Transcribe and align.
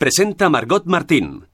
Presenta 0.00 0.48
Margot 0.48 0.86
Martín. 0.86 1.46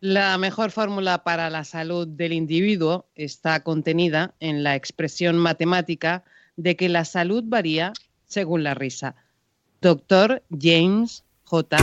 La 0.00 0.36
mejor 0.36 0.72
fórmula 0.72 1.22
para 1.22 1.48
la 1.48 1.62
salud 1.62 2.08
del 2.08 2.32
individuo 2.32 3.06
está 3.14 3.62
contenida 3.62 4.34
en 4.40 4.64
la 4.64 4.74
expresión 4.74 5.38
matemática 5.38 6.24
de 6.56 6.74
que 6.74 6.88
la 6.88 7.04
salud 7.04 7.44
varía 7.46 7.92
según 8.26 8.64
la 8.64 8.74
risa. 8.74 9.14
Doctor 9.80 10.42
James 10.50 11.22
J. 11.44 11.76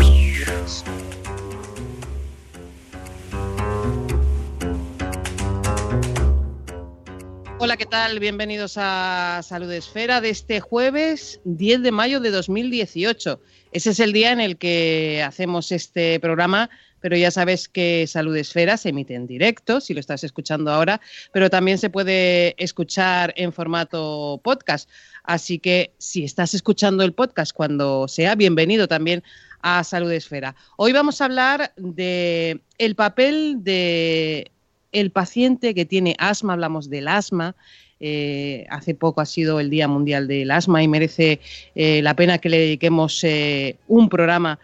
Hola, 7.62 7.78
¿qué 7.78 7.86
tal? 7.86 8.20
Bienvenidos 8.20 8.74
a 8.76 9.40
Salud 9.44 9.72
Esfera 9.72 10.20
de 10.20 10.30
este 10.30 10.60
jueves 10.60 11.40
10 11.46 11.84
de 11.84 11.92
mayo 11.94 12.20
de 12.20 12.32
2018. 12.32 13.40
Ese 13.72 13.92
es 13.92 14.00
el 14.00 14.14
día 14.14 14.32
en 14.32 14.42
el 14.42 14.58
que 14.58 15.24
hacemos 15.24 15.72
este 15.72 16.20
programa, 16.20 16.72
pero 17.02 17.16
ya 17.16 17.30
sabes 17.30 17.70
que 17.70 18.08
Salud 18.08 18.36
Esfera 18.36 18.78
se 18.78 18.90
emite 18.90 19.14
en 19.14 19.28
directo, 19.28 19.80
si 19.80 19.94
lo 19.94 20.00
estás 20.00 20.24
escuchando 20.24 20.72
ahora, 20.72 21.00
pero 21.32 21.52
también 21.52 21.78
se 21.78 21.92
puede 21.92 22.56
escuchar 22.62 23.32
en 23.38 23.54
formato 23.54 24.42
podcast. 24.44 24.90
Así 25.24 25.60
que 25.60 25.92
si 26.00 26.24
estás 26.24 26.56
escuchando 26.56 27.04
el 27.04 27.14
podcast 27.14 27.54
cuando 27.54 28.08
sea, 28.08 28.34
bienvenido 28.34 28.88
también 28.88 29.24
a 29.62 29.84
Salud 29.84 30.12
Esfera. 30.12 30.56
Hoy 30.76 30.92
vamos 30.92 31.22
a 31.22 31.26
hablar 31.26 31.72
de 31.78 32.62
el 32.80 32.96
papel 32.96 33.58
de 33.60 34.52
el 34.92 35.12
paciente 35.12 35.76
que 35.76 35.86
tiene 35.86 36.16
asma, 36.18 36.54
hablamos 36.54 36.90
del 36.90 37.08
asma. 37.08 37.56
Eh, 38.02 38.66
hace 38.70 38.96
poco 38.96 39.20
ha 39.20 39.26
sido 39.26 39.60
el 39.60 39.70
Día 39.70 39.90
Mundial 39.90 40.28
del 40.28 40.52
Asma 40.52 40.82
y 40.82 40.88
merece 40.88 41.42
eh, 41.76 42.02
la 42.02 42.16
pena 42.16 42.38
que 42.38 42.48
le 42.48 42.58
dediquemos 42.58 43.22
eh, 43.26 43.76
un 43.90 44.08
programa 44.08 44.58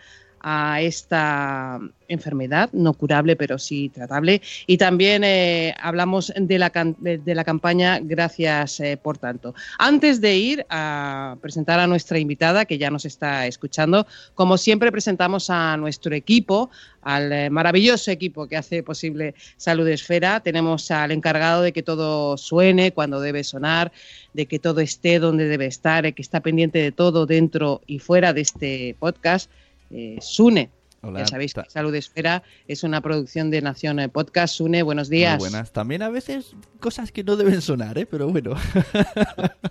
a 0.48 0.80
esta 0.80 1.80
enfermedad, 2.08 2.70
no 2.72 2.94
curable, 2.94 3.36
pero 3.36 3.58
sí 3.58 3.90
tratable. 3.90 4.44
Y 4.68 4.78
también 4.78 5.24
eh, 5.24 5.74
hablamos 5.82 6.32
de 6.38 6.60
la, 6.60 6.72
de 7.00 7.36
la, 7.36 7.44
campaña 7.44 8.00
Gracias 8.00 8.80
eh, 8.80 8.96
por 8.96 9.18
tanto. 9.18 9.56
Antes 9.80 10.22
de 10.22 10.36
ir 10.36 10.66
a 10.70 11.36
presentar 11.42 11.80
a 11.80 11.88
nuestra 11.88 12.20
invitada, 12.20 12.66
que 12.66 12.78
ya 12.78 12.92
nos 12.92 13.06
está 13.06 13.48
escuchando, 13.48 14.06
como 14.36 14.60
siempre 14.60 14.92
presentamos 14.92 15.50
a 15.50 15.78
nuestro 15.78 16.14
equipo, 16.14 16.70
al 17.02 17.34
eh, 17.34 17.50
maravilloso 17.50 18.12
equipo 18.12 18.48
que 18.48 18.58
hace 18.58 18.84
posible 18.84 19.34
Salud 19.58 19.88
Esfera. 19.88 20.42
Tenemos 20.42 20.92
al 20.92 21.12
encargado 21.12 21.64
de 21.64 21.74
que 21.74 21.82
todo 21.82 22.38
suene 22.38 22.92
cuando 22.92 23.20
debe 23.20 23.44
sonar, 23.44 23.92
de 24.34 24.46
que 24.46 24.60
todo 24.60 24.80
esté 24.80 25.18
donde 25.18 25.48
debe 25.48 25.66
estar, 25.66 26.14
que 26.14 26.22
está 26.22 26.42
pendiente 26.42 26.78
de 26.78 26.92
todo 26.92 27.26
dentro 27.26 27.82
y 27.88 27.98
fuera 27.98 28.32
de 28.32 28.42
este 28.42 28.96
podcast 29.00 29.50
eh, 29.90 30.18
Sune. 30.22 30.70
Hola, 31.08 31.20
ya 31.20 31.28
sabéis 31.28 31.54
que 31.54 31.62
Salud 31.68 31.94
Esfera 31.94 32.42
es 32.68 32.84
una 32.84 33.00
producción 33.00 33.52
de 33.52 33.62
Nación 33.62 34.02
Podcast. 34.12 34.56
Sune, 34.56 34.82
buenos 34.82 35.08
días. 35.08 35.38
Muy 35.38 35.50
buenas. 35.50 35.72
También 35.72 36.02
a 36.02 36.10
veces 36.10 36.56
cosas 36.80 37.12
que 37.12 37.24
no 37.24 37.36
deben 37.36 37.62
sonar, 37.62 37.96
¿eh? 38.00 38.08
pero 38.08 38.30
bueno. 38.30 38.56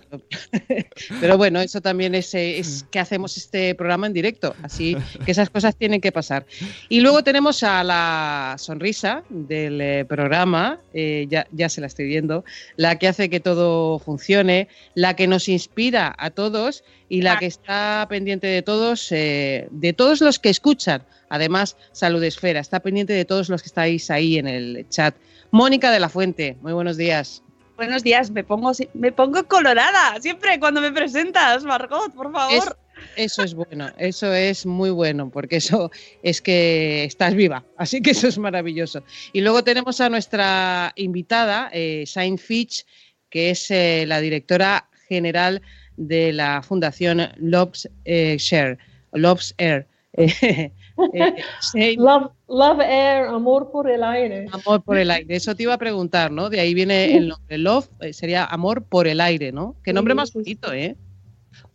pero 1.19 1.37
bueno, 1.37 1.59
eso 1.59 1.81
también 1.81 2.15
es, 2.15 2.33
eh, 2.35 2.59
es, 2.59 2.83
que 2.91 2.99
hacemos 2.99 3.35
este 3.35 3.75
programa 3.75 4.07
en 4.07 4.13
directo, 4.13 4.55
así 4.63 4.95
que 5.25 5.31
esas 5.31 5.49
cosas 5.49 5.75
tienen 5.75 5.99
que 5.99 6.13
pasar. 6.13 6.45
Y 6.87 7.01
luego 7.01 7.21
tenemos 7.21 7.63
a 7.63 7.83
la 7.83 8.55
sonrisa 8.57 9.23
del 9.29 9.81
eh, 9.81 10.05
programa, 10.05 10.79
eh, 10.93 11.27
ya, 11.29 11.47
ya 11.51 11.67
se 11.67 11.81
la 11.81 11.87
estoy 11.87 12.05
viendo, 12.05 12.45
la 12.77 12.97
que 12.97 13.09
hace 13.09 13.29
que 13.29 13.41
todo 13.41 13.99
funcione, 13.99 14.69
la 14.93 15.17
que 15.17 15.27
nos 15.27 15.49
inspira 15.49 16.15
a 16.17 16.29
todos 16.29 16.85
y 17.09 17.21
la 17.21 17.37
que 17.37 17.45
está 17.45 18.05
pendiente 18.09 18.47
de 18.47 18.61
todos, 18.61 19.11
eh, 19.11 19.67
de 19.71 19.93
todos 19.93 20.21
los 20.21 20.39
que 20.39 20.49
escuchan. 20.49 21.03
Además, 21.29 21.77
Salud 21.91 22.23
Esfera 22.23 22.59
está 22.59 22.79
pendiente 22.79 23.13
de 23.13 23.25
todos 23.25 23.49
los 23.49 23.61
que 23.61 23.67
estáis 23.67 24.09
ahí 24.11 24.37
en 24.37 24.47
el 24.47 24.85
chat. 24.89 25.15
Mónica 25.51 25.91
de 25.91 25.99
la 25.99 26.09
Fuente, 26.09 26.57
muy 26.61 26.73
buenos 26.73 26.97
días. 26.97 27.43
Buenos 27.77 28.03
días, 28.03 28.31
me 28.31 28.43
pongo, 28.43 28.71
me 28.93 29.11
pongo 29.11 29.43
colorada 29.47 30.19
siempre 30.21 30.59
cuando 30.59 30.79
me 30.79 30.91
presentas, 30.91 31.63
Margot, 31.65 32.13
por 32.13 32.31
favor. 32.31 32.53
Es, 32.55 32.69
eso 33.15 33.43
es 33.43 33.53
bueno, 33.53 33.91
eso 33.97 34.33
es 34.33 34.65
muy 34.65 34.89
bueno, 34.89 35.29
porque 35.29 35.57
eso 35.57 35.91
es 36.23 36.41
que 36.41 37.03
estás 37.03 37.35
viva, 37.35 37.65
así 37.77 38.01
que 38.01 38.11
eso 38.11 38.27
es 38.27 38.37
maravilloso. 38.37 39.03
Y 39.33 39.41
luego 39.41 39.63
tenemos 39.63 39.99
a 39.99 40.09
nuestra 40.09 40.93
invitada, 40.95 41.69
eh, 41.73 42.05
Shine 42.05 42.37
Fitch, 42.37 42.85
que 43.29 43.49
es 43.49 43.69
eh, 43.71 44.05
la 44.07 44.21
directora 44.21 44.89
general 45.09 45.61
de 45.97 46.33
la 46.33 46.61
Fundación 46.61 47.29
Loves 47.37 47.89
eh, 48.05 48.37
Share, 48.39 48.77
Loves 49.11 49.53
Air. 49.57 49.87
eh, 51.13 51.95
love, 51.97 52.31
love, 52.47 52.79
Air, 52.81 53.27
amor 53.27 53.71
por 53.71 53.89
el 53.89 54.03
aire. 54.03 54.47
Amor 54.51 54.83
por 54.83 54.97
el 54.97 55.11
aire, 55.11 55.35
eso 55.35 55.55
te 55.55 55.63
iba 55.63 55.73
a 55.73 55.77
preguntar, 55.77 56.31
¿no? 56.31 56.49
De 56.49 56.59
ahí 56.59 56.73
viene 56.73 57.15
el 57.17 57.29
nombre. 57.29 57.57
Love 57.57 57.87
eh, 58.01 58.13
sería 58.13 58.45
amor 58.45 58.83
por 58.83 59.07
el 59.07 59.21
aire, 59.21 59.51
¿no? 59.51 59.75
Qué 59.83 59.93
nombre 59.93 60.13
más 60.13 60.33
bonito, 60.33 60.71
¿eh? 60.73 60.95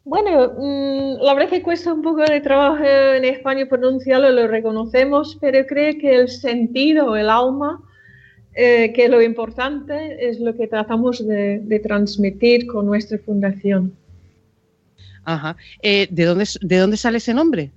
Bueno, 0.04 0.52
mmm, 0.58 1.22
la 1.22 1.34
verdad 1.34 1.50
que 1.50 1.62
cuesta 1.62 1.92
un 1.92 2.02
poco 2.02 2.22
de 2.22 2.40
trabajo 2.40 2.84
en 2.84 3.24
España 3.24 3.66
pronunciarlo, 3.68 4.30
lo 4.30 4.48
reconocemos, 4.48 5.36
pero 5.40 5.66
creo 5.66 5.98
que 5.98 6.16
el 6.16 6.28
sentido, 6.28 7.16
el 7.16 7.28
alma, 7.28 7.82
eh, 8.54 8.92
que 8.92 9.08
lo 9.08 9.22
importante 9.22 10.28
es 10.28 10.40
lo 10.40 10.56
que 10.56 10.66
tratamos 10.66 11.24
de, 11.26 11.60
de 11.60 11.78
transmitir 11.78 12.66
con 12.66 12.86
nuestra 12.86 13.18
fundación. 13.18 13.94
Ajá. 15.32 15.56
Eh, 15.82 16.08
¿de, 16.10 16.24
dónde, 16.24 16.44
¿De 16.60 16.76
dónde 16.78 16.96
sale 16.96 17.18
ese 17.18 17.34
nombre? 17.34 17.70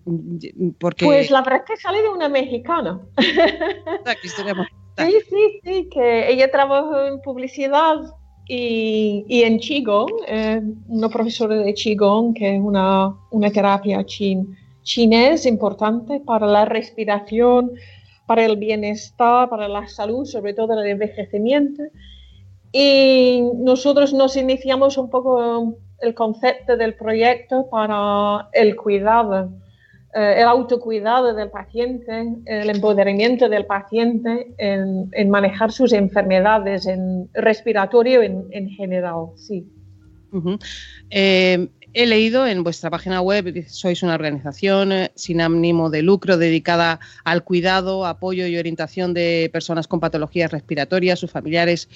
Porque... 0.80 1.06
Pues 1.06 1.30
la 1.30 1.42
verdad 1.42 1.62
es 1.64 1.76
que 1.76 1.82
sale 1.82 2.02
de 2.02 2.10
una 2.10 2.30
mexicana. 2.30 3.00
sí, 4.98 5.14
sí, 5.30 5.60
sí, 5.64 5.90
que 5.92 6.32
ella 6.32 6.50
trabajó 6.50 7.06
en 7.06 7.22
publicidad 7.22 7.98
y, 8.48 9.24
y 9.28 9.44
en 9.44 9.60
Qigong, 9.60 10.12
eh, 10.28 10.62
una 10.88 11.10
profesora 11.10 11.56
de 11.56 11.74
Qigong, 11.74 12.34
que 12.34 12.56
es 12.56 12.62
una, 12.62 13.16
una 13.30 13.52
terapia 13.52 14.04
chin, 14.06 14.58
chinés 14.82 15.46
importante 15.46 16.20
para 16.20 16.48
la 16.48 16.66
respiración, 16.66 17.72
para 18.26 18.46
el 18.46 18.58
bienestar, 18.58 19.50
para 19.50 19.68
la 19.68 19.88
salud, 19.88 20.26
sobre 20.26 20.54
todo 20.54 20.74
el 20.74 20.88
envejecimiento. 20.88 21.84
Y 22.72 23.44
nosotros 23.58 24.12
nos 24.14 24.36
iniciamos 24.36 24.98
un 24.98 25.10
poco 25.10 25.78
el 26.04 26.14
concepto 26.14 26.78
del 26.78 26.94
proyecto 26.96 27.70
para 27.70 28.50
el 28.52 28.76
cuidado, 28.76 29.52
eh, 30.14 30.36
el 30.38 30.48
autocuidado 30.48 31.34
del 31.34 31.50
paciente, 31.50 32.28
el 32.46 32.70
empoderamiento 32.70 33.50
del 33.50 33.66
paciente 33.66 34.54
en, 34.58 35.30
manejar 35.30 35.72
sus 35.72 35.94
enfermedades 35.94 36.86
en 36.86 37.30
respiratorio 37.34 38.22
en, 38.22 38.46
en 38.52 38.70
general, 38.70 39.28
sí. 39.36 39.68
He 41.94 42.08
leído 42.08 42.48
en 42.48 42.64
vuestra 42.64 42.90
página 42.90 43.22
web, 43.22 43.66
sois 43.68 44.02
una 44.02 44.16
organización 44.16 44.92
eh, 44.92 45.12
sin 45.16 45.42
ánimo 45.42 45.92
de 45.92 46.02
lucro 46.02 46.38
dedicada 46.38 47.00
al 47.24 47.44
cuidado, 47.44 48.08
apoyo 48.08 48.48
y 48.48 48.58
orientación 48.58 49.14
de 49.14 49.50
personas 49.54 49.88
con 49.88 50.00
patologías 50.00 50.52
respiratorias, 50.52 51.20
sus 51.20 51.30
familiares 51.30 51.88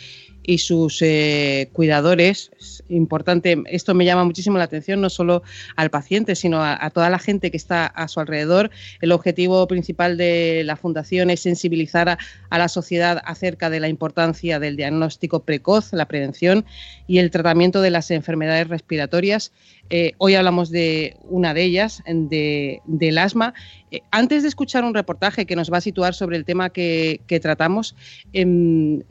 y 0.44 0.60
sus 0.60 1.02
eh, 1.02 1.70
cuidadores. 1.74 2.52
Es 2.60 2.84
importante, 2.90 3.62
esto 3.66 3.96
me 3.96 4.06
llama 4.06 4.24
muchísimo 4.24 4.58
la 4.58 4.66
atención, 4.66 5.02
no 5.02 5.10
solo 5.10 5.42
al 5.76 5.90
paciente, 5.90 6.36
sino 6.36 6.64
a, 6.64 6.90
toda 6.92 7.10
la 7.10 7.20
gente 7.20 7.50
que 7.50 7.58
está 7.58 7.88
a 7.88 8.08
su 8.08 8.20
alrededor. 8.20 8.70
El 9.02 9.12
objetivo 9.12 9.68
principal 9.68 10.16
de 10.16 10.62
la 10.64 10.78
Fundación 10.78 11.32
es 11.32 11.42
sensibilizar 11.42 12.18
a 12.50 12.58
la 12.58 12.70
sociedad 12.70 13.22
acerca 13.26 13.70
de 13.70 13.80
la 13.80 13.90
importancia 13.90 14.60
del 14.60 14.78
diagnóstico 14.78 15.42
precoz, 15.42 15.92
la 15.92 16.08
prevención 16.08 16.66
y 17.08 17.18
el 17.18 17.32
tratamiento 17.32 17.82
de 17.82 17.90
las 17.90 18.12
enfermedades 18.12 18.68
respiratorias. 18.68 19.52
Eh, 19.89 20.13
hoy 20.18 20.36
hablamos 20.36 20.69
de 20.69 21.18
una 21.24 21.54
de 21.54 21.63
ellas, 21.63 22.04
de, 22.06 22.81
del 22.86 23.18
asma. 23.18 23.54
Eh, 23.92 24.01
antes 24.12 24.44
de 24.44 24.50
escuchar 24.50 24.84
un 24.84 24.94
reportaje 24.94 25.45
que 25.45 25.56
nos 25.56 25.72
va 25.72 25.78
a 25.78 25.81
situar 25.81 26.13
sobre 26.13 26.38
el 26.38 26.45
tema 26.45 26.69
que, 26.69 27.22
tratamos, 27.42 27.95
eh, 28.34 29.04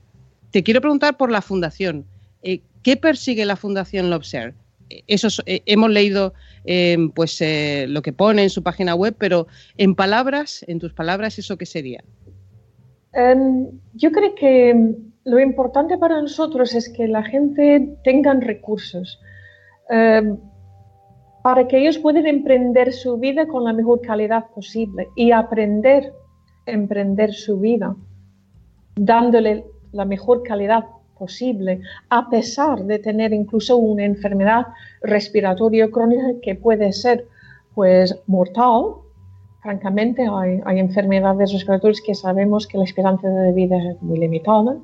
te 0.50 0.62
quiero 0.62 0.81
preguntar 0.81 1.17
por 1.17 1.31
la 1.31 1.43
fundación. 1.43 2.06
¿Qué 2.87 2.96
persigue 2.96 3.44
la 3.44 3.56
Fundación 3.56 4.11
Lobser? 4.11 4.55
Eso 5.08 5.43
eh, 5.46 5.62
hemos 5.67 5.90
leído 5.90 6.34
eh, 6.64 6.96
pues 7.14 7.40
eh, 7.40 7.87
lo 7.88 8.02
que 8.02 8.12
pone 8.12 8.44
en 8.44 8.50
su 8.50 8.62
página 8.62 8.94
web, 8.94 9.17
pero 9.19 9.49
en 9.76 9.94
palabras, 9.94 10.64
en 10.69 10.78
tus 10.78 10.93
palabras, 10.93 11.38
¿eso 11.38 11.56
qué 11.56 11.67
sería? 11.67 12.05
Em, 13.12 13.67
yo 13.94 14.12
creo 14.12 14.34
que 14.34 14.94
lo 15.25 15.40
importante 15.40 15.99
para 15.99 16.20
nosotros 16.20 16.75
es 16.75 16.88
que 16.88 17.08
la 17.08 17.25
gente 17.25 17.96
tenga 18.05 18.32
recursos 18.34 19.19
em, 19.90 20.37
para 21.46 21.69
que 21.69 21.78
ellos 21.78 21.98
puedan 21.98 22.26
emprender 22.26 22.93
su 22.93 23.19
vida 23.19 23.46
con 23.46 23.62
la 23.62 23.72
mejor 23.72 24.00
calidad 24.00 24.46
posible 24.52 25.10
y 25.14 25.31
aprender 25.31 26.12
a 26.66 26.72
emprender 26.72 27.32
su 27.32 27.60
vida 27.60 27.94
dándole 28.96 29.64
la 29.93 30.04
mejor 30.04 30.43
calidad 30.43 30.87
posible, 31.16 31.82
a 32.10 32.28
pesar 32.28 32.82
de 32.82 32.98
tener 32.98 33.32
incluso 33.32 33.76
una 33.76 34.04
enfermedad 34.04 34.66
respiratoria 35.02 35.88
crónica 35.88 36.25
que 36.43 36.56
puede 36.56 36.93
ser 36.93 37.28
pues 37.76 38.20
mortal. 38.26 38.96
Francamente, 39.62 40.26
hay, 40.28 40.60
hay 40.64 40.81
enfermedades 40.81 41.52
respiratorias 41.52 42.00
que 42.04 42.16
sabemos 42.16 42.66
que 42.66 42.78
la 42.78 42.82
esperanza 42.82 43.28
de 43.28 43.52
vida 43.52 43.76
es 43.76 44.02
muy 44.02 44.19
limitada. 44.19 44.78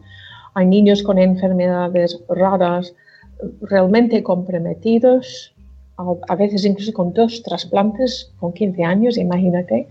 Hay 0.55 0.67
niños 0.67 1.03
con 1.03 1.19
enfermedades 1.19 2.23
raras 2.29 2.95
realmente 3.63 4.23
comprometidos, 4.23 5.52
a, 6.29 6.37
veces 6.37 6.65
incluso 6.65 6.93
con 6.93 7.13
dos 7.13 7.43
trasplantes 7.43 8.33
con 8.39 8.53
15 8.53 8.85
años, 8.85 9.19
imagínate. 9.19 9.89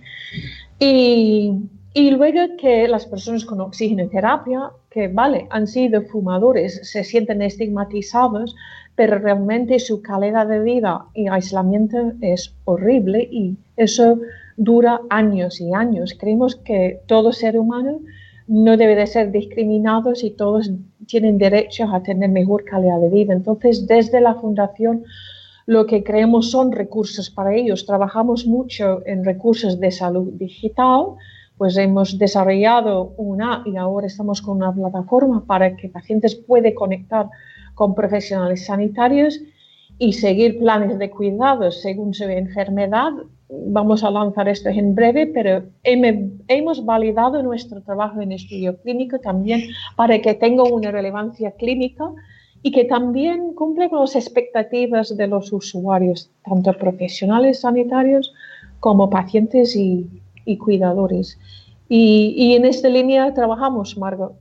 Y, 0.80 1.54
y 1.94 2.12
luego 2.12 2.56
que 2.58 2.88
las 2.88 3.06
personas 3.06 3.46
con 3.46 3.62
oxigenoterapia, 3.62 4.72
que 4.90 5.08
vale, 5.08 5.48
han 5.50 5.68
sido 5.68 6.02
fumadores, 6.04 6.80
se 6.90 7.04
sienten 7.04 7.42
estigmatizados, 7.42 8.56
pero 8.96 9.20
realmente 9.20 9.80
su 9.80 10.02
calidad 10.02 10.48
de 10.48 10.60
vida 10.60 11.06
y 11.14 11.28
aislamiento 11.28 12.14
es 12.22 12.54
horrible 12.66 13.28
y 13.32 13.58
eso 13.78 14.20
dura 14.58 15.02
años 15.10 15.60
y 15.60 15.74
años. 15.74 16.16
Creemos 16.20 16.56
que 16.56 17.02
todo 17.08 17.34
ser 17.34 17.58
humano 17.58 18.02
no 18.48 18.78
debe 18.78 18.96
de 18.96 19.08
ser 19.08 19.32
discriminado 19.32 20.14
y 20.22 20.32
todos 20.32 20.72
tienen 21.08 21.38
derecho 21.38 21.86
a 21.86 22.04
tener 22.04 22.30
mejor 22.30 22.64
calidad 22.66 23.00
de 23.00 23.10
vida. 23.10 23.34
Entonces, 23.34 23.88
desde 23.88 24.22
la 24.22 24.36
Fundación, 24.36 25.04
lo 25.72 25.86
que 25.86 26.04
creemos 26.04 26.52
son 26.52 26.74
recursos 26.74 27.30
para 27.30 27.56
ellos. 27.56 27.86
Trabajamos 27.86 28.46
mucho 28.46 29.02
en 29.06 29.24
recursos 29.24 29.80
de 29.80 29.90
salud 29.90 30.28
digital, 30.34 31.16
pues 31.58 31.78
hemos 31.78 32.18
desarrollado 32.18 33.14
una 33.16 33.64
y 33.66 33.78
ahora 33.78 34.08
estamos 34.08 34.42
con 34.42 34.58
una 34.58 34.74
plataforma 34.74 35.46
para 35.46 35.78
que 35.78 35.88
pacientes 35.88 36.36
puedan 36.36 36.74
conectar 36.74 37.30
con 37.74 37.96
profesionales 37.96 38.66
sanitarios 38.66 39.40
y 39.98 40.12
seguir 40.12 40.60
planes 40.60 41.00
de 41.00 41.10
cuidados 41.10 41.82
según 41.82 42.14
su 42.14 42.26
enfermedad. 42.26 43.14
Vamos 43.48 44.04
a 44.04 44.12
lanzar 44.12 44.50
esto 44.50 44.68
en 44.68 44.94
breve, 44.94 45.28
pero 45.28 45.64
hemos 45.86 46.86
validado 46.86 47.42
nuestro 47.44 47.82
trabajo 47.82 48.20
en 48.20 48.34
estudio 48.34 48.76
clínico 48.82 49.20
también 49.20 49.62
para 49.96 50.20
que 50.20 50.34
tenga 50.34 50.64
una 50.64 50.92
relevancia 50.92 51.52
clínica 51.52 52.12
y 52.64 52.72
que 52.72 52.86
también 52.86 53.54
cumple 53.54 53.90
con 53.90 54.02
las 54.02 54.16
expectativas 54.16 55.16
de 55.16 55.28
los 55.28 55.52
usuarios, 55.52 56.30
tanto 56.46 56.74
profesionales 56.78 57.62
sanitarios 57.62 58.32
como 58.80 59.10
pacientes 59.10 59.76
y, 59.76 60.08
cuidadores. 60.60 61.40
Y, 61.88 62.56
en 62.56 62.66
esta 62.66 62.90
línea 62.90 63.34
trabajamos, 63.34 63.98
Margot. 63.98 64.34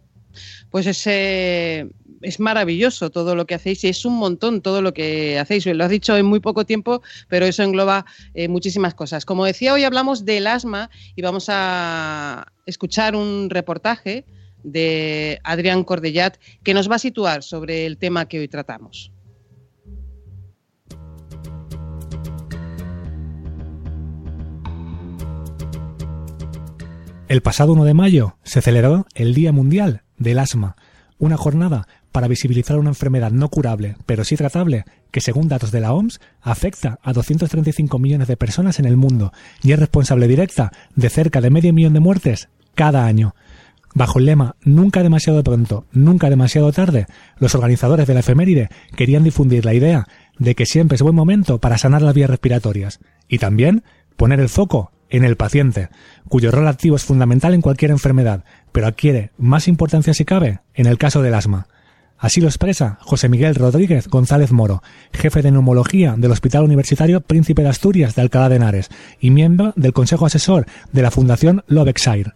Pues 0.70 0.86
ese 0.86 1.88
es 2.22 2.38
maravilloso 2.38 3.10
todo 3.10 3.34
lo 3.34 3.46
que 3.46 3.54
hacéis 3.54 3.82
y 3.84 3.88
es 3.88 4.04
un 4.04 4.16
montón 4.16 4.60
todo 4.60 4.82
lo 4.82 4.92
que 4.92 5.38
hacéis. 5.38 5.66
Lo 5.66 5.84
has 5.84 5.90
dicho 5.90 6.16
en 6.16 6.26
muy 6.26 6.40
poco 6.40 6.64
tiempo, 6.66 7.02
pero 7.28 7.46
eso 7.46 7.62
engloba 7.62 8.04
eh, 8.34 8.48
muchísimas 8.48 8.94
cosas. 8.94 9.24
Como 9.24 9.44
decía, 9.44 9.72
hoy 9.72 9.84
hablamos 9.84 10.24
del 10.24 10.46
asma 10.46 10.90
y 11.16 11.22
vamos 11.22 11.46
a 11.48 12.46
escuchar 12.66 13.16
un 13.16 13.48
reportaje 13.50 14.24
de 14.62 15.40
Adrián 15.44 15.84
Cordellat 15.84 16.36
que 16.62 16.74
nos 16.74 16.90
va 16.90 16.96
a 16.96 17.00
situar 17.00 17.42
sobre 17.42 17.86
el 17.86 17.98
tema 17.98 18.26
que 18.26 18.38
hoy 18.38 18.48
tratamos. 18.48 19.12
El 27.30 27.42
pasado 27.42 27.74
1 27.74 27.84
de 27.84 27.94
mayo 27.94 28.36
se 28.42 28.60
celebró 28.60 29.06
el 29.14 29.34
Día 29.34 29.52
Mundial 29.52 30.02
del 30.18 30.40
Asma, 30.40 30.74
una 31.16 31.36
jornada 31.36 31.86
para 32.10 32.26
visibilizar 32.26 32.76
una 32.76 32.90
enfermedad 32.90 33.30
no 33.30 33.48
curable, 33.50 33.94
pero 34.04 34.24
sí 34.24 34.34
tratable, 34.34 34.84
que 35.12 35.20
según 35.20 35.46
datos 35.46 35.70
de 35.70 35.80
la 35.80 35.92
OMS 35.92 36.18
afecta 36.40 36.98
a 37.04 37.12
235 37.12 38.00
millones 38.00 38.26
de 38.26 38.36
personas 38.36 38.80
en 38.80 38.84
el 38.84 38.96
mundo 38.96 39.32
y 39.62 39.70
es 39.70 39.78
responsable 39.78 40.26
directa 40.26 40.72
de 40.96 41.08
cerca 41.08 41.40
de 41.40 41.50
medio 41.50 41.72
millón 41.72 41.92
de 41.92 42.00
muertes 42.00 42.48
cada 42.74 43.06
año. 43.06 43.36
Bajo 43.94 44.18
el 44.18 44.26
lema 44.26 44.56
Nunca 44.62 45.02
demasiado 45.02 45.42
pronto, 45.42 45.86
nunca 45.92 46.30
demasiado 46.30 46.72
tarde, 46.72 47.06
los 47.38 47.54
organizadores 47.54 48.06
de 48.06 48.14
la 48.14 48.20
efeméride 48.20 48.68
querían 48.96 49.24
difundir 49.24 49.64
la 49.64 49.74
idea 49.74 50.06
de 50.38 50.54
que 50.54 50.66
siempre 50.66 50.96
es 50.96 51.02
buen 51.02 51.14
momento 51.14 51.58
para 51.58 51.78
sanar 51.78 52.02
las 52.02 52.14
vías 52.14 52.30
respiratorias 52.30 53.00
y 53.28 53.38
también 53.38 53.82
poner 54.16 54.40
el 54.40 54.48
foco 54.48 54.92
en 55.08 55.24
el 55.24 55.36
paciente, 55.36 55.88
cuyo 56.28 56.52
rol 56.52 56.68
activo 56.68 56.96
es 56.96 57.04
fundamental 57.04 57.52
en 57.52 57.62
cualquier 57.62 57.90
enfermedad, 57.90 58.44
pero 58.70 58.86
adquiere 58.86 59.32
más 59.36 59.66
importancia 59.66 60.14
si 60.14 60.24
cabe 60.24 60.60
en 60.74 60.86
el 60.86 60.98
caso 60.98 61.20
del 61.20 61.34
asma. 61.34 61.66
Así 62.16 62.40
lo 62.40 62.48
expresa 62.48 62.98
José 63.00 63.28
Miguel 63.28 63.54
Rodríguez 63.54 64.06
González 64.06 64.52
Moro, 64.52 64.82
jefe 65.12 65.42
de 65.42 65.50
neumología 65.50 66.14
del 66.16 66.30
Hospital 66.30 66.64
Universitario 66.64 67.22
Príncipe 67.22 67.62
de 67.62 67.70
Asturias 67.70 68.14
de 68.14 68.22
Alcalá 68.22 68.50
de 68.50 68.56
Henares 68.56 68.90
y 69.20 69.30
miembro 69.30 69.72
del 69.74 69.94
Consejo 69.94 70.26
Asesor 70.26 70.66
de 70.92 71.02
la 71.02 71.10
Fundación 71.10 71.64
Lovexair. 71.66 72.34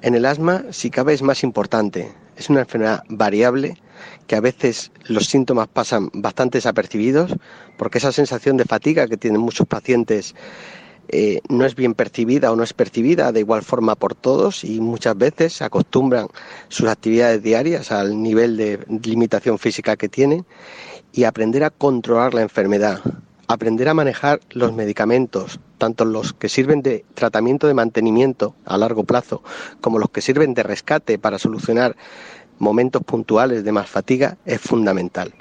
En 0.00 0.14
el 0.14 0.26
asma, 0.26 0.64
si 0.70 0.90
cabe, 0.90 1.12
es 1.12 1.22
más 1.22 1.42
importante. 1.42 2.12
Es 2.36 2.48
una 2.50 2.60
enfermedad 2.60 3.02
variable 3.08 3.76
que 4.28 4.36
a 4.36 4.40
veces 4.40 4.92
los 5.06 5.26
síntomas 5.26 5.66
pasan 5.66 6.10
bastante 6.12 6.58
desapercibidos 6.58 7.34
porque 7.76 7.98
esa 7.98 8.12
sensación 8.12 8.56
de 8.56 8.64
fatiga 8.64 9.08
que 9.08 9.16
tienen 9.16 9.40
muchos 9.40 9.66
pacientes 9.66 10.36
eh, 11.08 11.40
no 11.48 11.64
es 11.64 11.74
bien 11.74 11.94
percibida 11.94 12.52
o 12.52 12.56
no 12.56 12.62
es 12.62 12.74
percibida 12.74 13.32
de 13.32 13.40
igual 13.40 13.62
forma 13.62 13.96
por 13.96 14.14
todos 14.14 14.62
y 14.62 14.80
muchas 14.80 15.16
veces 15.16 15.62
acostumbran 15.62 16.28
sus 16.68 16.88
actividades 16.88 17.42
diarias 17.42 17.90
al 17.90 18.22
nivel 18.22 18.56
de 18.56 18.78
limitación 19.02 19.58
física 19.58 19.96
que 19.96 20.08
tienen 20.08 20.44
y 21.12 21.24
aprender 21.24 21.64
a 21.64 21.70
controlar 21.70 22.34
la 22.34 22.42
enfermedad, 22.42 23.00
aprender 23.48 23.88
a 23.88 23.94
manejar 23.94 24.40
los 24.50 24.74
medicamentos, 24.74 25.58
tanto 25.78 26.04
los 26.04 26.34
que 26.34 26.48
sirven 26.48 26.82
de 26.82 27.04
tratamiento 27.14 27.66
de 27.66 27.74
mantenimiento 27.74 28.54
a 28.64 28.76
largo 28.76 29.04
plazo 29.04 29.42
como 29.80 29.98
los 29.98 30.10
que 30.10 30.20
sirven 30.20 30.54
de 30.54 30.62
rescate 30.62 31.18
para 31.18 31.38
solucionar 31.38 31.96
momentos 32.58 33.02
puntuales 33.02 33.64
de 33.64 33.72
más 33.72 33.88
fatiga, 33.88 34.36
es 34.44 34.60
fundamental. 34.60 35.32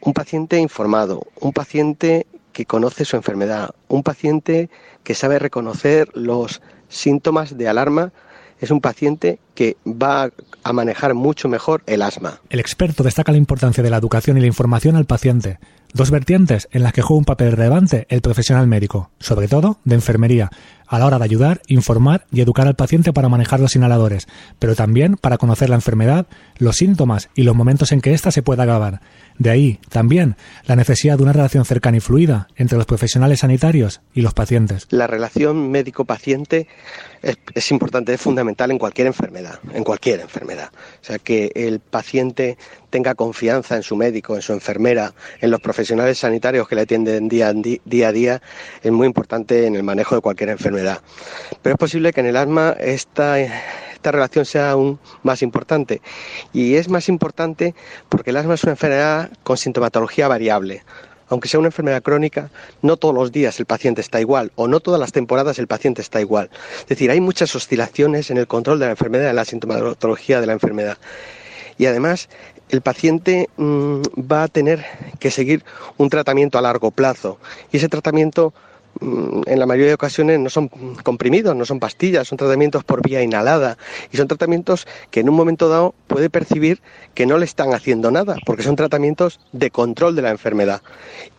Un 0.00 0.14
paciente 0.14 0.58
informado, 0.58 1.26
un 1.38 1.52
paciente 1.52 2.26
que 2.52 2.66
conoce 2.66 3.04
su 3.04 3.16
enfermedad, 3.16 3.74
un 3.88 4.02
paciente 4.02 4.70
que 5.04 5.14
sabe 5.14 5.38
reconocer 5.38 6.08
los 6.14 6.62
síntomas 6.88 7.56
de 7.56 7.68
alarma, 7.68 8.12
es 8.60 8.70
un 8.70 8.80
paciente 8.80 9.40
que 9.54 9.76
va 9.86 10.30
a 10.62 10.72
manejar 10.72 11.14
mucho 11.14 11.48
mejor 11.48 11.82
el 11.86 12.02
asma. 12.02 12.40
El 12.48 12.60
experto 12.60 13.02
destaca 13.02 13.32
la 13.32 13.38
importancia 13.38 13.82
de 13.82 13.90
la 13.90 13.96
educación 13.96 14.38
y 14.38 14.40
la 14.40 14.46
información 14.46 14.94
al 14.94 15.04
paciente, 15.04 15.58
dos 15.92 16.10
vertientes 16.10 16.68
en 16.72 16.82
las 16.82 16.92
que 16.92 17.02
juega 17.02 17.18
un 17.18 17.24
papel 17.24 17.52
relevante 17.52 18.06
el 18.08 18.20
profesional 18.20 18.66
médico, 18.66 19.10
sobre 19.18 19.48
todo 19.48 19.78
de 19.84 19.94
enfermería, 19.94 20.50
a 20.86 20.98
la 20.98 21.06
hora 21.06 21.18
de 21.18 21.24
ayudar, 21.24 21.62
informar 21.68 22.26
y 22.30 22.40
educar 22.42 22.66
al 22.66 22.74
paciente 22.74 23.12
para 23.12 23.28
manejar 23.28 23.60
los 23.60 23.76
inhaladores, 23.76 24.28
pero 24.58 24.74
también 24.74 25.16
para 25.16 25.38
conocer 25.38 25.70
la 25.70 25.76
enfermedad, 25.76 26.26
los 26.58 26.76
síntomas 26.76 27.30
y 27.34 27.44
los 27.44 27.56
momentos 27.56 27.92
en 27.92 28.00
que 28.00 28.12
ésta 28.12 28.30
se 28.30 28.42
pueda 28.42 28.64
agravar. 28.64 29.00
De 29.42 29.50
ahí, 29.50 29.80
también, 29.88 30.36
la 30.66 30.76
necesidad 30.76 31.16
de 31.16 31.24
una 31.24 31.32
relación 31.32 31.64
cercana 31.64 31.96
y 31.96 32.00
fluida 32.00 32.46
entre 32.54 32.78
los 32.78 32.86
profesionales 32.86 33.40
sanitarios 33.40 34.00
y 34.14 34.20
los 34.20 34.34
pacientes. 34.34 34.86
La 34.90 35.08
relación 35.08 35.68
médico-paciente 35.68 36.68
es, 37.22 37.72
importante, 37.72 38.14
es 38.14 38.20
fundamental 38.20 38.70
en 38.70 38.78
cualquier 38.78 39.08
enfermedad, 39.08 39.58
en 39.74 39.82
cualquier 39.82 40.20
enfermedad. 40.20 40.70
O 40.72 41.04
sea, 41.04 41.18
que 41.18 41.50
el 41.56 41.80
paciente 41.80 42.56
tenga 42.88 43.16
confianza 43.16 43.74
en 43.74 43.82
su 43.82 43.96
médico, 43.96 44.36
en 44.36 44.42
su 44.42 44.52
enfermera, 44.52 45.12
en 45.40 45.50
los 45.50 45.60
profesionales 45.60 46.18
sanitarios 46.18 46.68
que 46.68 46.76
le 46.76 46.82
atienden 46.82 47.28
día, 47.28 47.52
día 47.52 48.08
a 48.08 48.12
día, 48.12 48.42
es 48.80 48.92
muy 48.92 49.08
importante 49.08 49.66
en 49.66 49.74
el 49.74 49.82
manejo 49.82 50.14
de 50.14 50.20
cualquier 50.20 50.50
enfermedad. 50.50 51.00
Pero 51.62 51.74
es 51.74 51.78
posible 51.80 52.12
que 52.12 52.20
en 52.20 52.26
el 52.26 52.36
asma 52.36 52.76
esta 52.78 53.40
esta 54.02 54.10
relación 54.10 54.44
sea 54.44 54.72
aún 54.72 54.98
más 55.22 55.42
importante. 55.42 56.02
Y 56.52 56.74
es 56.74 56.88
más 56.88 57.08
importante 57.08 57.76
porque 58.08 58.30
el 58.30 58.36
asma 58.36 58.54
es 58.54 58.64
una 58.64 58.72
enfermedad 58.72 59.30
con 59.44 59.56
sintomatología 59.56 60.26
variable. 60.26 60.82
Aunque 61.28 61.48
sea 61.48 61.60
una 61.60 61.68
enfermedad 61.68 62.02
crónica, 62.02 62.50
no 62.82 62.96
todos 62.96 63.14
los 63.14 63.30
días 63.30 63.60
el 63.60 63.66
paciente 63.66 64.00
está 64.00 64.20
igual 64.20 64.50
o 64.56 64.66
no 64.66 64.80
todas 64.80 64.98
las 64.98 65.12
temporadas 65.12 65.60
el 65.60 65.68
paciente 65.68 66.02
está 66.02 66.20
igual. 66.20 66.50
Es 66.80 66.88
decir, 66.88 67.12
hay 67.12 67.20
muchas 67.20 67.54
oscilaciones 67.54 68.30
en 68.32 68.38
el 68.38 68.48
control 68.48 68.80
de 68.80 68.86
la 68.86 68.90
enfermedad, 68.90 69.30
en 69.30 69.36
la 69.36 69.44
sintomatología 69.44 70.40
de 70.40 70.46
la 70.48 70.54
enfermedad. 70.54 70.98
Y 71.78 71.86
además, 71.86 72.28
el 72.70 72.80
paciente 72.80 73.48
mm, 73.56 74.02
va 74.30 74.42
a 74.42 74.48
tener 74.48 74.84
que 75.20 75.30
seguir 75.30 75.64
un 75.96 76.10
tratamiento 76.10 76.58
a 76.58 76.62
largo 76.62 76.90
plazo 76.90 77.38
y 77.70 77.76
ese 77.76 77.88
tratamiento 77.88 78.52
en 79.00 79.58
la 79.58 79.66
mayoría 79.66 79.88
de 79.88 79.94
ocasiones 79.94 80.38
no 80.38 80.50
son 80.50 80.68
comprimidos, 81.02 81.56
no 81.56 81.64
son 81.64 81.80
pastillas, 81.80 82.28
son 82.28 82.38
tratamientos 82.38 82.84
por 82.84 83.02
vía 83.02 83.22
inhalada 83.22 83.78
y 84.12 84.16
son 84.16 84.28
tratamientos 84.28 84.86
que 85.10 85.20
en 85.20 85.28
un 85.28 85.34
momento 85.34 85.68
dado 85.68 85.94
puede 86.06 86.30
percibir 86.30 86.80
que 87.14 87.26
no 87.26 87.38
le 87.38 87.44
están 87.44 87.74
haciendo 87.74 88.10
nada, 88.10 88.36
porque 88.46 88.62
son 88.62 88.76
tratamientos 88.76 89.40
de 89.52 89.70
control 89.70 90.14
de 90.16 90.22
la 90.22 90.30
enfermedad. 90.30 90.82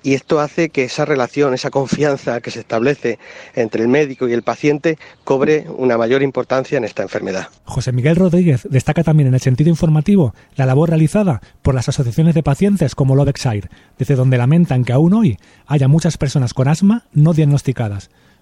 Y 0.04 0.16
esto 0.16 0.40
hace 0.40 0.70
que 0.70 0.84
esa 0.84 1.06
relación, 1.06 1.54
esa 1.54 1.70
confianza 1.70 2.42
que 2.42 2.52
se 2.52 2.60
establece 2.60 3.20
entre 3.56 3.84
el 3.84 3.88
médico 3.88 4.28
y 4.28 4.34
el 4.34 4.44
paciente 4.44 4.98
cobre 5.24 5.66
una 5.78 5.98
mayor 5.98 6.22
importancia 6.22 6.78
en 6.78 6.84
esta 6.84 7.04
enfermedad. 7.04 7.48
José 7.64 7.92
Miguel 7.92 8.18
Rodríguez 8.18 8.68
destaca 8.70 9.04
también 9.04 9.28
en 9.28 9.34
el 9.34 9.40
sentido 9.40 9.70
informativo 9.70 10.36
la 10.56 10.66
labor 10.66 10.90
realizada 10.90 11.42
por 11.62 11.74
las 11.74 11.88
asociaciones 11.88 12.36
de 12.36 12.44
pacientes 12.44 12.96
como 12.96 13.16
Lovexire, 13.16 13.70
desde 13.98 14.16
donde 14.16 14.38
lamentan 14.38 14.84
que 14.84 14.94
aún 14.94 15.14
hoy 15.14 15.38
haya 15.68 15.88
muchas 15.88 16.18
personas 16.18 16.54
con 16.54 16.68
asma 16.68 17.06
no 17.14 17.34
diagnosticadas. 17.34 17.43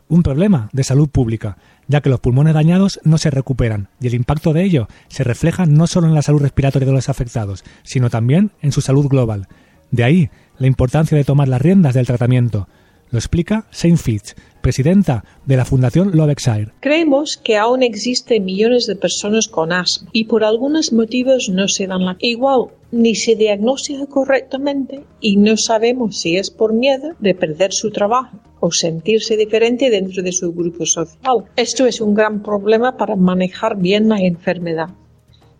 Un 0.07 0.23
problema 0.23 0.69
de 0.73 0.83
salud 0.83 1.09
pública, 1.09 1.57
ya 1.87 2.01
que 2.01 2.09
los 2.09 2.19
pulmones 2.19 2.53
dañados 2.53 2.99
no 3.03 3.17
se 3.17 3.29
recuperan 3.29 3.87
y 4.01 4.07
el 4.07 4.13
impacto 4.13 4.51
de 4.51 4.63
ello 4.63 4.87
se 5.07 5.23
refleja 5.23 5.65
no 5.65 5.87
solo 5.87 6.07
en 6.07 6.15
la 6.15 6.21
salud 6.21 6.41
respiratoria 6.41 6.85
de 6.85 6.93
los 6.93 7.07
afectados, 7.07 7.63
sino 7.83 8.09
también 8.09 8.51
en 8.61 8.73
su 8.73 8.81
salud 8.81 9.07
global. 9.07 9.47
De 9.89 10.03
ahí 10.03 10.29
la 10.57 10.67
importancia 10.67 11.17
de 11.17 11.23
tomar 11.23 11.47
las 11.47 11.61
riendas 11.61 11.93
del 11.93 12.05
tratamiento. 12.05 12.67
Lo 13.11 13.19
explica 13.19 13.67
Saint 13.71 13.97
Fitch, 13.97 14.35
presidenta 14.61 15.25
de 15.45 15.57
la 15.57 15.65
Fundación 15.65 16.15
Lovexire. 16.15 16.71
Creemos 16.79 17.35
que 17.35 17.57
aún 17.57 17.83
existen 17.83 18.45
millones 18.45 18.87
de 18.87 18.95
personas 18.95 19.49
con 19.49 19.73
asma 19.73 20.09
y 20.13 20.25
por 20.25 20.45
algunos 20.45 20.93
motivos 20.93 21.49
no 21.49 21.67
se 21.67 21.87
dan 21.87 22.05
la 22.05 22.15
igual 22.19 22.67
ni 22.91 23.15
se 23.15 23.35
diagnostica 23.35 24.05
correctamente 24.05 25.03
y 25.19 25.35
no 25.35 25.57
sabemos 25.57 26.21
si 26.21 26.37
es 26.37 26.49
por 26.49 26.73
miedo 26.73 27.09
de 27.19 27.35
perder 27.35 27.73
su 27.73 27.91
trabajo 27.91 28.39
o 28.61 28.71
sentirse 28.71 29.35
diferente 29.35 29.89
dentro 29.89 30.23
de 30.23 30.31
su 30.31 30.53
grupo 30.53 30.85
social. 30.85 31.45
Esto 31.57 31.85
es 31.85 31.99
un 31.99 32.13
gran 32.13 32.41
problema 32.41 32.95
para 32.95 33.17
manejar 33.17 33.77
bien 33.77 34.07
la 34.07 34.21
enfermedad 34.21 34.89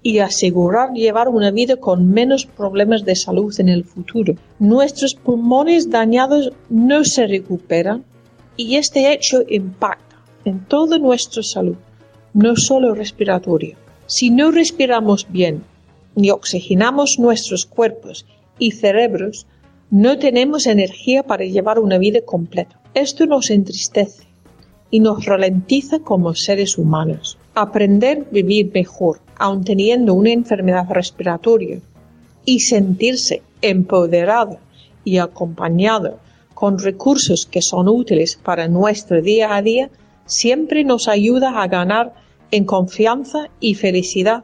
y 0.03 0.19
asegurar 0.19 0.93
llevar 0.93 1.29
una 1.29 1.51
vida 1.51 1.75
con 1.75 2.09
menos 2.09 2.45
problemas 2.45 3.05
de 3.05 3.15
salud 3.15 3.53
en 3.59 3.69
el 3.69 3.83
futuro. 3.83 4.35
Nuestros 4.59 5.13
pulmones 5.15 5.89
dañados 5.89 6.51
no 6.69 7.03
se 7.03 7.27
recuperan 7.27 8.03
y 8.57 8.75
este 8.75 9.13
hecho 9.13 9.43
impacta 9.47 10.17
en 10.45 10.65
toda 10.65 10.97
nuestra 10.97 11.43
salud, 11.43 11.75
no 12.33 12.55
solo 12.55 12.95
respiratoria. 12.95 13.77
Si 14.07 14.29
no 14.29 14.51
respiramos 14.51 15.27
bien 15.29 15.63
ni 16.15 16.31
oxigenamos 16.31 17.17
nuestros 17.19 17.65
cuerpos 17.65 18.25
y 18.59 18.71
cerebros, 18.71 19.47
no 19.89 20.17
tenemos 20.17 20.67
energía 20.67 21.23
para 21.23 21.45
llevar 21.45 21.79
una 21.79 21.97
vida 21.97 22.21
completa. 22.21 22.81
Esto 22.93 23.25
nos 23.25 23.49
entristece 23.49 24.23
y 24.89 24.99
nos 24.99 25.25
ralentiza 25.25 25.99
como 25.99 26.35
seres 26.35 26.77
humanos. 26.77 27.37
Aprender 27.55 28.19
a 28.19 28.33
vivir 28.33 28.71
mejor, 28.73 29.21
aun 29.41 29.63
teniendo 29.63 30.13
una 30.13 30.31
enfermedad 30.31 30.85
respiratoria, 30.89 31.79
y 32.45 32.59
sentirse 32.59 33.41
empoderado 33.61 34.57
y 35.03 35.17
acompañado 35.17 36.19
con 36.53 36.77
recursos 36.77 37.47
que 37.49 37.61
son 37.61 37.87
útiles 37.87 38.35
para 38.35 38.67
nuestro 38.67 39.21
día 39.21 39.55
a 39.55 39.63
día, 39.63 39.89
siempre 40.25 40.83
nos 40.83 41.07
ayuda 41.07 41.61
a 41.61 41.67
ganar 41.67 42.13
en 42.51 42.65
confianza 42.65 43.49
y 43.59 43.73
felicidad 43.73 44.43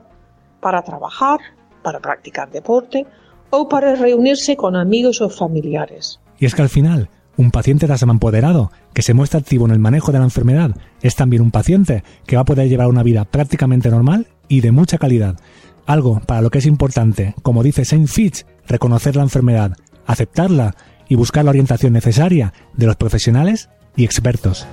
para 0.62 0.82
trabajar, 0.82 1.40
para 1.84 2.00
practicar 2.00 2.50
deporte 2.50 3.06
o 3.52 3.70
para 3.70 3.94
reunirse 3.96 4.56
con 4.58 4.76
amigos 4.76 5.22
o 5.22 5.30
familiares. 5.30 6.20
Y 6.40 6.46
es 6.46 6.56
que 6.56 6.64
al 6.64 6.70
final, 6.70 7.10
un 7.38 7.52
paciente 7.52 7.86
de 7.86 7.94
asma 7.94 8.14
empoderado 8.14 8.72
que 8.96 9.04
se 9.04 9.14
muestra 9.14 9.40
activo 9.40 9.66
en 9.66 9.72
el 9.72 9.80
manejo 9.80 10.12
de 10.12 10.18
la 10.18 10.26
enfermedad 10.26 10.72
es 11.04 11.16
también 11.16 11.44
un 11.44 11.52
paciente 11.52 12.04
que 12.26 12.36
va 12.36 12.42
a 12.42 12.46
poder 12.46 12.68
llevar 12.68 12.88
una 12.88 13.04
vida 13.04 13.26
prácticamente 13.26 13.90
normal 13.90 14.26
y 14.48 14.62
de 14.62 14.72
mucha 14.72 14.98
calidad. 14.98 15.40
Algo 15.86 16.20
para 16.20 16.42
lo 16.42 16.50
que 16.50 16.60
es 16.60 16.66
importante, 16.66 17.34
como 17.42 17.64
dice 17.64 17.86
Saint 17.86 18.08
Fitch, 18.08 18.46
reconocer 18.68 19.16
la 19.16 19.24
enfermedad, 19.24 19.74
aceptarla 20.06 20.76
y 21.10 21.16
buscar 21.16 21.46
la 21.46 21.52
orientación 21.52 21.94
necesaria 21.94 22.54
de 22.74 22.86
los 22.86 22.96
profesionales 22.96 23.70
y 23.96 24.04
expertos. 24.04 24.68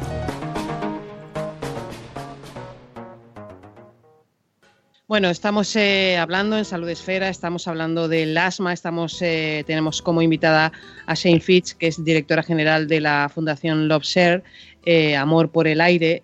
Bueno, 5.06 5.28
estamos 5.28 5.76
eh, 5.76 6.16
hablando 6.16 6.56
en 6.56 6.64
Salud 6.64 6.88
Esfera, 6.88 7.28
estamos 7.28 7.68
hablando 7.68 8.08
del 8.08 8.36
asma, 8.38 8.72
estamos, 8.72 9.20
eh, 9.20 9.62
tenemos 9.66 10.00
como 10.00 10.22
invitada 10.22 10.72
a 11.06 11.14
Shane 11.14 11.40
Fitch, 11.40 11.74
que 11.74 11.88
es 11.88 12.02
directora 12.02 12.42
general 12.42 12.88
de 12.88 13.00
la 13.00 13.30
Fundación 13.32 13.86
Love 13.86 14.02
Share, 14.02 14.42
eh, 14.84 15.14
Amor 15.14 15.52
por 15.52 15.68
el 15.68 15.82
Aire. 15.82 16.22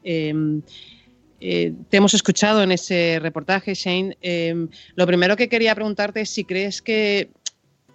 Em, 1.41 1.85
te 1.89 1.97
hemos 1.97 2.15
escuchado 2.15 2.63
en 2.63 2.73
ese 2.73 3.19
reportaje, 3.21 3.75
Shane. 3.75 4.17
Em, 4.21 4.69
lo 4.95 5.07
primero 5.07 5.37
que 5.37 5.49
quería 5.49 5.75
preguntarte 5.75 6.21
es 6.21 6.31
si 6.31 6.45
crees 6.45 6.83
que 6.83 7.31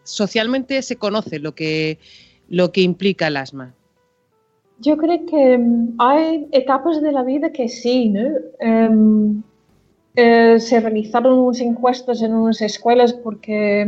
socialmente 0.03 0.81
se 0.81 0.95
conoce 0.95 1.39
lo 1.39 1.53
que, 1.53 1.99
lo 2.49 2.71
que 2.71 2.81
implica 2.81 3.27
el 3.27 3.37
asma. 3.37 3.73
Yo 4.79 4.97
creo 4.97 5.25
que 5.25 5.53
em, 5.53 5.93
hay 5.99 6.47
etapas 6.51 7.01
de 7.01 7.11
la 7.11 7.23
vida 7.23 7.51
que 7.51 7.69
sí, 7.69 8.09
¿no? 8.09 9.43
Eh, 10.17 10.59
se 10.59 10.79
realizaron 10.79 11.39
unas 11.39 11.59
encuestas 11.59 12.21
en 12.21 12.33
unas 12.33 12.61
escuelas 12.61 13.11
porque 13.11 13.85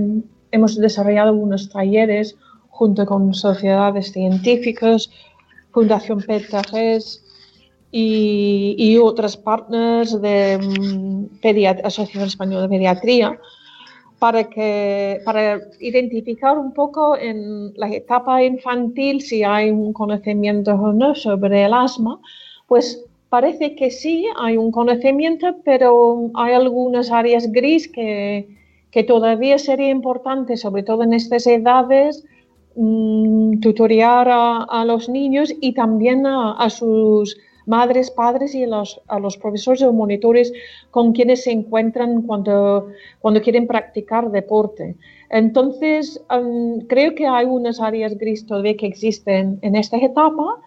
hemos 0.51 0.77
desarrollado 0.77 1.33
unos 1.33 1.69
talleres 1.69 2.35
junto 2.69 3.05
con 3.05 3.33
sociedades 3.33 4.11
científicas, 4.11 5.09
Fundación 5.71 6.21
PETAGES 6.21 7.23
y, 8.03 8.75
y 8.77 8.97
otras 8.97 9.35
partners 9.37 10.21
de 10.21 10.59
um, 10.61 11.27
Asociación 11.83 12.25
Española 12.25 12.63
de 12.63 12.69
Pediatría 12.69 13.39
para, 14.19 14.43
que, 14.49 15.21
para 15.25 15.59
identificar 15.79 16.57
un 16.57 16.73
poco 16.73 17.17
en 17.17 17.73
la 17.75 17.89
etapa 17.89 18.43
infantil 18.43 19.21
si 19.21 19.43
hay 19.43 19.69
un 19.69 19.93
conocimiento 19.93 20.71
o 20.73 20.93
no 20.93 21.15
sobre 21.15 21.65
el 21.65 21.73
asma, 21.73 22.19
pues 22.67 23.03
Parece 23.29 23.75
que 23.75 23.91
sí, 23.91 24.25
hay 24.39 24.55
un 24.55 24.71
conocimiento, 24.71 25.57
pero 25.65 26.31
hay 26.33 26.53
algunas 26.53 27.11
áreas 27.11 27.51
gris 27.51 27.87
que, 27.89 28.47
todavía 29.05 29.59
sería 29.59 29.89
importante, 29.89 30.57
sobre 30.57 30.81
todo 30.81 31.03
en 31.03 31.13
estas 31.13 31.45
edades, 31.45 32.25
mm, 32.75 33.59
tutoriar 33.59 34.27
a, 34.31 34.85
los 34.85 35.07
niños 35.07 35.53
y 35.61 35.73
también 35.73 36.25
a, 36.25 36.67
sus 36.71 37.37
madres, 37.67 38.09
padres 38.09 38.55
y 38.55 38.63
a 38.63 38.67
los, 38.67 39.37
profesores 39.37 39.83
o 39.83 39.93
monitores 39.93 40.51
con 40.89 41.11
quienes 41.11 41.43
se 41.43 41.51
encuentran 41.51 42.23
cuando, 42.23 42.89
cuando 43.19 43.41
quieren 43.41 43.67
practicar 43.67 44.31
deporte. 44.31 44.95
Entonces, 45.29 46.23
mm, 46.29 46.79
creo 46.87 47.13
que 47.13 47.27
hay 47.27 47.45
unas 47.45 47.79
áreas 47.79 48.17
gris 48.17 48.45
todavía 48.45 48.77
que 48.77 48.87
existen 48.87 49.59
en 49.61 49.75
esta 49.75 49.97
etapa 49.97 50.57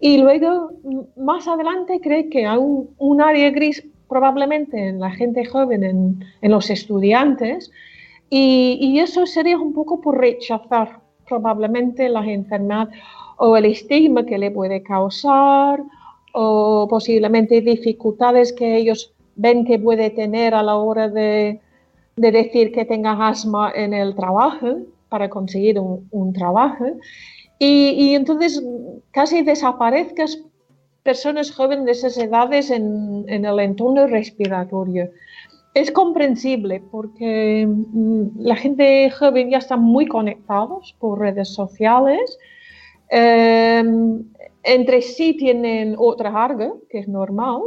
y 0.00 0.18
luego, 0.18 0.70
más 1.16 1.48
adelante, 1.48 2.00
creo 2.02 2.28
que 2.30 2.46
hay 2.46 2.58
un, 2.58 3.20
área 3.20 3.50
gris 3.50 3.86
probablemente 4.08 4.88
en 4.88 5.00
la 5.00 5.10
gente 5.10 5.44
joven, 5.44 5.84
en, 5.84 6.50
los 6.50 6.70
estudiantes, 6.70 7.70
y, 8.28 8.98
eso 8.98 9.24
sería 9.26 9.58
un 9.58 9.72
poco 9.72 10.00
por 10.00 10.18
rechazar 10.18 11.00
probablemente 11.28 12.08
la 12.08 12.24
enfermedad 12.24 12.88
o 13.38 13.56
el 13.56 13.66
estigma 13.66 14.24
que 14.24 14.38
le 14.38 14.50
puede 14.50 14.82
causar, 14.82 15.82
o 16.38 16.86
posiblemente 16.88 17.60
dificultades 17.62 18.52
que 18.52 18.76
ellos 18.76 19.12
ven 19.36 19.64
que 19.64 19.78
puede 19.78 20.10
tener 20.10 20.54
a 20.54 20.62
la 20.62 20.76
hora 20.76 21.08
de, 21.08 21.60
decir 22.16 22.72
que 22.72 22.84
tenga 22.84 23.12
asma 23.26 23.72
en 23.74 23.94
el 23.94 24.14
trabajo, 24.14 24.80
para 25.08 25.30
conseguir 25.30 25.78
un 25.78 26.32
trabajo. 26.32 26.84
Y, 27.58 28.14
entonces 28.14 28.62
casi 29.12 29.42
desaparezcan 29.42 30.28
personas 31.02 31.50
jóvenes 31.52 31.86
de 31.86 31.92
esas 31.92 32.18
edades 32.18 32.70
en, 32.70 33.24
el 33.28 33.60
entorno 33.60 34.06
respiratorio. 34.06 35.10
Es 35.74 35.90
comprensible 35.90 36.82
porque 36.90 37.66
mm, 37.66 38.40
la 38.40 38.56
gente 38.56 39.10
joven 39.10 39.50
ya 39.50 39.58
está 39.58 39.76
muy 39.76 40.06
conectados 40.06 40.94
por 40.98 41.20
redes 41.20 41.48
sociales. 41.48 42.38
Em, 43.08 44.24
entre 44.62 45.02
sí 45.02 45.34
tienen 45.34 45.94
otra 45.98 46.32
carga, 46.32 46.72
que 46.90 46.98
es 46.98 47.08
normal, 47.08 47.62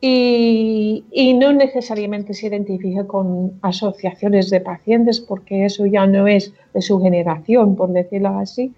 y, 0.00 1.04
y, 1.10 1.32
no 1.34 1.52
necesariamente 1.52 2.34
se 2.34 2.48
identifica 2.48 3.06
con 3.06 3.58
asociaciones 3.62 4.50
de 4.50 4.60
pacientes 4.60 5.18
porque 5.18 5.64
eso 5.64 5.86
ya 5.86 6.06
no 6.06 6.26
es 6.26 6.52
de 6.74 6.82
su 6.82 7.00
generación, 7.00 7.74
por 7.74 7.90
decirlo 7.90 8.38
así. 8.38 8.74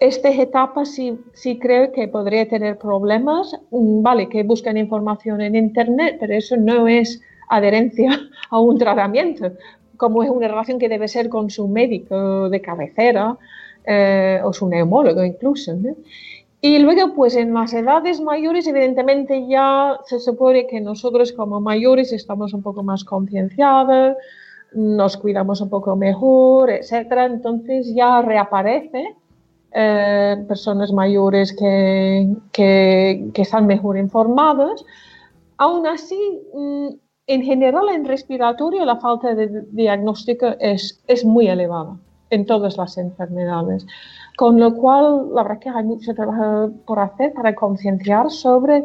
Estas 0.00 0.36
etapas 0.38 0.94
sí, 0.94 1.16
sí 1.34 1.58
creo 1.58 1.92
que 1.92 2.08
podría 2.08 2.48
tener 2.48 2.78
problemas, 2.78 3.54
mm, 3.70 4.02
vale, 4.02 4.28
que 4.28 4.42
buscan 4.42 4.76
información 4.76 5.40
en 5.40 5.54
Internet, 5.54 6.16
pero 6.18 6.34
eso 6.34 6.56
no 6.56 6.88
es 6.88 7.20
adherencia 7.48 8.18
a 8.50 8.58
un 8.58 8.78
tratamiento. 8.78 9.52
como 9.98 10.24
es 10.24 10.30
una 10.30 10.48
relación 10.48 10.80
que 10.80 10.88
debe 10.88 11.06
ser 11.06 11.28
con 11.28 11.48
su 11.48 11.68
médico 11.68 12.48
de 12.50 12.60
cabecera 12.60 13.38
eh, 13.84 14.40
o 14.44 14.52
su 14.52 14.68
neumólogo 14.68 15.24
incluso. 15.24 15.72
Y 16.60 16.78
luego, 16.78 17.12
pues 17.14 17.34
en 17.34 17.52
las 17.52 17.74
edades 17.74 18.20
mayores, 18.20 18.68
evidentemente 18.68 19.48
ya 19.48 19.98
se 20.06 20.20
supone 20.20 20.68
que 20.68 20.80
nosotros 20.80 21.32
como 21.32 21.60
mayores 21.60 22.12
estamos 22.12 22.54
un 22.54 22.62
poco 22.62 22.84
más 22.84 23.02
concienciados, 23.02 24.16
nos 24.72 25.16
cuidamos 25.16 25.60
un 25.60 25.68
poco 25.68 25.96
mejor, 25.96 26.70
etcétera. 26.70 27.26
Entonces 27.26 27.92
ya 27.94 28.22
reaparece 28.22 29.16
eh, 29.72 30.44
personas 30.46 30.92
mayores 30.92 31.52
que, 31.52 32.28
que, 32.52 33.30
que, 33.34 33.42
están 33.42 33.66
mejor 33.66 33.98
informados. 33.98 34.86
Aún 35.56 35.86
así, 35.88 36.42
mm, 36.54 36.88
en 37.26 37.42
general 37.42 37.88
en 37.92 38.04
respiratorio 38.04 38.84
la 38.84 38.96
falta 39.00 39.34
de 39.34 39.64
diagnóstico 39.72 40.46
es, 40.60 41.02
es 41.08 41.24
muy 41.24 41.48
elevada 41.48 41.96
en 42.32 42.46
todas 42.46 42.76
las 42.76 42.98
enfermedades. 42.98 43.86
Con 44.36 44.58
lo 44.58 44.74
cual, 44.74 45.34
la 45.34 45.42
verdad 45.42 45.58
que 45.60 45.68
hay 45.68 45.84
mucho 45.84 46.14
trabajo 46.14 46.72
por 46.86 46.98
hacer 46.98 47.32
para 47.34 47.54
concienciar 47.54 48.30
sobre 48.30 48.78
eh, 48.78 48.84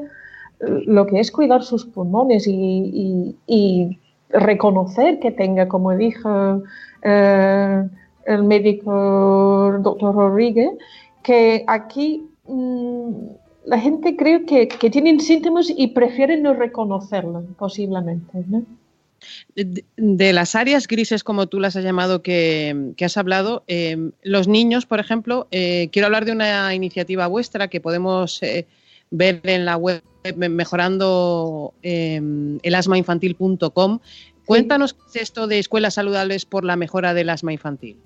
lo 0.86 1.08
que 1.08 1.20
es 1.20 1.32
cuidar 1.32 1.63
sus 1.63 1.86
pulmones 1.86 2.46
y, 2.48 3.98
reconocer 4.30 5.20
que 5.22 5.32
tenga, 5.32 5.70
como 5.70 5.96
dijo 5.96 6.62
eh, 7.01 7.88
el 8.25 8.44
médico 8.44 9.77
doctor 9.80 10.13
Rodríguez, 10.13 10.72
que 11.24 11.63
aquí 11.66 12.30
mm, 12.46 13.12
la 13.68 13.80
gente 13.80 14.18
cree 14.18 14.44
que, 14.44 14.68
que, 14.68 14.89
tienen 14.89 15.22
síntomas 15.22 15.72
y 15.74 15.88
prefieren 15.88 16.44
no 16.44 16.54
reconocerlo, 16.54 17.46
posiblemente. 17.58 18.44
¿no? 18.48 18.63
De, 19.56 20.34
las 20.34 20.56
áreas 20.56 20.88
grises, 20.88 21.24
como 21.24 21.48
tú 21.48 21.60
las 21.60 21.76
has 21.76 21.84
llamado, 21.84 22.22
que, 22.22 22.94
has 23.02 23.18
hablado, 23.18 23.64
em, 23.68 24.12
los 24.24 24.48
niños, 24.48 24.86
por 24.86 25.00
ejemplo, 25.00 25.48
eh, 25.52 25.90
quiero 25.92 26.08
hablar 26.08 26.26
de 26.26 26.32
una 26.32 26.74
iniciativa 26.74 27.28
vuestra 27.28 27.68
que 27.68 27.82
podemos 27.82 28.42
eh, 28.44 28.66
ver 29.10 29.42
en 29.44 29.66
la 29.66 29.78
web 29.78 30.02
mejorando 30.36 31.74
em, 31.82 32.60
el 32.62 32.76
asmainfantil.com. 32.76 34.00
Cuéntanos 34.46 34.94
qué 34.94 35.02
es 35.10 35.16
esto 35.24 35.48
de 35.48 35.60
escuelas 35.60 35.96
saludables 35.96 36.46
por 36.46 36.64
la 36.64 36.76
mejora 36.76 37.14
del 37.14 37.30
asma 37.30 37.54
infantil. 37.54 37.98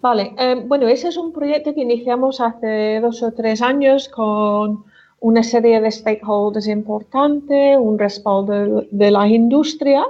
Vale, 0.00 0.34
em, 0.38 0.66
bueno, 0.68 0.88
ese 0.88 1.08
es 1.08 1.16
un 1.16 1.32
proyecto 1.32 1.74
que 1.74 1.82
iniciamos 1.82 2.40
hace 2.40 3.00
dos 3.00 3.22
o 3.22 3.32
tres 3.32 3.60
años 3.62 4.08
con 4.08 4.84
una 5.20 5.42
serie 5.42 5.80
de 5.80 5.90
stakeholders 5.90 6.68
importantes, 6.68 7.76
un 7.78 7.98
respaldo 7.98 8.84
de 8.90 9.10
la 9.10 9.26
industria 9.26 10.04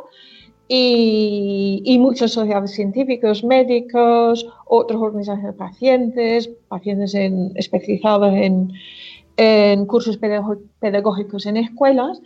y, 0.69 1.97
muchos 2.01 2.33
sociedades 2.33 2.73
científicos, 2.73 3.43
médicos, 3.43 4.47
otras 4.67 5.01
organizaciones 5.01 5.47
de 5.47 5.59
pacientes, 5.59 6.51
pacientes 6.69 7.15
especializados 7.55 8.35
en, 8.35 9.87
cursos 9.87 10.19
pedagógicos 10.19 11.47
en 11.47 11.57
escuelas. 11.57 12.21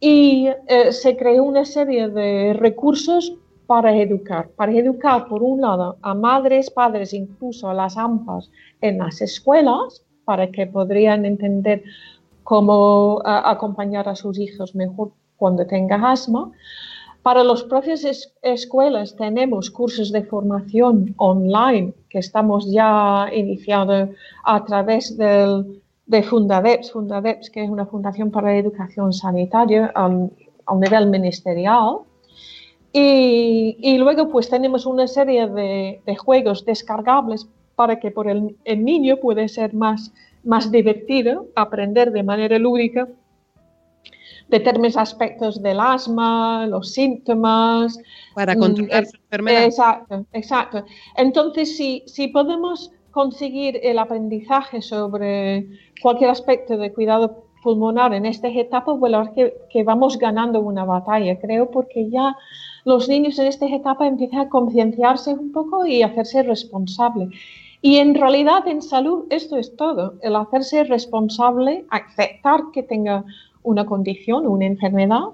Y 0.00 0.48
eh, 0.68 0.92
se 0.92 1.16
creó 1.16 1.44
una 1.44 1.64
serie 1.64 2.08
de 2.08 2.52
recursos 2.54 3.36
para 3.66 3.96
educar, 3.96 4.50
para 4.50 4.72
educar 4.72 5.26
por 5.28 5.42
un 5.42 5.60
lado 5.62 5.96
a 6.02 6.14
madres, 6.14 6.70
padres, 6.70 7.14
incluso 7.14 7.68
a 7.68 7.74
las 7.74 7.96
AMPAs 7.96 8.50
en 8.80 8.98
las 8.98 9.22
escuelas, 9.22 10.04
para 10.24 10.50
que 10.50 10.66
podrían 10.66 11.24
entender 11.24 11.82
cómo 12.44 13.20
acompañar 13.24 14.08
a 14.08 14.14
sus 14.14 14.38
hijos 14.38 14.74
mejor 14.74 15.10
cuando 15.36 15.66
tengan 15.66 16.04
asma. 16.04 16.52
Para 17.22 17.42
los 17.42 17.64
propias 17.64 18.04
escuelas 18.42 19.16
tenemos 19.16 19.70
cursos 19.70 20.12
de 20.12 20.22
formación 20.24 21.14
online 21.16 21.94
que 22.10 22.18
estamos 22.18 22.70
ya 22.70 23.28
iniciando 23.34 24.10
a 24.44 24.64
través 24.64 25.16
del, 25.16 25.82
de 26.06 26.22
Fundadeps, 26.22 26.92
Fundadeps 26.92 27.48
que 27.48 27.64
es 27.64 27.70
una 27.70 27.86
fundación 27.86 28.30
para 28.30 28.48
la 28.48 28.58
educación 28.58 29.12
sanitaria 29.12 29.90
a 29.94 30.74
nivel 30.76 31.06
ministerial. 31.08 32.00
Y, 32.92 33.76
y, 33.80 33.98
luego 33.98 34.28
pues 34.28 34.48
tenemos 34.48 34.86
una 34.86 35.08
serie 35.08 35.48
de, 35.48 36.00
de, 36.06 36.16
juegos 36.16 36.64
descargables 36.64 37.48
para 37.74 37.98
que 37.98 38.12
por 38.12 38.28
el, 38.28 38.56
el 38.64 38.84
niño 38.84 39.16
puede 39.16 39.48
ser 39.48 39.74
más 39.74 40.12
más 40.44 40.70
divertido 40.70 41.46
aprender 41.54 42.12
de 42.12 42.22
manera 42.22 42.58
lúdica 42.58 43.08
determinados 44.48 44.96
aspectos 44.96 45.62
del 45.62 45.80
asma, 45.80 46.66
los 46.66 46.92
síntomas. 46.92 47.98
Para 48.34 48.54
controlar 48.56 49.06
su 49.06 49.16
enfermedad. 49.16 49.64
Exacto, 49.64 50.26
exacto. 50.32 50.84
Entonces, 51.16 51.76
si, 51.76 52.02
si 52.06 52.28
podemos 52.28 52.92
conseguir 53.10 53.80
el 53.82 53.98
aprendizaje 53.98 54.82
sobre 54.82 55.68
cualquier 56.02 56.30
aspecto 56.30 56.76
de 56.76 56.92
cuidado 56.92 57.44
pulmonar 57.62 58.12
en 58.12 58.26
estas 58.26 58.54
etapas, 58.54 58.98
bueno, 58.98 59.22
es 59.22 59.30
que, 59.30 59.54
que 59.70 59.82
vamos 59.84 60.18
ganando 60.18 60.60
una 60.60 60.84
batalla, 60.84 61.38
creo, 61.40 61.70
porque 61.70 62.10
ya 62.10 62.36
los 62.84 63.08
niños 63.08 63.38
en 63.38 63.46
estas 63.46 63.70
etapas 63.70 64.08
empiezan 64.08 64.40
a 64.40 64.48
concienciarse 64.50 65.32
un 65.32 65.50
poco 65.52 65.86
y 65.86 66.02
a 66.02 66.08
hacerse 66.08 66.42
responsables. 66.42 67.30
Y 67.84 67.98
en 67.98 68.14
realidad 68.14 68.66
en 68.66 68.80
salud 68.80 69.26
esto 69.28 69.58
es 69.58 69.76
todo, 69.76 70.14
el 70.22 70.36
hacerse 70.36 70.84
responsable, 70.84 71.84
aceptar 71.90 72.62
que 72.72 72.82
tenga 72.82 73.26
una 73.62 73.84
condición, 73.84 74.46
una 74.46 74.64
enfermedad, 74.64 75.24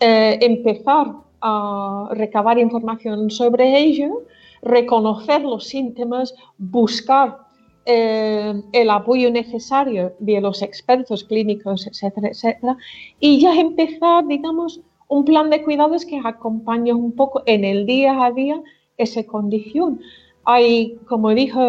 eh, 0.00 0.38
empezar 0.42 1.14
a 1.40 2.10
recabar 2.10 2.58
información 2.58 3.30
sobre 3.30 3.78
ello, 3.78 4.24
reconocer 4.60 5.40
los 5.40 5.68
síntomas, 5.68 6.34
buscar 6.58 7.38
eh, 7.86 8.52
el 8.72 8.90
apoyo 8.90 9.30
necesario 9.30 10.12
de 10.18 10.42
los 10.42 10.60
expertos 10.60 11.24
clínicos, 11.24 11.86
etcétera, 11.86 12.28
etcétera, 12.28 12.76
y 13.20 13.40
ya 13.40 13.54
empezar, 13.58 14.26
digamos, 14.26 14.82
un 15.08 15.24
plan 15.24 15.48
de 15.48 15.62
cuidados 15.64 16.04
que 16.04 16.20
acompañe 16.22 16.92
un 16.92 17.12
poco 17.12 17.42
en 17.46 17.64
el 17.64 17.86
día 17.86 18.22
a 18.22 18.32
día 18.32 18.60
esa 18.98 19.24
condición 19.24 20.00
hay, 20.46 20.96
como 21.08 21.30
dijo 21.30 21.60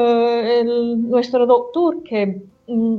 nuestro 0.96 1.46
doctor, 1.48 2.04
que 2.04 2.42
mm, 2.68 2.98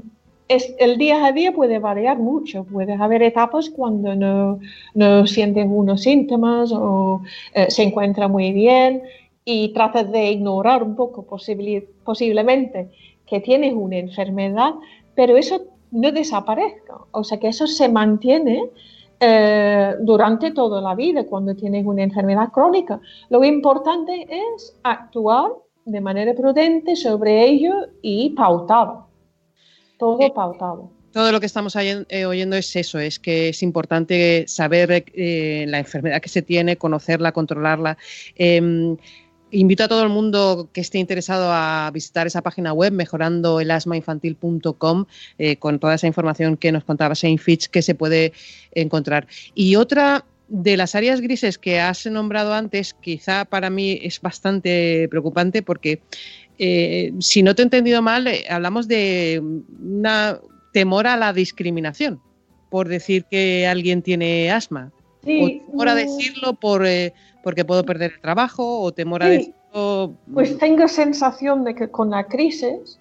el 0.48 0.98
día 0.98 1.24
a 1.24 1.32
día 1.32 1.52
puede 1.52 1.78
variar 1.78 2.18
mucho. 2.18 2.64
Puede 2.64 2.94
haber 2.94 3.22
etapas 3.22 3.70
cuando 3.70 4.14
no, 4.16 4.58
no 4.94 5.26
sienten 5.26 5.70
unos 5.70 6.02
síntomas 6.02 6.72
o 6.72 7.22
eh, 7.54 7.70
se 7.70 7.84
encuentra 7.84 8.28
muy 8.28 8.52
bien 8.52 9.02
y 9.44 9.72
trata 9.72 10.04
de 10.04 10.32
ignorar 10.32 10.82
un 10.82 10.96
poco 10.96 11.24
posiblemente 11.24 12.90
que 13.26 13.40
tienes 13.40 13.72
una 13.74 13.98
enfermedad, 13.98 14.74
pero 15.14 15.36
eso 15.36 15.62
no 15.92 16.10
desaparezca. 16.10 16.98
O 17.12 17.22
sea, 17.22 17.38
que 17.38 17.48
eso 17.48 17.66
se 17.66 17.88
mantiene 17.88 18.64
eh, 19.20 19.94
durante 20.00 20.50
toda 20.50 20.80
la 20.80 20.94
vida 20.94 21.24
cuando 21.24 21.54
tienes 21.54 21.86
una 21.86 22.02
enfermedad 22.02 22.50
crónica. 22.50 23.00
Lo 23.30 23.44
importante 23.44 24.26
es 24.28 24.76
actuar 24.82 25.52
de 25.88 26.00
manera 26.00 26.34
prudente 26.34 26.96
sobre 26.96 27.44
ello 27.46 27.88
y 28.02 28.30
pautado. 28.30 29.08
Todo 29.98 30.20
eh, 30.20 30.30
pautado. 30.34 30.90
Todo 31.12 31.32
lo 31.32 31.40
que 31.40 31.46
estamos 31.46 31.74
eh, 31.76 32.26
oyendo 32.26 32.56
es 32.56 32.76
eso, 32.76 32.98
es 32.98 33.18
que 33.18 33.48
es 33.48 33.62
importante 33.62 34.44
saber 34.46 35.04
eh, 35.14 35.64
la 35.66 35.78
enfermedad 35.78 36.20
que 36.20 36.28
se 36.28 36.42
tiene, 36.42 36.76
conocerla, 36.76 37.32
controlarla. 37.32 37.96
Em, 38.36 38.98
invito 39.50 39.84
a 39.84 39.88
todo 39.88 40.02
el 40.02 40.10
mundo 40.10 40.68
que 40.74 40.82
esté 40.82 40.98
interesado 40.98 41.50
a 41.50 41.90
visitar 41.92 42.26
esa 42.26 42.42
página 42.42 42.74
web 42.74 42.92
mejorando 42.92 43.60
el 43.60 43.70
asmainfantil.com 43.70 45.06
con 45.58 45.78
toda 45.78 45.94
esa 45.94 46.06
información 46.06 46.58
que 46.58 46.70
nos 46.70 46.84
contaba 46.84 47.14
Saint 47.14 47.40
Fitch 47.40 47.68
que 47.68 47.80
se 47.80 47.94
puede 47.94 48.34
encontrar. 48.72 49.26
Y 49.54 49.76
otra 49.76 50.26
de 50.48 50.76
las 50.76 50.94
áreas 50.94 51.20
grises 51.20 51.58
que 51.58 51.80
has 51.80 52.06
nombrado 52.06 52.54
antes, 52.54 52.94
quizá 52.94 53.44
para 53.44 53.70
mí 53.70 53.98
es 54.02 54.20
bastante 54.20 55.06
preocupante 55.10 55.62
porque, 55.62 56.02
eh, 56.58 57.12
si 57.20 57.42
no 57.42 57.54
te 57.54 57.62
he 57.62 57.64
entendido 57.64 58.02
mal, 58.02 58.26
eh, 58.26 58.44
hablamos 58.48 58.88
de 58.88 59.42
una 59.80 60.40
temor 60.72 61.06
a 61.06 61.16
la 61.16 61.32
discriminación 61.32 62.20
por 62.70 62.88
decir 62.88 63.24
que 63.24 63.66
alguien 63.66 64.02
tiene 64.02 64.50
asma. 64.50 64.92
Sí, 65.24 65.40
o 65.42 65.70
temor 65.70 65.88
a 65.88 65.94
decirlo 65.94 66.54
por, 66.54 66.86
eh, 66.86 67.12
porque 67.42 67.64
puedo 67.64 67.84
perder 67.84 68.12
el 68.14 68.20
trabajo 68.20 68.80
o 68.80 68.92
temor 68.92 69.22
a 69.22 69.28
decirlo... 69.28 70.14
Pues 70.32 70.56
tengo 70.58 70.88
sensación 70.88 71.64
de 71.64 71.74
que 71.74 71.88
con 71.88 72.10
la 72.10 72.24
crisis... 72.24 72.98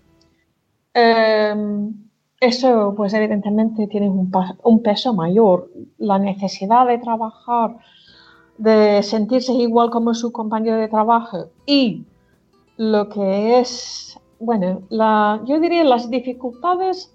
Em, 0.93 2.07
eso, 2.39 2.93
pues 2.95 3.13
evidentemente 3.13 3.88
tiene 3.88 4.10
un, 4.10 4.82
peso 4.84 5.13
mayor. 5.13 5.69
La 5.97 6.19
necesidad 6.19 6.86
de 6.86 7.00
trabajar, 7.00 7.78
de 8.58 9.02
sentirse 9.04 9.54
igual 9.54 9.89
como 9.89 10.13
su 10.13 10.32
compañero 10.32 10.78
de 10.78 10.88
trabajo 10.88 11.50
y 11.65 12.04
lo 12.78 13.10
que 13.10 13.60
es, 13.60 14.19
bueno, 14.39 14.82
la, 14.89 15.41
yo 15.45 15.60
diría 15.60 15.84
las 15.84 16.10
dificultades 16.10 17.13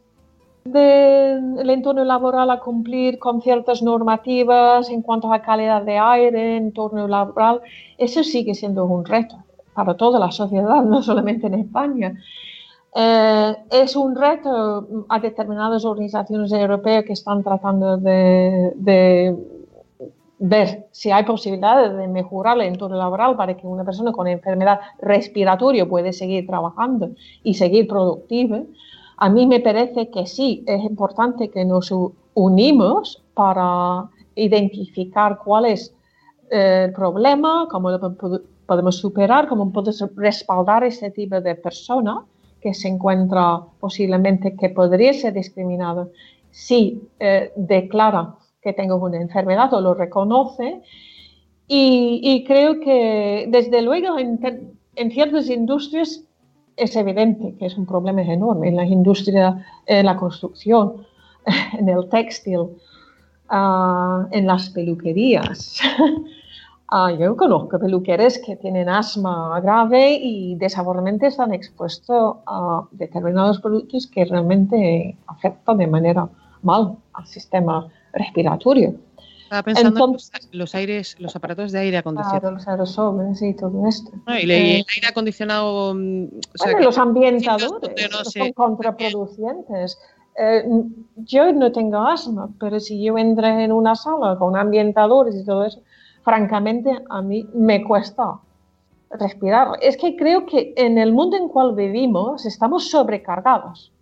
del 0.65 1.71
entorno 1.71 2.05
laboral 2.05 2.51
a 2.51 2.61
cumplir 2.61 3.19
con 3.19 3.43
ciertas 3.43 3.83
normativas 3.83 4.89
en 4.91 5.03
cuanto 5.03 5.33
a 5.33 5.43
calidad 5.43 5.83
de 5.83 5.99
aire, 5.99 6.57
entorno 6.57 7.09
laboral, 7.09 7.61
eso 7.99 8.23
sigue 8.23 8.55
siendo 8.55 8.85
un 8.85 9.05
reto 9.05 9.37
para 9.75 9.97
toda 9.97 10.19
la 10.19 10.31
sociedad, 10.31 10.83
no 10.85 11.03
solamente 11.03 11.47
en 11.47 11.55
España. 11.55 12.15
Eh, 12.95 13.57
es 13.71 13.97
un 13.97 14.15
reto 14.15 15.07
a 15.09 15.19
determinadas 15.19 15.85
organizaciones 15.85 16.53
europeas 16.53 17.05
que 17.05 17.15
están 17.15 17.43
tratando 17.43 17.97
de, 17.97 19.35
ver 20.39 20.89
si 20.91 21.11
hay 21.11 21.25
posibilidades 21.25 21.97
de 21.97 22.09
mejorar 22.09 22.57
el 22.59 22.67
entorno 22.67 22.97
laboral 22.97 23.37
para 23.37 23.57
que 23.57 23.67
una 23.67 23.85
persona 23.85 24.13
con 24.13 24.27
enfermedad 24.27 24.81
respiratoria 25.01 25.89
pueda 25.89 26.13
seguir 26.13 26.47
trabajando 26.47 27.11
y 27.43 27.55
seguir 27.55 27.87
productiva. 27.87 28.61
A 29.17 29.29
mí 29.31 29.47
me 29.47 29.61
parece 29.61 30.11
que 30.11 30.27
sí, 30.27 30.65
es 30.67 30.83
importante 30.83 31.49
que 31.49 31.65
nos 31.65 31.95
unimos 32.35 33.23
para 33.35 34.11
identificar 34.35 35.39
cuál 35.39 35.67
es 35.67 35.95
eh, 36.51 36.87
el 36.87 36.93
problema, 36.93 37.69
cómo 37.71 37.91
lo 37.91 38.17
podemos 38.67 38.97
superar, 38.97 39.49
cómo 39.49 39.73
podemos 39.73 40.05
respaldar 40.17 40.85
ese 40.85 41.11
tipo 41.11 41.41
de 41.41 41.55
persona 41.55 42.25
que 42.63 42.75
se 42.75 42.89
encuentra 42.89 43.61
posiblemente 43.81 44.57
que 44.57 44.69
podría 44.69 45.13
ser 45.13 45.35
discriminado 45.35 46.13
si 46.51 47.03
eh, 47.19 47.53
declara 47.57 48.37
que 48.63 48.73
tengo 48.73 48.97
una 48.97 49.21
enfermedad 49.21 49.73
o 49.75 49.81
lo 49.81 49.95
reconoce. 49.95 50.81
Y, 51.75 52.45
creo 52.47 52.81
que 52.81 53.47
desde 53.49 53.81
luego 53.81 54.19
en, 54.19 55.11
ciertas 55.11 55.49
industrias 55.49 56.23
es 56.77 56.97
evidente 56.97 57.55
que 57.59 57.65
es 57.67 57.79
un 57.79 57.87
problema 57.87 58.21
enorme 58.21 58.69
en 58.69 58.77
la 58.77 58.85
industria, 58.85 59.65
en 59.87 60.05
la 60.05 60.17
construcción, 60.17 61.07
en 61.79 61.89
el 61.89 62.11
textil, 62.11 62.69
ah, 63.49 64.29
en 64.31 64.47
las 64.47 64.69
peluquerías. 64.71 65.81
Ah, 66.95 67.11
yo 67.11 67.35
conozco 67.39 67.79
peluqueros 67.79 68.39
que 68.45 68.55
tienen 68.57 68.87
asma 68.87 69.59
grave 69.61 70.19
y 70.21 70.57
desafortunadamente 70.57 71.27
están 71.29 71.55
expuestos 71.55 72.37
a 72.47 72.83
determinados 72.91 73.63
productos 73.63 74.07
que 74.07 74.27
realmente 74.27 75.17
afectan 75.27 75.79
de 75.79 75.87
manera 75.87 76.29
mal 76.61 76.95
al 77.15 77.27
sistema 77.27 77.89
respiratorio. 78.13 78.95
Estaba 79.45 79.63
pensando 79.63 80.05
en 80.05 80.59
los, 80.59 80.75
aires, 80.75 81.17
los 81.19 81.35
aparatos 81.35 81.73
de 81.73 81.79
aire 81.79 81.97
acondicionado. 81.97 82.41
Claro, 82.41 82.57
los 82.57 82.69
aerosoles 82.69 83.41
y 83.41 83.55
todo 83.55 83.89
esto. 83.89 84.11
y 84.29 84.43
el 84.43 84.51
eh, 84.51 84.85
aire 84.95 85.09
acondicionado. 85.09 85.95
Mm, 85.95 86.27
los 86.79 86.99
ambientadores 86.99 88.03
son 88.35 88.53
contraproducentes. 88.53 89.99
Eh, 90.39 90.63
yo 91.17 91.53
no 91.55 91.73
tengo 91.73 91.99
asma, 91.99 92.51
pero 92.61 92.79
si 92.81 93.03
yo 93.03 93.17
entré 93.17 93.65
en 93.65 93.73
una 93.73 93.95
sala 93.95 94.37
con 94.39 94.57
ambientadores 94.57 95.35
y 95.37 95.45
todo 95.47 95.65
eso, 95.65 95.81
francamente 96.23 96.99
a 97.09 97.23
mí 97.23 97.49
me 97.55 97.85
cuesta 97.85 98.39
respirar. 99.11 99.79
Es 99.81 99.97
que 99.97 100.17
creo 100.17 100.47
que 100.47 100.73
en 100.77 100.99
el 100.99 101.13
mundo 101.13 101.37
en 101.37 101.49
cual 101.49 101.75
vivimos 101.75 102.47
estamos 102.47 102.91
sobrecargados 102.91 103.93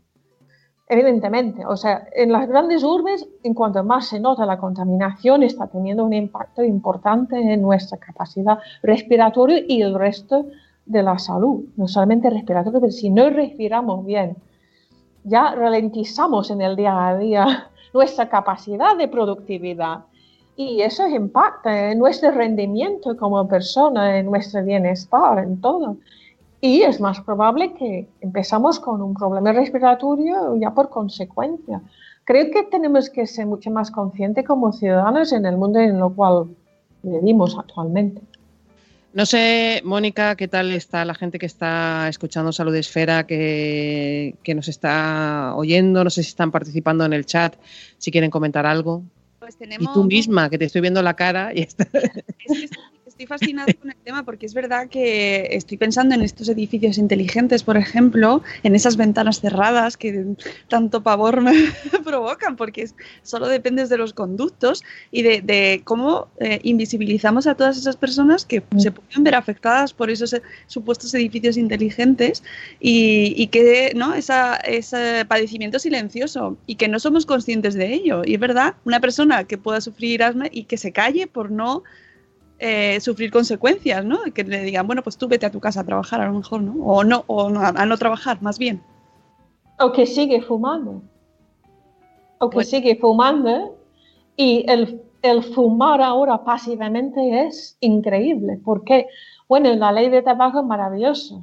evidentemente. 0.90 1.64
O 1.64 1.76
sea, 1.76 2.08
en 2.12 2.32
las 2.32 2.48
grandes 2.48 2.82
urbes, 2.82 3.26
en 3.44 3.54
cuanto 3.54 3.82
más 3.84 4.08
se 4.08 4.18
nota 4.18 4.44
la 4.44 4.58
contaminación, 4.58 5.44
está 5.44 5.68
teniendo 5.68 6.04
un 6.04 6.12
impacto 6.12 6.64
importante 6.64 7.36
en 7.40 7.62
nuestra 7.62 7.96
capacidad 7.96 8.58
respiratoria 8.82 9.62
y 9.68 9.82
el 9.82 9.94
resto 9.94 10.46
de 10.84 11.02
la 11.04 11.16
salud. 11.20 11.64
No 11.76 11.86
solamente 11.86 12.28
respiratoria, 12.28 12.80
pero 12.80 12.90
si 12.90 13.08
no 13.08 13.30
respiramos 13.30 14.04
bien, 14.04 14.36
ya 15.22 15.54
ralentizamos 15.54 16.50
en 16.50 16.60
el 16.60 16.74
día 16.74 17.06
a 17.06 17.16
día 17.16 17.70
nuestra 17.94 18.28
capacidad 18.28 18.96
de 18.96 19.06
productividad. 19.06 20.06
Y 20.60 20.82
eso 20.82 21.08
impacta 21.08 21.90
en 21.90 21.98
nuestro 21.98 22.32
rendimiento 22.32 23.16
como 23.16 23.48
persona, 23.48 24.18
en 24.18 24.26
nuestro 24.26 24.62
bienestar, 24.62 25.38
en 25.38 25.60
todo 25.60 25.96
y 26.60 26.82
es 26.82 27.00
más 27.00 27.20
probable 27.20 27.72
que 27.74 28.06
empezamos 28.20 28.78
con 28.78 29.00
un 29.00 29.14
problema 29.14 29.52
respiratorio 29.52 30.56
ya 30.56 30.70
por 30.72 30.90
consecuencia. 30.90 31.80
Creo 32.24 32.50
que 32.50 32.64
tenemos 32.64 33.08
que 33.08 33.26
ser 33.26 33.46
mucho 33.46 33.70
más 33.70 33.90
conscientes 33.90 34.44
como 34.44 34.72
ciudadanos 34.72 35.32
en 35.32 35.46
el 35.46 35.56
mundo 35.56 35.78
en 35.78 35.96
el 35.96 36.12
cual 36.14 36.54
vivimos 37.02 37.56
actualmente. 37.58 38.20
No 39.12 39.26
sé, 39.26 39.80
Mónica, 39.84 40.36
qué 40.36 40.46
tal 40.46 40.70
está 40.70 41.04
la 41.04 41.14
gente 41.14 41.38
que 41.38 41.46
está 41.46 42.08
escuchando 42.08 42.52
Salud 42.52 42.74
Esfera, 42.76 43.26
que, 43.26 44.36
que, 44.44 44.54
nos 44.54 44.68
está 44.68 45.54
oyendo, 45.56 46.04
no 46.04 46.10
sé 46.10 46.22
si 46.22 46.28
están 46.28 46.52
participando 46.52 47.04
en 47.04 47.12
el 47.14 47.26
chat, 47.26 47.56
si 47.98 48.12
quieren 48.12 48.30
comentar 48.30 48.66
algo. 48.66 49.02
Pues 49.40 49.56
tenemos... 49.56 49.90
Y 49.90 49.94
tú 49.94 50.04
misma, 50.04 50.48
que 50.48 50.58
te 50.58 50.66
estoy 50.66 50.82
viendo 50.82 51.02
la 51.02 51.16
cara. 51.16 51.52
Y 51.54 51.62
está 51.62 51.88
estoy 53.20 53.38
fascinada 53.38 53.72
con 53.74 53.90
el 53.90 53.96
tema 53.96 54.22
porque 54.22 54.46
es 54.46 54.54
verdad 54.54 54.88
que 54.88 55.48
estoy 55.50 55.76
pensando 55.76 56.14
en 56.14 56.22
estos 56.22 56.48
edificios 56.48 56.96
inteligentes, 56.96 57.62
por 57.62 57.76
ejemplo, 57.76 58.42
en 58.62 58.74
esas 58.74 58.96
ventanas 58.96 59.40
cerradas 59.40 59.98
que 59.98 60.24
tanto 60.68 61.02
pavor 61.02 61.42
me 61.42 61.52
provocan, 62.04 62.56
porque 62.56 62.88
solo 63.22 63.48
dependes 63.48 63.90
de 63.90 63.98
los 63.98 64.14
conductos 64.14 64.82
y 65.10 65.22
de, 65.22 65.82
cómo 65.84 66.28
eh, 66.38 66.60
invisibilizamos 66.62 67.46
a 67.46 67.54
todas 67.54 67.76
esas 67.76 67.96
personas 67.96 68.46
que 68.46 68.60
mm. 68.60 68.78
se 68.78 68.90
pueden 68.90 69.24
ver 69.24 69.34
afectadas 69.34 69.92
por 69.92 70.08
esos 70.10 70.32
eh, 70.32 70.42
supuestos 70.66 71.12
edificios 71.12 71.58
inteligentes 71.58 72.42
y, 72.80 73.48
que 73.48 73.92
no 73.96 74.14
Esa, 74.14 74.56
ese 74.56 75.26
padecimiento 75.26 75.78
silencioso 75.78 76.56
y 76.66 76.76
que 76.76 76.88
no 76.88 76.98
somos 76.98 77.26
conscientes 77.26 77.74
de 77.74 77.92
ello. 77.92 78.22
Y 78.24 78.34
es 78.34 78.40
verdad, 78.40 78.76
una 78.84 79.00
persona 79.00 79.44
que 79.44 79.58
pueda 79.58 79.80
sufrir 79.80 80.22
asma 80.22 80.46
y 80.50 80.64
que 80.64 80.78
se 80.78 80.92
calle 80.92 81.26
por 81.26 81.50
no 81.50 81.82
eh, 82.62 83.00
sufrir 83.00 83.30
consecuencias, 83.30 84.04
¿no? 84.04 84.18
Que 84.34 84.44
le 84.44 84.62
digan, 84.62 84.86
bueno, 84.86 85.02
pues 85.02 85.16
tú 85.16 85.26
vete 85.28 85.46
a 85.46 85.50
tu 85.50 85.60
casa 85.60 85.80
a 85.80 85.84
trabajar 85.84 86.20
a 86.20 86.26
lo 86.26 86.34
mejor, 86.34 86.60
¿no? 86.60 86.74
O 86.84 87.02
no, 87.02 87.24
o 87.26 87.48
a 87.48 87.86
no 87.86 87.96
trabajar, 87.96 88.42
más 88.42 88.58
bien. 88.58 88.82
O 89.78 89.92
que 89.92 90.04
sigue 90.04 90.42
fumando. 90.42 91.00
O 92.38 92.50
que 92.50 92.62
sigue 92.64 92.96
fumando 92.96 93.78
y 94.36 94.64
el, 94.68 95.02
el, 95.22 95.42
fumar 95.42 96.02
ahora 96.02 96.44
pasivamente 96.44 97.46
es 97.46 97.78
increíble. 97.80 98.60
porque 98.62 99.06
Bueno, 99.48 99.74
la 99.74 99.90
ley 99.90 100.10
de 100.10 100.20
tabaco 100.20 100.60
es 100.60 100.66
maravillosa, 100.66 101.36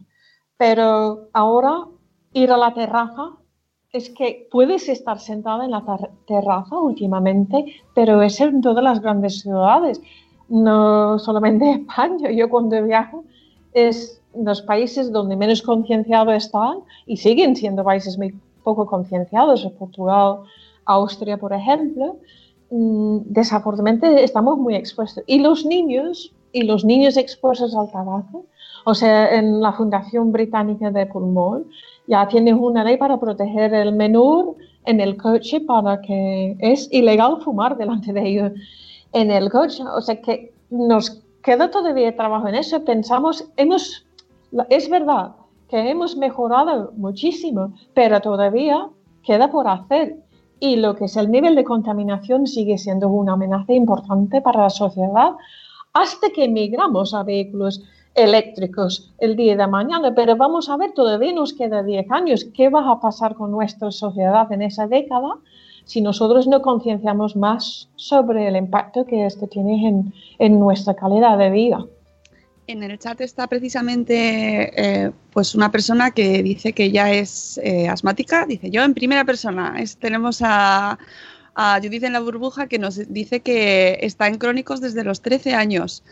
pero 0.56 1.30
ahora 1.34 1.86
ir 2.34 2.52
a 2.52 2.58
la 2.58 2.76
terraza 2.76 3.38
es 3.92 4.12
que 4.12 4.48
puedes 4.52 4.88
estar 4.88 5.20
sentada 5.20 5.66
en 5.66 5.72
la 5.72 5.84
terraza 6.28 6.78
últimamente, 6.80 7.82
pero 7.96 8.22
es 8.22 8.40
en 8.40 8.62
todas 8.62 8.84
las 8.84 9.02
grandes 9.02 9.42
ciudades 9.42 10.00
no 10.50 11.20
solamente 11.20 11.72
España, 11.82 12.32
yo 12.32 12.50
cuando 12.50 12.82
viajo 12.84 13.24
es 13.74 14.22
los 14.36 14.62
países 14.62 15.12
donde 15.12 15.36
menos 15.36 15.62
concienciados 15.62 16.34
están 16.36 16.80
y 17.06 17.18
siguen 17.18 17.56
siendo 17.56 17.84
países 17.84 18.18
muy 18.18 18.36
poco 18.64 18.86
concienciados, 18.86 19.66
Portugal, 19.80 20.40
Austria, 20.86 21.38
por 21.38 21.54
ejemplo, 21.54 22.18
mm, 22.70 23.20
desafortunadamente 23.26 24.24
estamos 24.24 24.58
muy 24.58 24.76
expuestos. 24.76 25.24
Y 25.28 25.40
los 25.40 25.66
niños, 25.66 26.34
y 26.52 26.64
los 26.64 26.84
niños 26.86 27.18
expuestos 27.18 27.76
al 27.76 27.92
tabaco, 27.92 28.46
o 28.86 28.94
sea, 28.94 29.38
en 29.38 29.62
la 29.62 29.74
Fundación 29.74 30.32
Británica 30.32 30.92
de 30.92 31.06
Pulmón 31.06 31.66
ya 32.08 32.28
tienen 32.28 32.56
una 32.56 32.84
ley 32.84 32.98
para 32.98 33.20
proteger 33.20 33.74
el 33.74 33.94
menor 33.94 34.56
en 34.86 35.02
el 35.02 35.18
coche 35.18 35.60
para 35.62 36.00
que 36.02 36.56
es 36.60 36.88
ilegal 36.92 37.42
fumar 37.42 37.78
delante 37.78 38.14
de 38.14 38.28
ellos 38.28 38.52
en 39.14 39.32
el 39.32 39.50
coche. 39.50 39.84
O 39.84 40.02
sea 40.02 40.22
que 40.22 40.54
nos 40.70 41.22
queda 41.42 41.72
todavía 41.72 42.16
trabajo 42.16 42.48
en 42.48 42.56
eso. 42.56 42.84
Pensamos, 42.84 43.46
hemos, 43.58 44.06
es 44.70 44.90
verdad 44.90 45.36
que 45.70 45.90
hemos 45.90 46.16
mejorado 46.18 46.94
muchísimo, 46.96 47.74
pero 47.94 48.20
todavía 48.22 48.90
queda 49.24 49.50
por 49.50 49.68
hacer. 49.68 50.18
Y 50.60 50.78
lo 50.78 50.96
que 50.96 51.06
es 51.06 51.16
el 51.18 51.30
nivel 51.30 51.56
de 51.56 51.64
contaminación 51.64 52.48
sigue 52.48 52.78
siendo 52.78 53.10
una 53.10 53.34
amenaza 53.34 53.74
importante 53.74 54.42
para 54.42 54.64
la 54.64 54.70
sociedad 54.70 55.34
hasta 55.94 56.30
que 56.30 56.48
migramos 56.48 57.14
a 57.14 57.24
vehículos 57.24 57.84
eléctricos 58.16 59.14
el 59.20 59.36
día 59.36 59.56
de 59.56 59.68
mañana. 59.68 60.14
Pero 60.16 60.36
vamos 60.36 60.70
a 60.70 60.78
ver, 60.78 60.92
todavía 60.94 61.34
nos 61.34 61.54
queda 61.54 61.84
10 61.84 62.12
años. 62.12 62.46
¿Qué 62.54 62.70
va 62.70 62.92
a 62.92 63.00
pasar 63.00 63.36
con 63.36 63.52
nuestra 63.52 63.92
sociedad 63.92 64.52
en 64.52 64.64
esa 64.64 64.88
década? 64.88 65.38
Si 65.88 66.02
nosotros 66.02 66.48
no 66.48 66.62
concienciamos 66.62 67.36
más 67.36 67.90
sobre 67.96 68.48
el 68.48 68.56
impacto 68.56 69.06
que 69.06 69.26
esto 69.26 69.48
tiene 69.48 69.88
en, 69.88 70.14
en 70.38 70.60
nuestra 70.60 70.94
calidad 70.94 71.38
de 71.40 71.50
vida. 71.50 71.86
En 72.68 72.84
el 72.84 73.00
chat 73.00 73.22
está 73.22 73.48
precisamente 73.48 75.06
eh, 75.06 75.12
pues 75.32 75.56
una 75.56 75.72
persona 75.72 76.12
que 76.12 76.44
dice 76.44 76.74
que 76.74 76.92
ya 76.92 77.12
es 77.12 77.58
eh, 77.64 77.88
asmática. 77.88 78.46
Dice 78.46 78.70
yo 78.70 78.84
en 78.84 78.94
primera 78.94 79.24
persona. 79.24 79.76
tenemos 80.00 80.42
a, 80.44 81.00
a, 81.56 81.80
Judith 81.82 82.04
en 82.04 82.12
la 82.12 82.20
burbuja 82.20 82.68
que 82.68 82.78
nos 82.78 83.12
dice 83.12 83.40
que 83.40 84.00
está 84.02 84.28
en 84.28 84.38
crónicos 84.38 84.82
desde 84.82 85.06
los 85.06 85.22
13 85.22 85.56
años. 85.56 86.04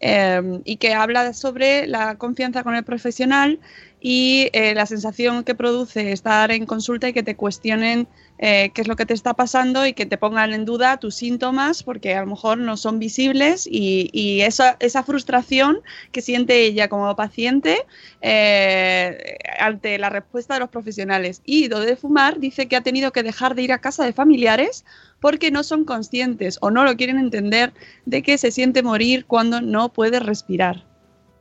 eh, 0.00 0.60
y 0.64 0.76
que 0.76 0.94
habla 0.94 1.32
sobre 1.32 1.86
la 1.86 2.16
confianza 2.16 2.62
con 2.62 2.74
el 2.74 2.84
profesional 2.84 3.58
y 4.00 4.50
eh, 4.52 4.74
la 4.74 4.86
sensación 4.86 5.44
que 5.44 5.54
produce 5.54 6.12
estar 6.12 6.50
en 6.50 6.66
consulta 6.66 7.08
y 7.08 7.12
que 7.14 7.22
te 7.22 7.36
cuestionen 7.36 8.06
eh, 8.38 8.70
qué 8.74 8.82
es 8.82 8.88
lo 8.88 8.96
que 8.96 9.06
te 9.06 9.14
está 9.14 9.34
pasando 9.34 9.86
y 9.86 9.92
que 9.92 10.06
te 10.06 10.18
pongan 10.18 10.52
en 10.52 10.64
duda 10.64 10.96
tus 10.96 11.14
síntomas 11.14 11.84
porque 11.84 12.14
a 12.14 12.20
lo 12.22 12.26
mejor 12.26 12.58
no 12.58 12.76
son 12.76 12.98
visibles 12.98 13.68
y, 13.70 14.10
y 14.12 14.40
esa, 14.40 14.76
esa, 14.80 15.04
frustración 15.04 15.78
que 16.10 16.20
siente 16.20 16.62
ella 16.62 16.88
como 16.88 17.14
paciente 17.14 17.86
eh, 18.22 19.38
ante 19.60 19.98
la 19.98 20.10
respuesta 20.10 20.54
de 20.54 20.60
los 20.60 20.68
profesionales. 20.68 21.42
Y 21.44 21.68
lo 21.68 21.78
de 21.78 21.94
fumar 21.94 22.40
dice 22.40 22.66
que 22.66 22.74
ha 22.74 22.80
tenido 22.80 23.12
que 23.12 23.22
dejar 23.22 23.54
de 23.54 23.62
ir 23.62 23.72
a 23.72 23.78
casa 23.78 24.04
de 24.04 24.12
familiares 24.12 24.84
porque 25.20 25.52
no 25.52 25.62
son 25.62 25.84
conscientes 25.84 26.58
o 26.60 26.70
no 26.70 26.84
lo 26.84 26.96
quieren 26.96 27.18
entender 27.18 27.72
de 28.04 28.22
que 28.22 28.36
se 28.36 28.50
siente 28.50 28.82
morir 28.82 29.26
cuando 29.26 29.60
no 29.60 29.90
puede 29.90 30.18
respirar. 30.18 30.84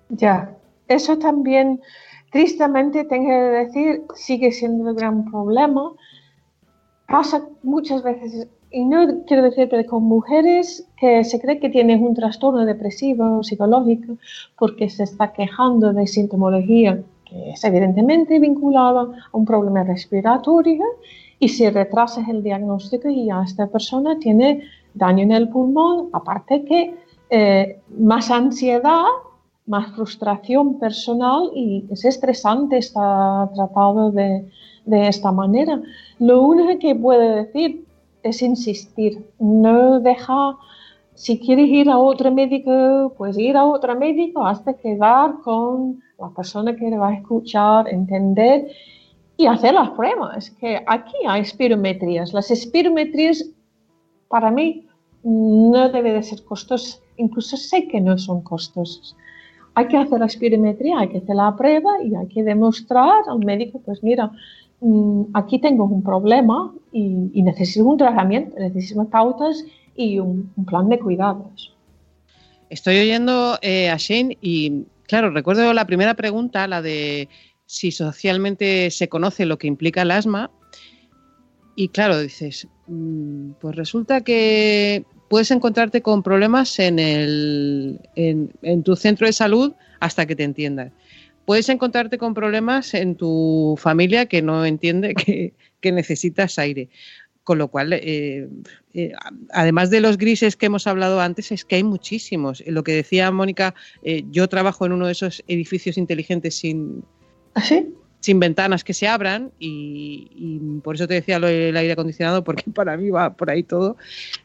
Ya, 0.10 0.56
eso 0.88 1.18
también 1.18 1.82
tristemente 2.32 3.04
tengo 3.06 3.30
que 3.30 3.36
decir, 3.36 4.02
sigue 4.16 4.52
siendo 4.52 4.92
un 4.92 4.96
gran 4.96 5.26
problema. 5.30 5.92
Pasa 7.14 7.48
muchas 7.62 8.02
veces, 8.02 8.48
y 8.72 8.86
no 8.86 9.24
quiero 9.28 9.44
decir, 9.44 9.68
pero 9.70 9.88
con 9.88 10.02
mujeres 10.02 10.90
que 10.98 11.24
se 11.24 11.40
cree 11.40 11.60
que 11.60 11.70
tienen 11.70 12.04
un 12.04 12.16
trastorno 12.16 12.66
depresivo 12.66 13.38
o 13.38 13.44
psicológico 13.44 14.18
porque 14.58 14.90
se 14.90 15.04
está 15.04 15.32
quejando 15.32 15.94
de 15.94 16.08
sintomología 16.08 17.04
que 17.24 17.52
es 17.52 17.64
evidentemente 17.66 18.40
vinculada 18.40 19.02
a 19.32 19.38
un 19.38 19.46
problema 19.46 19.84
respiratorio 19.84 20.84
y 21.38 21.50
si 21.50 21.70
retrasas 21.70 22.28
el 22.28 22.42
diagnóstico 22.42 23.08
y 23.10 23.28
ya 23.28 23.44
esta 23.44 23.68
persona 23.68 24.18
tiene 24.18 24.64
daño 24.96 25.22
en 25.22 25.34
el 25.34 25.50
pulmón, 25.50 26.10
aparte 26.14 26.66
que 26.66 26.96
eh, 27.30 27.80
más 27.96 28.32
ansiedad 28.32 29.06
más 29.66 29.96
frustración 29.96 30.80
personal 30.80 31.52
y 31.56 31.86
es 31.90 32.04
estresante 32.06 32.78
estar 32.78 33.52
tratado 33.54 34.12
de, 34.12 34.50
de 34.86 35.08
esta 35.08 35.32
manera. 35.32 35.82
Lo 36.20 36.42
único 36.42 36.80
que 36.80 36.96
puedo 36.96 37.36
decir 37.36 37.86
es 38.24 38.42
insistir, 38.42 39.26
no 39.40 40.00
deja, 40.00 40.58
si 41.14 41.40
quieres 41.40 41.68
ir 41.68 41.90
a 41.90 41.98
otro 41.98 42.32
médico, 42.32 43.14
pues 43.18 43.38
ir 43.38 43.58
a 43.58 43.66
otro 43.66 43.98
médico 43.98 44.46
hasta 44.46 44.74
quedar 44.74 45.36
con 45.44 46.02
la 46.20 46.30
persona 46.30 46.76
que 46.76 46.90
le 46.90 46.98
va 46.98 47.10
a 47.10 47.16
escuchar, 47.16 47.90
entender 47.90 48.68
y 49.36 49.46
hacer 49.46 49.74
las 49.74 49.90
pruebas, 49.92 50.52
que 50.52 50.82
aquí 50.88 51.16
hay 51.28 51.42
espirometrías. 51.42 52.34
Las 52.34 52.50
espirometrías 52.52 53.46
para 54.30 54.52
mí 54.52 54.88
no 55.24 55.90
deben 55.90 56.14
de 56.14 56.24
ser 56.24 56.44
costosas, 56.44 57.02
incluso 57.18 57.58
sé 57.58 57.88
que 57.88 58.00
no 58.00 58.18
son 58.18 58.42
costosas 58.42 59.16
hay 59.76 59.88
que 59.88 59.98
hacer 59.98 60.20
la 60.20 60.28
espirometría, 60.28 61.00
hay 61.00 61.10
que 61.10 61.18
hacer 61.18 61.36
la 61.36 61.56
prueba 61.56 62.02
y 62.04 62.16
hay 62.16 62.28
que 62.28 62.44
demostrar 62.44 63.24
al 63.28 63.40
médico, 63.40 63.82
pues 63.84 64.04
mira, 64.04 64.32
aquí 65.34 65.60
tengo 65.60 65.86
un 65.86 66.04
problema 66.04 66.74
y, 66.92 67.42
necesito 67.42 67.86
un 67.86 67.98
tratamiento, 67.98 68.56
necesito 68.58 69.06
pautas 69.06 69.64
y 69.96 70.20
un, 70.20 70.52
plan 70.68 70.90
de 70.90 71.00
cuidados. 71.00 71.74
Estoy 72.70 73.00
oyendo 73.00 73.58
eh, 73.62 73.90
a 73.90 73.98
Shane 73.98 74.38
y, 74.42 74.86
claro, 75.08 75.30
recuerdo 75.30 75.74
la 75.74 75.86
primera 75.86 76.16
pregunta, 76.16 76.68
la 76.68 76.82
de 76.82 77.30
si 77.66 77.92
socialmente 77.92 78.92
se 78.92 79.10
conoce 79.10 79.46
lo 79.46 79.58
que 79.58 79.68
implica 79.68 80.02
el 80.02 80.12
asma. 80.12 80.52
Y 81.76 81.90
claro, 81.90 82.20
dices, 82.20 82.68
mm, 82.88 83.52
pues 83.60 83.76
resulta 83.76 84.22
que 84.22 85.06
puedes 85.30 85.50
encontrarte 85.50 86.02
con 86.02 86.22
problemas 86.22 86.78
en, 86.78 87.00
el, 87.00 88.00
en, 88.16 88.84
tu 88.84 88.96
centro 88.96 89.26
de 89.26 89.34
salud 89.34 89.74
hasta 90.00 90.28
que 90.28 90.36
te 90.36 90.44
entiendan. 90.44 90.94
Puedes 91.46 91.70
encontrarte 91.70 92.18
con 92.18 92.34
problemas 92.34 92.94
en 92.94 93.16
tu 93.16 93.76
familia 93.78 94.26
que 94.28 94.42
no 94.42 94.66
entiende 94.66 95.14
que, 95.16 95.54
necesitas 95.92 96.58
aire. 96.60 96.90
Con 97.44 97.58
lo 97.58 97.68
cual, 97.68 97.92
eh, 97.92 98.48
eh, 98.94 99.12
además 99.52 99.90
de 99.90 100.00
los 100.00 100.18
grises 100.18 100.56
que 100.56 100.68
hemos 100.68 100.88
hablado 100.88 101.20
antes, 101.20 101.52
es 101.52 101.66
que 101.66 101.76
hay 101.76 101.84
muchísimos. 101.84 102.64
Lo 102.66 102.86
que 102.86 102.94
decía 102.94 103.30
Mónica, 103.32 103.76
eh, 104.02 104.24
yo 104.32 104.48
trabajo 104.48 104.86
en 104.86 104.94
uno 104.94 105.08
de 105.08 105.12
esos 105.12 105.44
edificios 105.48 105.98
inteligentes 105.98 106.56
sin, 106.56 107.04
¿Ah, 107.54 107.62
sin 108.24 108.40
ventanas 108.40 108.86
que 108.86 108.94
se 108.94 109.06
abran 109.06 109.52
y, 109.60 110.80
por 110.82 110.96
eso 110.96 111.08
te 111.08 111.16
decía 111.16 111.40
lo 111.40 111.48
del 111.48 111.76
aire 111.76 111.92
acondicionado, 111.92 112.42
porque 112.46 112.64
para 112.74 112.96
mí 112.96 113.10
va 113.10 113.34
por 113.36 113.50
ahí 113.50 113.64
todo. 113.64 113.98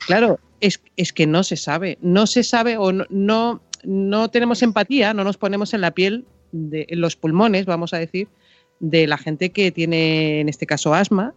Claro, 0.06 0.40
es, 0.60 0.82
es 0.96 1.12
que 1.12 1.28
no 1.28 1.44
se 1.44 1.56
sabe, 1.56 1.96
no 2.00 2.26
se 2.26 2.42
sabe 2.42 2.76
o 2.76 2.90
no, 2.92 3.62
no, 3.84 4.30
tenemos 4.30 4.62
empatía, 4.62 5.14
no 5.14 5.22
nos 5.22 5.36
ponemos 5.36 5.74
en 5.74 5.82
la 5.82 5.92
piel, 5.92 6.24
de, 6.52 6.86
los 6.90 7.16
pulmones, 7.16 7.66
vamos 7.66 7.92
a 7.94 7.98
decir, 7.98 8.28
de 8.80 9.06
la 9.06 9.18
gente 9.18 9.50
que 9.50 9.70
tiene, 9.72 10.40
en 10.40 10.48
este 10.48 10.66
caso, 10.66 10.94
asma 10.94 11.34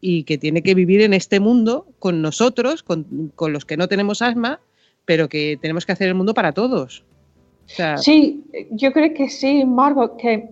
y 0.00 0.24
que 0.24 0.38
tiene 0.38 0.62
que 0.62 0.74
vivir 0.74 1.00
en 1.00 1.12
este 1.12 1.40
mundo 1.40 1.86
con 1.98 2.22
nosotros, 2.22 2.82
con, 2.82 3.32
con 3.34 3.52
los 3.52 3.64
que 3.64 3.76
no 3.76 3.88
tenemos 3.88 4.22
asma, 4.22 4.60
pero 5.04 5.28
que 5.28 5.58
tenemos 5.60 5.86
que 5.86 5.92
hacer 5.92 6.08
el 6.08 6.14
mundo 6.14 6.34
para 6.34 6.52
todos. 6.52 7.04
sí, 7.96 8.44
yo 8.70 8.92
creo 8.92 9.12
que 9.14 9.28
sí, 9.28 9.64
Margot, 9.64 10.16
que 10.16 10.48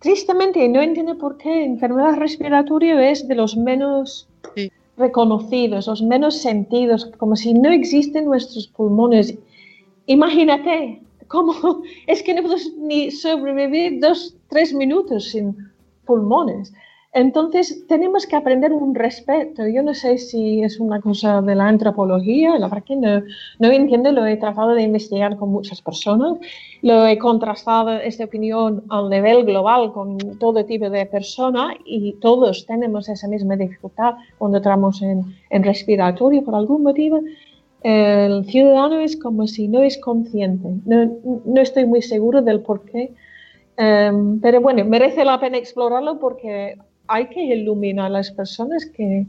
tristemente, 0.00 0.68
no 0.68 0.80
entiendo 0.80 1.18
por 1.18 1.36
qué 1.36 1.64
enfermedad 1.64 2.16
respiratoria 2.16 3.10
es 3.10 3.28
de 3.28 3.34
los 3.34 3.56
menos 3.56 4.28
reconocidos, 4.96 5.86
los 5.86 6.02
menos 6.02 6.40
sentidos, 6.40 7.10
como 7.18 7.36
si 7.36 7.54
no 7.54 7.70
existen 7.70 8.24
nuestros 8.24 8.66
pulmones. 8.68 9.36
Imagínate, 10.06 11.02
¿cómo? 11.28 11.82
Es 12.06 12.22
que 12.22 12.34
no 12.34 12.42
podemos 12.42 12.72
ni 12.78 13.10
sobrevivir 13.10 14.00
dos, 14.00 14.36
tres 14.48 14.72
minutos 14.72 15.30
sin 15.30 15.56
pulmones. 16.04 16.72
Entonces, 17.16 17.86
tenemos 17.88 18.26
que 18.26 18.36
aprender 18.36 18.74
un 18.74 18.94
respeto. 18.94 19.66
Yo 19.66 19.82
no 19.82 19.94
sé 19.94 20.18
si 20.18 20.62
es 20.62 20.78
una 20.78 21.00
cosa 21.00 21.40
de 21.40 21.54
la 21.54 21.66
antropología, 21.66 22.58
la 22.58 22.68
verdad 22.68 22.84
que 22.84 22.94
no, 22.94 23.22
no 23.58 23.68
entiendo, 23.70 24.12
lo 24.12 24.26
he 24.26 24.36
tratado 24.36 24.74
de 24.74 24.82
investigar 24.82 25.38
con 25.38 25.48
muchas 25.48 25.80
personas, 25.80 26.36
lo 26.82 27.06
he 27.06 27.16
contrastado 27.16 27.92
esta 27.92 28.24
opinión 28.24 28.84
al 28.90 29.08
nivel 29.08 29.46
global 29.46 29.94
con 29.94 30.18
todo 30.38 30.66
tipo 30.66 30.90
de 30.90 31.06
personas 31.06 31.76
y 31.86 32.12
todos 32.20 32.66
tenemos 32.66 33.08
esa 33.08 33.28
misma 33.28 33.56
dificultad 33.56 34.16
cuando 34.36 34.58
entramos 34.58 35.00
en, 35.00 35.24
en 35.48 35.62
respiratorio 35.62 36.44
por 36.44 36.54
algún 36.54 36.82
motivo. 36.82 37.22
El 37.82 38.44
ciudadano 38.46 39.00
es 39.00 39.16
como 39.16 39.46
si 39.46 39.68
no 39.68 39.82
es 39.82 39.98
consciente. 39.98 40.68
No, 40.84 41.12
no 41.44 41.60
estoy 41.60 41.86
muy 41.86 42.02
seguro 42.02 42.42
del 42.42 42.60
por 42.60 42.84
qué. 42.84 43.12
Um, 43.78 44.40
pero 44.40 44.60
bueno, 44.60 44.84
merece 44.84 45.24
la 45.24 45.38
pena 45.38 45.58
explorarlo 45.58 46.18
porque 46.18 46.78
hay 47.08 47.26
que 47.26 47.42
iluminar 47.42 48.06
a 48.06 48.10
las 48.10 48.30
personas 48.30 48.86
que 48.86 49.26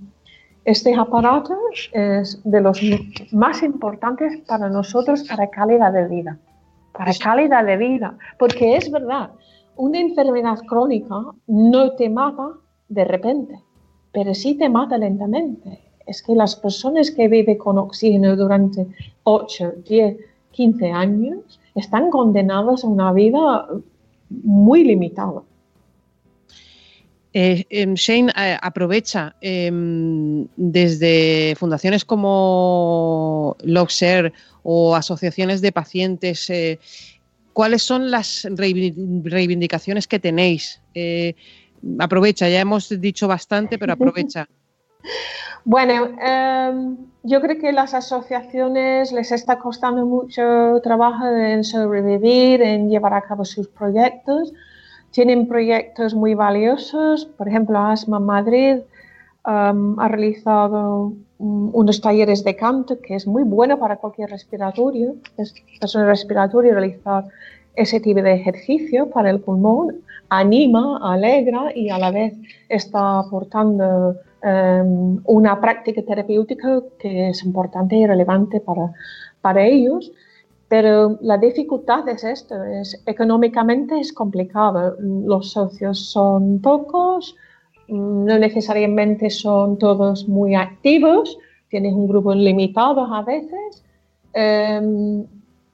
este 0.65 0.93
aparato 0.95 1.55
es 1.93 2.41
de 2.43 2.61
los 2.61 2.81
más 3.31 3.63
importantes 3.63 4.41
para 4.47 4.69
nosotros 4.69 5.23
para 5.23 5.49
calidad 5.49 5.93
de 5.93 6.07
vida. 6.07 6.37
Para 6.93 7.13
calidad 7.13 7.65
de 7.65 7.77
vida. 7.77 8.17
Porque 8.39 8.75
es 8.75 8.91
verdad, 8.91 9.31
una 9.75 9.99
enfermedad 9.99 10.59
crónica 10.67 11.15
no 11.47 11.91
te 11.91 12.09
mata 12.09 12.49
de 12.89 13.05
repente, 13.05 13.61
pero 14.11 14.33
sí 14.33 14.57
te 14.57 14.67
mata 14.67 14.97
lentamente. 14.97 15.86
Es 16.07 16.21
que 16.21 16.33
las 16.33 16.55
personas 16.55 17.11
que 17.11 17.27
viven 17.27 17.57
con 17.57 17.77
oxígeno 17.77 18.35
durante 18.35 18.87
8, 19.23 19.73
10, 19.87 20.17
15 20.51 20.91
años 20.91 21.59
están 21.75 22.09
condenadas 22.09 22.83
a 22.83 22.87
una 22.87 23.13
vida 23.13 23.67
muy 24.29 24.83
limitada. 24.83 25.41
Eh, 27.33 27.65
em, 27.69 27.93
Shane 27.93 28.31
eh, 28.35 28.57
aprovecha 28.59 29.35
em, 29.41 30.47
desde 30.55 31.55
fundaciones 31.55 32.03
como 32.03 33.55
Loxer 33.61 34.33
o 34.63 34.95
asociaciones 34.95 35.61
de 35.61 35.71
pacientes. 35.71 36.49
Eh, 36.49 36.79
¿Cuáles 37.53 37.83
son 37.83 38.09
las 38.09 38.47
reivindicaciones 38.49 40.07
que 40.07 40.19
tenéis? 40.19 40.81
aprovecha, 41.99 42.49
ya 42.49 42.59
hemos 42.59 42.89
dicho 42.99 43.27
bastante, 43.27 43.77
pero 43.77 43.93
aprovecha. 43.93 44.49
Bueno, 45.65 46.11
em, 46.21 46.97
yo 47.23 47.41
creo 47.41 47.59
que 47.59 47.73
las 47.73 47.93
asociaciones 47.93 49.11
les 49.11 49.33
está 49.33 49.59
costando 49.59 50.05
mucho 50.05 50.79
trabajo 50.81 51.25
en 51.27 51.63
sobrevivir, 51.65 52.61
en 52.61 52.89
llevar 52.89 53.13
a 53.13 53.21
cabo 53.21 53.43
sus 53.43 53.67
proyectos. 53.67 54.53
Tienen 55.11 55.45
proyectos 55.45 56.13
muy 56.13 56.35
valiosos, 56.35 57.25
por 57.25 57.49
ejemplo, 57.49 57.79
Asma 57.79 58.19
Madrid 58.19 58.77
um, 59.45 59.99
ha 59.99 60.07
realizado 60.07 61.11
unos 61.39 62.01
talleres 62.01 62.43
de 62.43 62.55
canto 62.55 62.99
que 63.01 63.15
es 63.15 63.27
muy 63.27 63.43
bueno 63.43 63.77
para 63.77 63.97
cualquier 63.97 64.29
respiratorio, 64.29 65.15
es 65.37 65.53
persona 65.79 66.05
respiratoria 66.05 66.71
realizar 66.73 67.25
ese 67.75 67.99
tipo 67.99 68.21
de 68.21 68.33
ejercicio 68.33 69.09
para 69.09 69.29
el 69.29 69.39
pulmón, 69.39 69.97
anima, 70.29 70.99
alegra 71.03 71.71
y 71.75 71.89
a 71.89 71.97
la 71.99 72.11
vez 72.11 72.33
está 72.69 73.19
aportando 73.19 74.15
um, 74.43 75.21
una 75.25 75.59
práctica 75.59 76.01
terapéutica 76.01 76.81
que 76.99 77.29
es 77.29 77.43
importante 77.43 77.95
y 77.95 78.05
relevante 78.05 78.59
para, 78.59 78.91
para 79.41 79.65
ellos. 79.65 80.11
Pero 80.69 81.17
la 81.21 81.37
dificultad 81.37 82.07
es 82.09 82.23
esto, 82.23 82.61
es 82.63 83.01
económicamente 83.05 83.99
es 83.99 84.11
complicado. 84.11 84.97
Los 84.99 85.51
socios 85.51 86.11
son 86.11 86.59
pocos, 86.59 87.35
no 87.87 88.37
necesariamente 88.37 89.29
son 89.29 89.77
todos 89.77 90.27
muy 90.27 90.55
activos, 90.55 91.37
tienes 91.69 91.93
un 91.93 92.07
grupo 92.07 92.33
limitado 92.33 93.01
a 93.01 93.21
veces. 93.21 93.83
Em, 94.33 95.25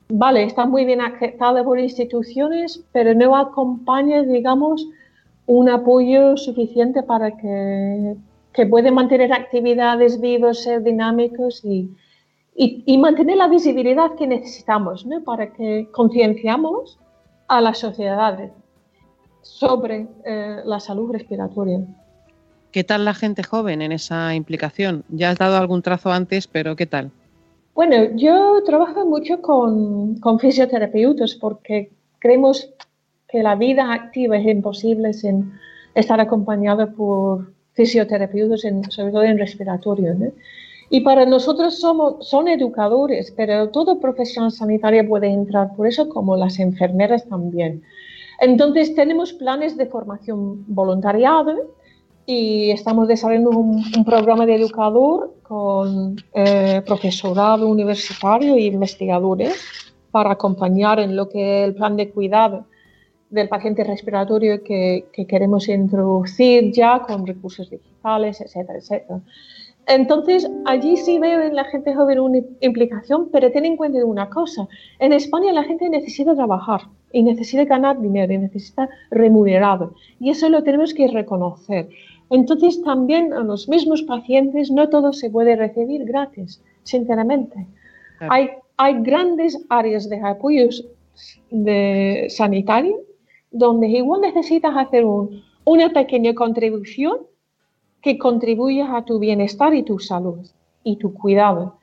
vale, 0.10 0.44
está 0.44 0.66
muy 0.66 0.86
bien 0.86 1.02
aceptada 1.02 1.64
por 1.64 1.80
instituciones, 1.80 2.84
pero 2.92 3.16
no 3.16 3.36
acompaña, 3.36 4.22
digamos, 4.22 4.88
un 5.48 5.70
apoyo 5.70 6.38
suficiente 6.38 7.02
para 7.04 7.32
que, 7.32 8.16
que 8.54 8.66
puedan 8.66 8.94
mantener 8.94 9.34
actividades 9.34 10.22
vivas, 10.22 10.64
ser 10.64 10.84
dinámicos 10.84 11.64
y, 11.66 11.90
y, 12.56 12.98
mantener 12.98 13.38
la 13.38 13.48
visibilidad 13.48 14.16
que 14.16 14.28
necesitamos 14.28 15.06
¿no? 15.06 15.24
para 15.24 15.52
que 15.54 15.90
concienciamos 15.92 17.00
a 17.48 17.62
las 17.62 17.80
sociedades 17.80 18.52
sobre 19.42 20.08
eh, 20.26 20.62
la 20.64 20.80
salud 20.80 21.12
respiratoria. 21.12 21.82
¿Qué 22.72 22.84
tal 22.84 23.06
la 23.06 23.14
gente 23.14 23.44
joven 23.44 23.82
en 23.82 23.92
esa 23.92 24.34
implicación? 24.36 25.04
Ya 25.10 25.32
has 25.32 25.38
dado 25.38 25.58
algún 25.58 25.82
trazo 25.82 26.12
antes, 26.12 26.48
pero 26.48 26.76
¿qué 26.76 26.86
tal? 26.86 27.12
Bueno, 27.76 28.16
yo 28.16 28.64
trabajo 28.66 29.06
mucho 29.06 29.42
con, 29.42 30.16
con 30.20 30.40
fisioterapeutas 30.40 31.36
porque 31.36 31.92
creemos 32.20 32.70
que 33.28 33.42
la 33.42 33.56
vida 33.56 33.92
activa 33.92 34.38
es 34.38 34.48
imposible 34.48 35.14
sin 35.14 35.54
estar 35.96 36.20
acompañada 36.22 36.92
por 36.92 37.52
fisioterapeutas, 37.74 38.62
sobre 38.90 39.12
todo 39.12 39.24
en 39.24 39.38
respiratorio. 39.38 40.14
¿no? 40.14 40.32
Y 40.90 41.02
para 41.02 41.26
nosotros 41.26 41.80
somos, 41.80 42.28
son 42.28 42.48
educadores, 42.48 43.34
pero 43.36 43.70
todo 43.70 44.00
profesional 44.00 44.52
sanitario 44.52 45.08
puede 45.08 45.28
entrar 45.28 45.76
por 45.76 45.88
eso, 45.88 46.08
como 46.10 46.38
las 46.38 46.60
enfermeras 46.60 47.28
también. 47.28 47.84
Entonces 48.40 48.94
tenemos 48.96 49.34
planes 49.34 49.78
de 49.78 49.86
formación 49.86 50.64
voluntariada 50.68 51.56
y 52.26 52.72
estamos 52.72 53.08
desarrollando 53.08 53.52
un, 53.52 54.06
programa 54.06 54.46
de 54.46 54.56
educador 54.56 55.34
con 55.44 56.16
eh, 56.34 56.82
profesorado 56.86 57.68
universitario 57.68 58.56
e 58.56 58.62
investigadores 58.62 59.56
para 60.12 60.32
acompañar 60.32 61.00
en 61.00 61.16
lo 61.16 61.28
que 61.28 61.64
el 61.64 61.74
plan 61.74 61.98
de 61.98 62.12
cuidado 62.12 62.66
del 63.34 63.50
paciente 63.50 63.84
respiratorio 63.84 64.64
que, 64.64 65.06
que 65.12 65.26
queremos 65.26 65.68
introducir 65.68 66.72
ya 66.72 67.00
con 67.00 67.26
recursos 67.26 67.70
digitales, 67.70 68.40
etcétera, 68.40 68.78
etcétera. 68.78 69.22
Entonces, 69.88 70.50
allí 70.66 70.96
sí 70.98 71.20
veo 71.20 71.42
en 71.42 71.56
la 71.56 71.66
gente 71.66 71.94
joven 71.94 72.20
una 72.20 72.40
implicación, 72.62 73.30
pero 73.32 73.52
ten 73.52 73.66
en 73.66 73.76
cuenta 73.76 74.06
una 74.06 74.30
cosa. 74.30 74.68
En 75.00 75.12
España 75.14 75.52
la 75.52 75.64
gente 75.64 75.90
necesita 75.90 76.36
trabajar 76.36 76.82
y 77.12 77.24
necesita 77.24 77.66
ganar 77.66 78.00
dinero 78.00 78.32
y 78.32 78.38
necesita 78.38 78.88
remunerado. 79.10 79.96
Y 80.20 80.30
eso 80.30 80.48
lo 80.48 80.64
tenemos 80.64 80.94
que 80.94 81.08
reconocer. 81.08 81.90
Entonces, 82.30 82.82
también 82.84 83.34
a 83.34 83.40
los 83.40 83.68
mismos 83.68 84.04
pacientes 84.04 84.72
no 84.72 84.90
todo 84.90 85.12
se 85.12 85.30
puede 85.30 85.56
recibir 85.56 86.06
gratis, 86.06 86.62
sinceramente. 86.84 87.68
Hay, 88.30 88.52
hay 88.78 89.02
grandes 89.02 89.60
áreas 89.70 90.08
de 90.08 90.20
apoyos 90.22 90.86
de 91.50 92.28
sanitario 92.30 93.02
donde 93.54 93.88
igual 93.88 94.22
necesitas 94.22 94.76
hacer 94.76 95.06
una 95.06 95.90
pequeña 95.94 96.34
contribución 96.34 97.20
que 98.02 98.18
contribuya 98.18 98.98
a 98.98 99.06
tu 99.06 99.20
bienestar 99.20 99.74
y 99.74 99.84
tu 99.84 100.00
salud 100.00 100.46
y 100.84 100.98
tu 100.98 101.14
cuidado. 101.14 101.78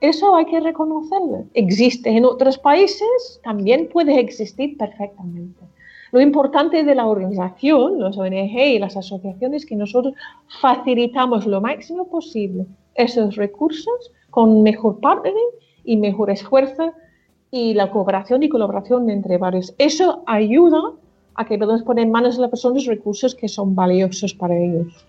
Eso 0.00 0.34
hay 0.34 0.44
que 0.46 0.60
reconocerlo. 0.60 1.46
Existe 1.54 2.10
en 2.10 2.24
otros 2.24 2.58
países, 2.58 3.40
también 3.44 3.88
puede 3.88 4.18
existir 4.18 4.76
perfectamente. 4.76 5.64
Lo 6.10 6.20
importante 6.20 6.82
de 6.82 6.94
la 6.94 7.06
organización, 7.06 8.00
los 8.00 8.18
ONG 8.18 8.58
y 8.58 8.78
las 8.78 8.96
asociaciones, 8.96 9.62
es 9.62 9.68
que 9.68 9.76
nosotros 9.76 10.14
facilitamos 10.60 11.46
lo 11.46 11.60
máximo 11.60 12.08
posible 12.08 12.66
esos 12.94 13.36
recursos 13.36 14.12
con 14.28 14.62
mejor 14.62 15.00
partnering 15.00 15.38
y 15.84 15.96
mejor 15.96 16.30
esfuerzo 16.30 16.92
y 17.50 17.74
la 17.74 17.90
cooperación 17.90 18.42
y 18.42 18.48
colaboración 18.48 19.08
entre 19.08 19.38
varios. 19.38 19.74
Eso 19.78 20.22
ayuda 20.26 20.82
a 21.34 21.46
que 21.46 21.58
podamos 21.58 21.82
poner 21.82 22.04
en 22.04 22.10
manos 22.10 22.36
de 22.36 22.42
las 22.42 22.50
personas 22.50 22.84
recursos 22.86 23.34
que 23.34 23.48
son 23.48 23.74
valiosos 23.74 24.34
para 24.34 24.56
ellos. 24.56 25.06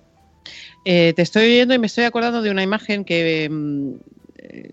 Eh, 0.86 1.14
te 1.16 1.22
estoy 1.22 1.44
oyendo 1.44 1.74
y 1.74 1.80
me 1.80 1.88
estoy 1.88 2.04
acordando 2.04 2.42
de 2.42 2.52
una 2.52 2.64
imagen 2.64 3.06
que 3.06 3.50
mm, 3.50 3.94
eh, 4.38 4.72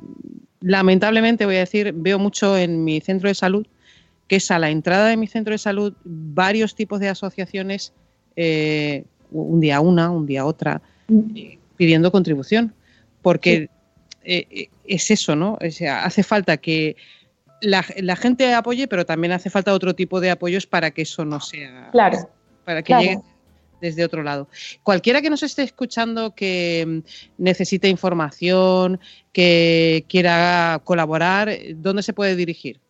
lamentablemente 0.60 1.46
voy 1.46 1.56
a 1.56 1.60
decir, 1.60 1.92
veo 1.94 2.18
mucho 2.18 2.56
en 2.56 2.84
mi 2.84 3.00
centro 3.00 3.28
de 3.28 3.34
salud, 3.34 3.66
que 4.26 4.36
es 4.36 4.50
a 4.50 4.58
la 4.58 4.70
entrada 4.70 5.08
de 5.08 5.16
mi 5.16 5.26
centro 5.26 5.52
de 5.52 5.58
salud 5.58 5.94
varios 6.04 6.74
tipos 6.74 7.00
de 7.00 7.08
asociaciones, 7.08 7.92
eh, 8.36 9.04
un 9.30 9.60
día 9.60 9.80
una, 9.80 10.10
un 10.10 10.26
día 10.26 10.44
otra, 10.44 10.82
pidiendo 11.76 12.12
contribución. 12.12 12.74
Porque 13.22 13.68
es 14.22 15.10
eso, 15.10 15.36
¿no? 15.36 15.58
hace 15.60 16.22
falta 16.22 16.56
que 16.56 16.96
la, 17.60 18.16
gente 18.16 18.54
apoye, 18.54 18.88
pero 18.88 19.04
también 19.04 19.32
hace 19.32 19.50
falta 19.50 19.74
otro 19.74 19.94
tipo 19.94 20.20
de 20.20 20.30
apoyos 20.30 20.66
para 20.66 20.90
que 20.90 21.02
eso 21.02 21.24
no 21.24 21.40
sea. 21.40 21.90
Claro. 21.92 22.18
Para 22.64 22.82
que 22.82 22.94
llegue 22.94 23.20
desde 23.80 24.04
otro 24.04 24.22
lado. 24.22 24.48
Cualquiera 24.82 25.22
que 25.22 25.30
nos 25.30 25.42
esté 25.42 25.62
escuchando 25.62 26.34
que 26.34 26.84
mm, 26.86 27.42
necesite 27.42 27.88
información, 27.88 29.00
que 29.32 30.04
quiera 30.08 30.80
colaborar, 30.84 31.50
¿dónde 31.76 32.02
se 32.02 32.12
puede 32.12 32.36
dirigir? 32.36 32.80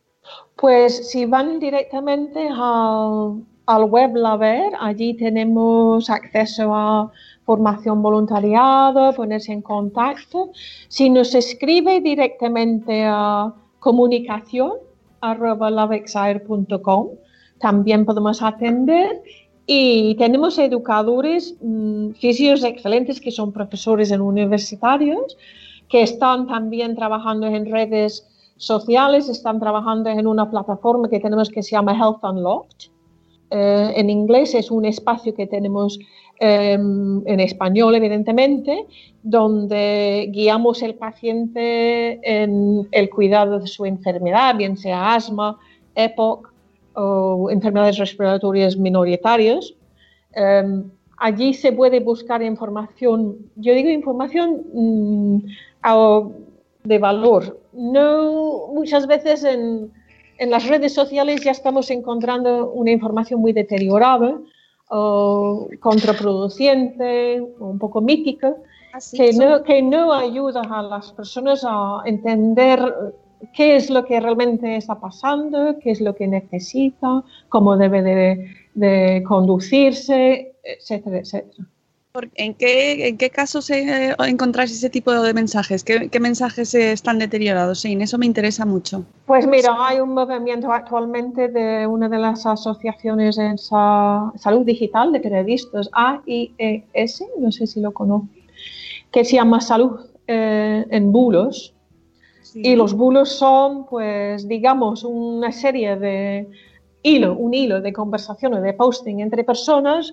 Pues 0.57 1.11
si 1.11 1.27
van 1.27 1.59
directamente 1.59 2.49
al, 2.51 3.45
al 3.67 3.85
web 3.85 4.13
ver 4.39 4.73
allí 4.81 5.15
tenemos 5.15 6.11
acceso 6.11 6.75
a 6.75 7.11
formación 7.45 8.03
voluntariado, 8.03 9.13
ponerse 9.15 9.53
en 9.53 9.63
contacto. 9.63 10.51
Si 10.89 11.09
nos 11.11 11.35
escribe 11.35 12.01
directamente 12.01 13.05
a 13.05 13.53
comunicación 13.81 14.75
arroba 15.21 15.71
también 17.59 18.07
podemos 18.07 18.43
atender 18.43 19.23
y 19.67 20.15
tenemos 20.17 20.59
educadores 20.59 21.55
mm, 21.61 22.13
físicos 22.13 22.65
excelentes 22.65 23.21
que 23.21 23.31
son 23.31 23.53
profesores 23.53 24.11
en 24.11 24.21
universitarios, 24.21 25.37
que 25.89 26.03
están 26.03 26.47
también 26.47 26.97
trabajando 26.97 27.47
en 27.47 27.71
redes 27.71 28.27
sociales, 28.57 29.29
están 29.29 29.61
trabajando 29.61 30.11
en 30.11 30.27
una 30.27 30.51
plataforma 30.51 31.09
que 31.09 31.21
tenemos 31.21 31.51
que 31.51 31.63
se 31.63 31.73
llama 31.73 31.97
Health 31.97 32.25
Unlocked. 32.25 32.91
Eh, 33.51 33.93
en 33.97 34.11
inglés 34.11 34.55
es 34.55 34.71
un 34.71 34.85
espacio 34.85 35.35
que 35.35 35.47
tenemos 35.47 35.99
em, 36.43 37.23
en 37.27 37.39
español, 37.39 37.95
evidentemente, 37.95 38.87
donde 39.23 40.31
guiamos 40.33 40.83
al 40.83 40.95
paciente 40.95 42.19
en 42.23 42.89
el 42.93 43.11
cuidado 43.11 43.61
de 43.61 43.67
su 43.67 43.85
enfermedad, 43.85 44.57
bien 44.57 44.79
sea 44.79 45.15
asma, 45.15 45.59
EPOC 45.95 46.51
o 46.95 47.51
enfermedades 47.51 47.99
respiratorias 47.99 48.75
minoritarias. 48.79 49.75
Em, 50.33 50.91
allí 51.19 51.53
se 51.53 51.73
puede 51.73 52.01
buscar 52.01 52.43
información, 52.43 53.37
yo 53.57 53.75
digo 53.75 53.91
información 53.91 54.63
mm, 54.73 55.39
de 56.85 56.99
valor. 56.99 57.61
No 57.75 58.69
muchas 58.73 59.07
veces 59.07 59.45
en, 59.45 59.93
en, 60.39 60.51
las 60.51 60.67
redes 60.67 60.95
sociales 60.95 61.43
ya 61.45 61.51
estamos 61.51 61.91
encontrando 61.91 62.71
una 62.71 62.93
información 62.93 63.41
muy 63.41 63.53
deteriorada 63.53 64.41
o 64.91 65.69
contraproducente 65.81 67.41
o 67.41 67.67
un 67.67 67.79
poco 67.79 68.01
mítica 68.01 68.55
que, 69.17 69.33
no, 69.33 69.63
que 69.63 69.83
no 69.83 70.13
ayuda 70.13 70.63
a 70.63 70.83
las 70.83 71.13
personas 71.13 71.65
a 71.65 72.03
entender 72.05 72.81
qué 73.55 73.77
es 73.77 73.89
lo 73.89 74.05
que 74.05 74.21
realmente 74.21 74.77
está 74.77 74.99
pasando, 74.99 75.79
qué 75.81 75.93
es 75.93 76.01
lo 76.01 76.15
que 76.15 76.27
necesita, 76.27 77.23
cómo 77.49 77.77
debe 77.77 78.03
de, 78.75 79.25
conducirse, 79.27 80.53
etcétera, 80.63 81.19
etcétera. 81.21 81.67
¿En 82.35 82.55
qué, 82.55 83.07
¿En 83.07 83.19
qué 83.19 83.31
casos 83.31 83.71
eh, 83.71 84.17
encontráis 84.19 84.73
ese 84.73 84.91
tipo 84.91 85.13
de 85.13 85.33
mensajes? 85.33 85.85
¿Qué, 85.85 86.21
mensajes 86.21 86.75
están 86.75 87.21
deteriorados? 87.21 87.81
Sí, 87.81 87.97
eso 88.01 88.19
me 88.19 88.27
interesa 88.27 88.67
mucho. 88.67 89.05
Pues 89.27 89.47
mira, 89.47 89.77
hay 89.79 90.01
un 90.01 90.15
movimiento 90.15 90.73
actualmente 90.73 91.47
de 91.47 91.87
una 91.87 92.09
de 92.09 92.19
las 92.19 92.47
asociaciones 92.47 93.39
en 93.39 93.59
salud 93.59 94.65
digital 94.67 95.13
de 95.13 95.21
periodistas, 95.21 95.89
AIES, 95.93 97.25
no 97.39 97.53
sé 97.53 97.69
si 97.69 97.81
lo 97.81 97.93
conocen, 97.93 98.29
que 99.13 99.25
se 99.25 99.37
llama 99.37 99.61
Salud 99.61 100.01
eh, 100.27 100.85
en 100.91 101.13
Bulos, 101.13 101.75
y 102.53 102.75
los 102.75 102.95
bulos 102.95 103.29
son, 103.29 103.87
pues, 103.87 104.49
digamos, 104.49 105.05
una 105.05 105.53
serie 105.53 105.95
de 105.95 106.49
hilo, 107.05 107.37
un 107.37 107.55
hilo 107.55 107.81
de 107.81 107.93
conversaciones, 107.93 108.63
de 108.63 108.73
posting 108.73 109.21
entre 109.21 109.45
personas 109.45 110.13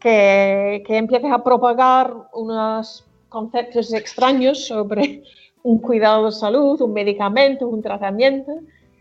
que, 0.00 0.82
que 0.86 0.96
empiezan 0.96 1.32
a 1.32 1.42
propagar 1.42 2.12
unos 2.32 3.04
conceptos 3.28 3.92
extraños 3.92 4.66
sobre 4.66 5.22
un 5.62 5.78
cuidado 5.78 6.26
de 6.26 6.32
salud, 6.32 6.80
un 6.80 6.92
medicamento, 6.92 7.68
un 7.68 7.82
tratamiento. 7.82 8.52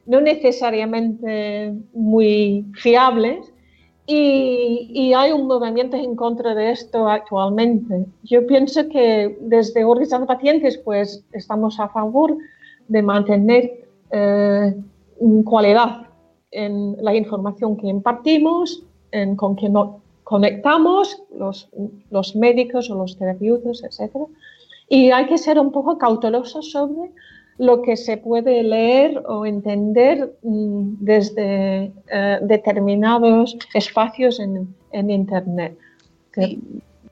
no 0.05 0.21
necesariamente 0.21 1.73
muy 1.93 2.65
fiables 2.75 3.51
y, 4.07 4.91
y, 4.93 5.13
hay 5.13 5.31
un 5.31 5.47
movimiento 5.47 5.97
en 5.97 6.15
contra 6.15 6.53
de 6.53 6.69
esto 6.69 7.09
actualmente. 7.09 8.05
Yo 8.21 8.45
pienso 8.45 8.87
que 8.87 9.35
desde 9.41 9.83
Organización 9.83 10.21
de 10.21 10.27
Pacientes 10.27 10.77
pues 10.77 11.25
estamos 11.31 11.79
a 11.79 11.89
favor 11.89 12.37
de 12.87 13.01
mantener 13.01 13.87
eh, 14.11 14.75
cualidad 15.43 16.07
en 16.51 16.95
la 17.03 17.15
información 17.15 17.77
que 17.77 17.87
impartimos, 17.87 18.83
en 19.11 19.35
con 19.35 19.55
que 19.55 19.69
no 19.69 20.01
conectamos 20.25 21.23
los, 21.37 21.69
los 22.09 22.35
médicos 22.35 22.89
o 22.89 22.95
los 22.95 23.17
terapeutas, 23.17 23.83
etc. 23.83 24.11
Y 24.89 25.11
hay 25.11 25.27
que 25.27 25.37
ser 25.37 25.57
un 25.59 25.71
poco 25.71 25.97
cautelosos 25.97 26.71
sobre 26.71 27.11
lo 27.57 27.81
que 27.83 27.95
se 27.95 28.17
puede 28.17 28.63
leer 28.63 29.23
o 29.27 29.45
entender 29.45 30.35
mm, 30.43 30.95
desde 30.99 31.93
eh, 32.11 32.39
determinados 32.41 33.55
espacios 33.73 34.39
en, 34.39 34.75
en 34.91 35.09
Internet. 35.09 35.77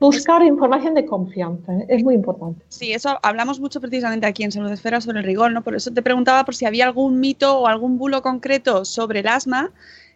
Buscar 0.00 0.42
información 0.42 0.94
de 0.94 1.06
confianza 1.06 1.72
¿eh? 1.72 1.86
es 1.88 2.02
muy 2.02 2.14
importante. 2.14 2.62
Sí, 2.68 2.92
eso 2.92 3.16
hablamos 3.22 3.60
mucho 3.60 3.80
precisamente 3.80 4.26
aquí 4.26 4.42
en 4.42 4.50
Salud 4.50 4.70
Esfera 4.72 5.00
sobre 5.00 5.20
el 5.20 5.24
rigor, 5.24 5.52
¿no? 5.52 5.62
Por 5.62 5.76
eso 5.76 5.92
te 5.92 6.02
preguntaba 6.02 6.44
por 6.44 6.56
si 6.56 6.66
había 6.66 6.84
algún 6.84 7.20
mito 7.20 7.60
o 7.60 7.68
algún 7.68 7.96
bulo 7.96 8.20
concreto 8.22 8.84
sobre 8.84 9.20
el 9.20 9.28
asma 9.28 9.70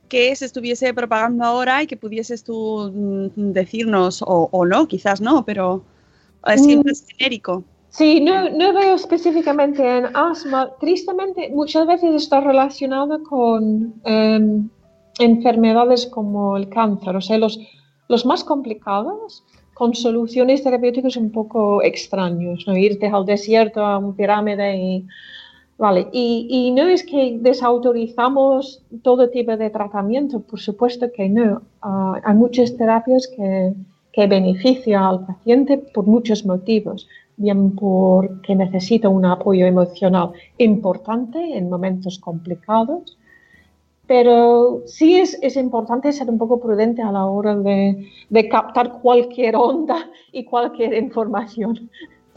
que 0.09 0.35
se 0.35 0.47
estuviese 0.47 0.93
propagando 0.95 1.45
ahora 1.45 1.83
y 1.83 1.87
que 1.87 1.97
pudieses 1.97 2.43
tú 2.45 2.91
mm, 2.95 3.53
decirnos, 3.53 4.23
o, 4.23 4.49
o 4.51 4.67
no, 4.67 4.87
quizás 4.89 5.21
no, 5.21 5.45
pero 5.45 5.83
es 6.47 6.65
siempre 6.65 6.93
mm. 6.93 7.17
genérico. 7.17 7.65
Sí, 7.91 8.21
no, 8.21 8.49
no, 8.51 8.75
veo 8.75 8.95
específicamente 8.95 9.83
en 9.83 10.15
asma. 10.15 10.71
Tristemente, 10.79 11.51
muchas 11.51 11.87
veces 11.87 12.15
está 12.15 12.41
relacionado 12.41 13.23
con 13.23 13.95
em, 14.05 14.69
enfermedades 15.19 16.07
como 16.07 16.57
el 16.57 16.69
cáncer, 16.69 17.17
o 17.17 17.21
sea, 17.21 17.39
los, 17.39 17.59
los 18.09 18.27
más 18.27 18.45
complicados, 18.45 19.43
con 19.75 19.95
soluciones 19.95 20.63
terapéuticas 20.63 21.17
un 21.17 21.33
poco 21.33 21.83
extraños, 21.83 22.65
¿no? 22.67 22.77
Irte 22.77 23.07
al 23.07 23.25
desierto, 23.25 23.85
a 23.85 23.99
un 23.99 24.15
pirámide 24.15 24.77
y... 24.77 25.07
Vale, 25.79 26.09
y, 26.13 26.49
y 26.51 26.71
no 26.73 26.89
es 26.89 27.05
que 27.05 27.39
desautorizamos 27.41 28.83
todo 29.03 29.31
tipo 29.31 29.57
de 29.57 29.71
tratamiento, 29.71 30.41
por 30.41 30.59
supuesto 30.59 31.11
que 31.13 31.29
no. 31.29 31.63
Uh, 31.85 32.15
hay 32.25 32.35
muchas 32.35 32.77
terapias 32.77 33.29
que, 33.29 33.73
que 34.13 34.27
benefician 34.27 35.05
al 35.05 35.25
paciente 35.25 35.79
por 35.79 36.05
muchos 36.05 36.45
motivos 36.45 37.09
bien 37.39 37.75
porque 37.77 38.55
necesita 38.55 39.09
un 39.09 39.25
apoyo 39.25 39.65
emocional 39.65 40.33
importante 40.59 41.57
en 41.57 41.71
momentos 41.71 42.19
complicados, 42.19 43.17
pero 44.07 44.83
sí 44.87 45.17
es, 45.17 45.39
es 45.41 45.57
importante 45.57 46.13
ser 46.13 46.29
un 46.29 46.39
poco 46.39 46.59
prudente 46.61 47.01
a 47.01 47.13
la 47.13 47.27
hora 47.27 47.55
de, 47.55 48.09
de 48.29 48.49
captar 48.49 49.01
cualquier 49.01 49.55
onda 49.55 50.11
y 50.33 50.45
cualquier 50.45 50.95
información. 50.95 51.89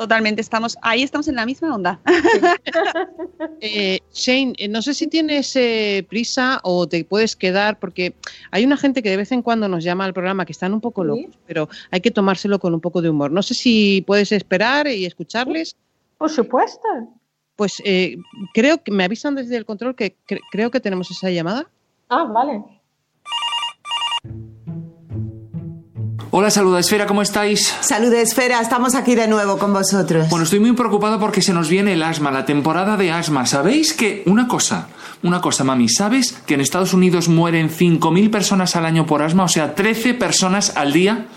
Totalmente, 0.02 0.42
estamos 0.42 0.80
ahí 0.82 1.04
estamos 1.04 1.28
en 1.28 1.36
la 1.36 1.46
misma 1.46 1.76
onda. 1.76 2.00
eh, 3.62 4.00
Shane, 4.12 4.56
eh, 4.58 4.68
no 4.68 4.82
sé 4.82 4.96
si 4.96 5.06
tienes 5.06 5.56
eh, 5.56 6.04
prisa 6.10 6.60
o 6.64 6.88
te 6.88 7.06
puedes 7.06 7.36
quedar, 7.36 7.78
porque 7.78 8.16
hay 8.50 8.66
una 8.66 8.78
gente 8.78 9.04
que 9.04 9.12
de 9.12 9.18
vez 9.18 9.32
en 9.32 9.44
cuando 9.44 9.68
nos 9.68 9.84
llama 9.84 10.06
al 10.06 10.14
programa 10.16 10.44
que 10.44 10.54
están 10.54 10.74
un 10.74 10.82
poco 10.82 11.04
locos, 11.04 11.38
pero 11.46 11.70
hay 11.92 12.02
que 12.02 12.10
tomárselo 12.10 12.58
con 12.58 12.74
un 12.74 12.82
poco 12.82 13.04
de 13.04 13.12
humor. 13.12 13.32
No 13.32 13.44
sé 13.44 13.54
si 13.54 14.04
puedes 14.08 14.32
esperar 14.32 14.88
y 14.88 15.06
escucharles. 15.06 15.76
Por 16.18 16.32
supuesto. 16.32 16.88
Pues 17.56 17.80
eh, 17.86 18.18
creo 18.56 18.82
que 18.82 18.92
me 18.92 19.04
avisan 19.04 19.36
desde 19.36 19.56
el 19.56 19.66
control 19.66 19.96
que 19.96 20.16
cre 20.26 20.42
creo 20.52 20.72
que 20.72 20.80
tenemos 20.80 21.12
esa 21.12 21.30
llamada. 21.30 21.70
Ah, 22.10 22.24
vale. 22.24 22.64
Hola 26.34 26.50
Salud 26.50 26.78
Esfera, 26.78 27.08
¿cómo 27.08 27.22
estáis? 27.22 27.74
Salud 27.82 28.14
Esfera, 28.14 28.62
estamos 28.62 28.96
aquí 28.96 29.16
de 29.16 29.28
nuevo 29.28 29.58
con 29.58 29.74
vosotros. 29.74 30.30
Bueno, 30.30 30.46
estoy 30.46 30.62
muy 30.62 30.72
preocupado 30.72 31.20
porque 31.20 31.42
se 31.42 31.52
nos 31.52 31.68
viene 31.68 31.92
el 31.92 32.02
asma, 32.02 32.32
la 32.32 32.46
temporada 32.46 32.96
de 32.96 33.12
asma. 33.12 33.46
¿Sabéis 33.46 33.92
que 33.92 34.24
una 34.26 34.48
cosa, 34.48 34.88
una 35.24 35.42
cosa, 35.42 35.66
mami, 35.66 35.90
¿sabes 35.90 36.32
que 36.46 36.54
en 36.54 36.62
Estados 36.62 36.94
Unidos 36.94 37.28
mueren 37.28 37.70
5.000 37.70 38.32
personas 38.32 38.78
al 38.78 38.86
año 38.86 39.06
por 39.06 39.22
asma? 39.22 39.44
O 39.44 39.50
sea, 39.50 39.76
13 39.76 40.14
personas 40.14 40.72
al 40.78 40.94
día. 40.94 41.28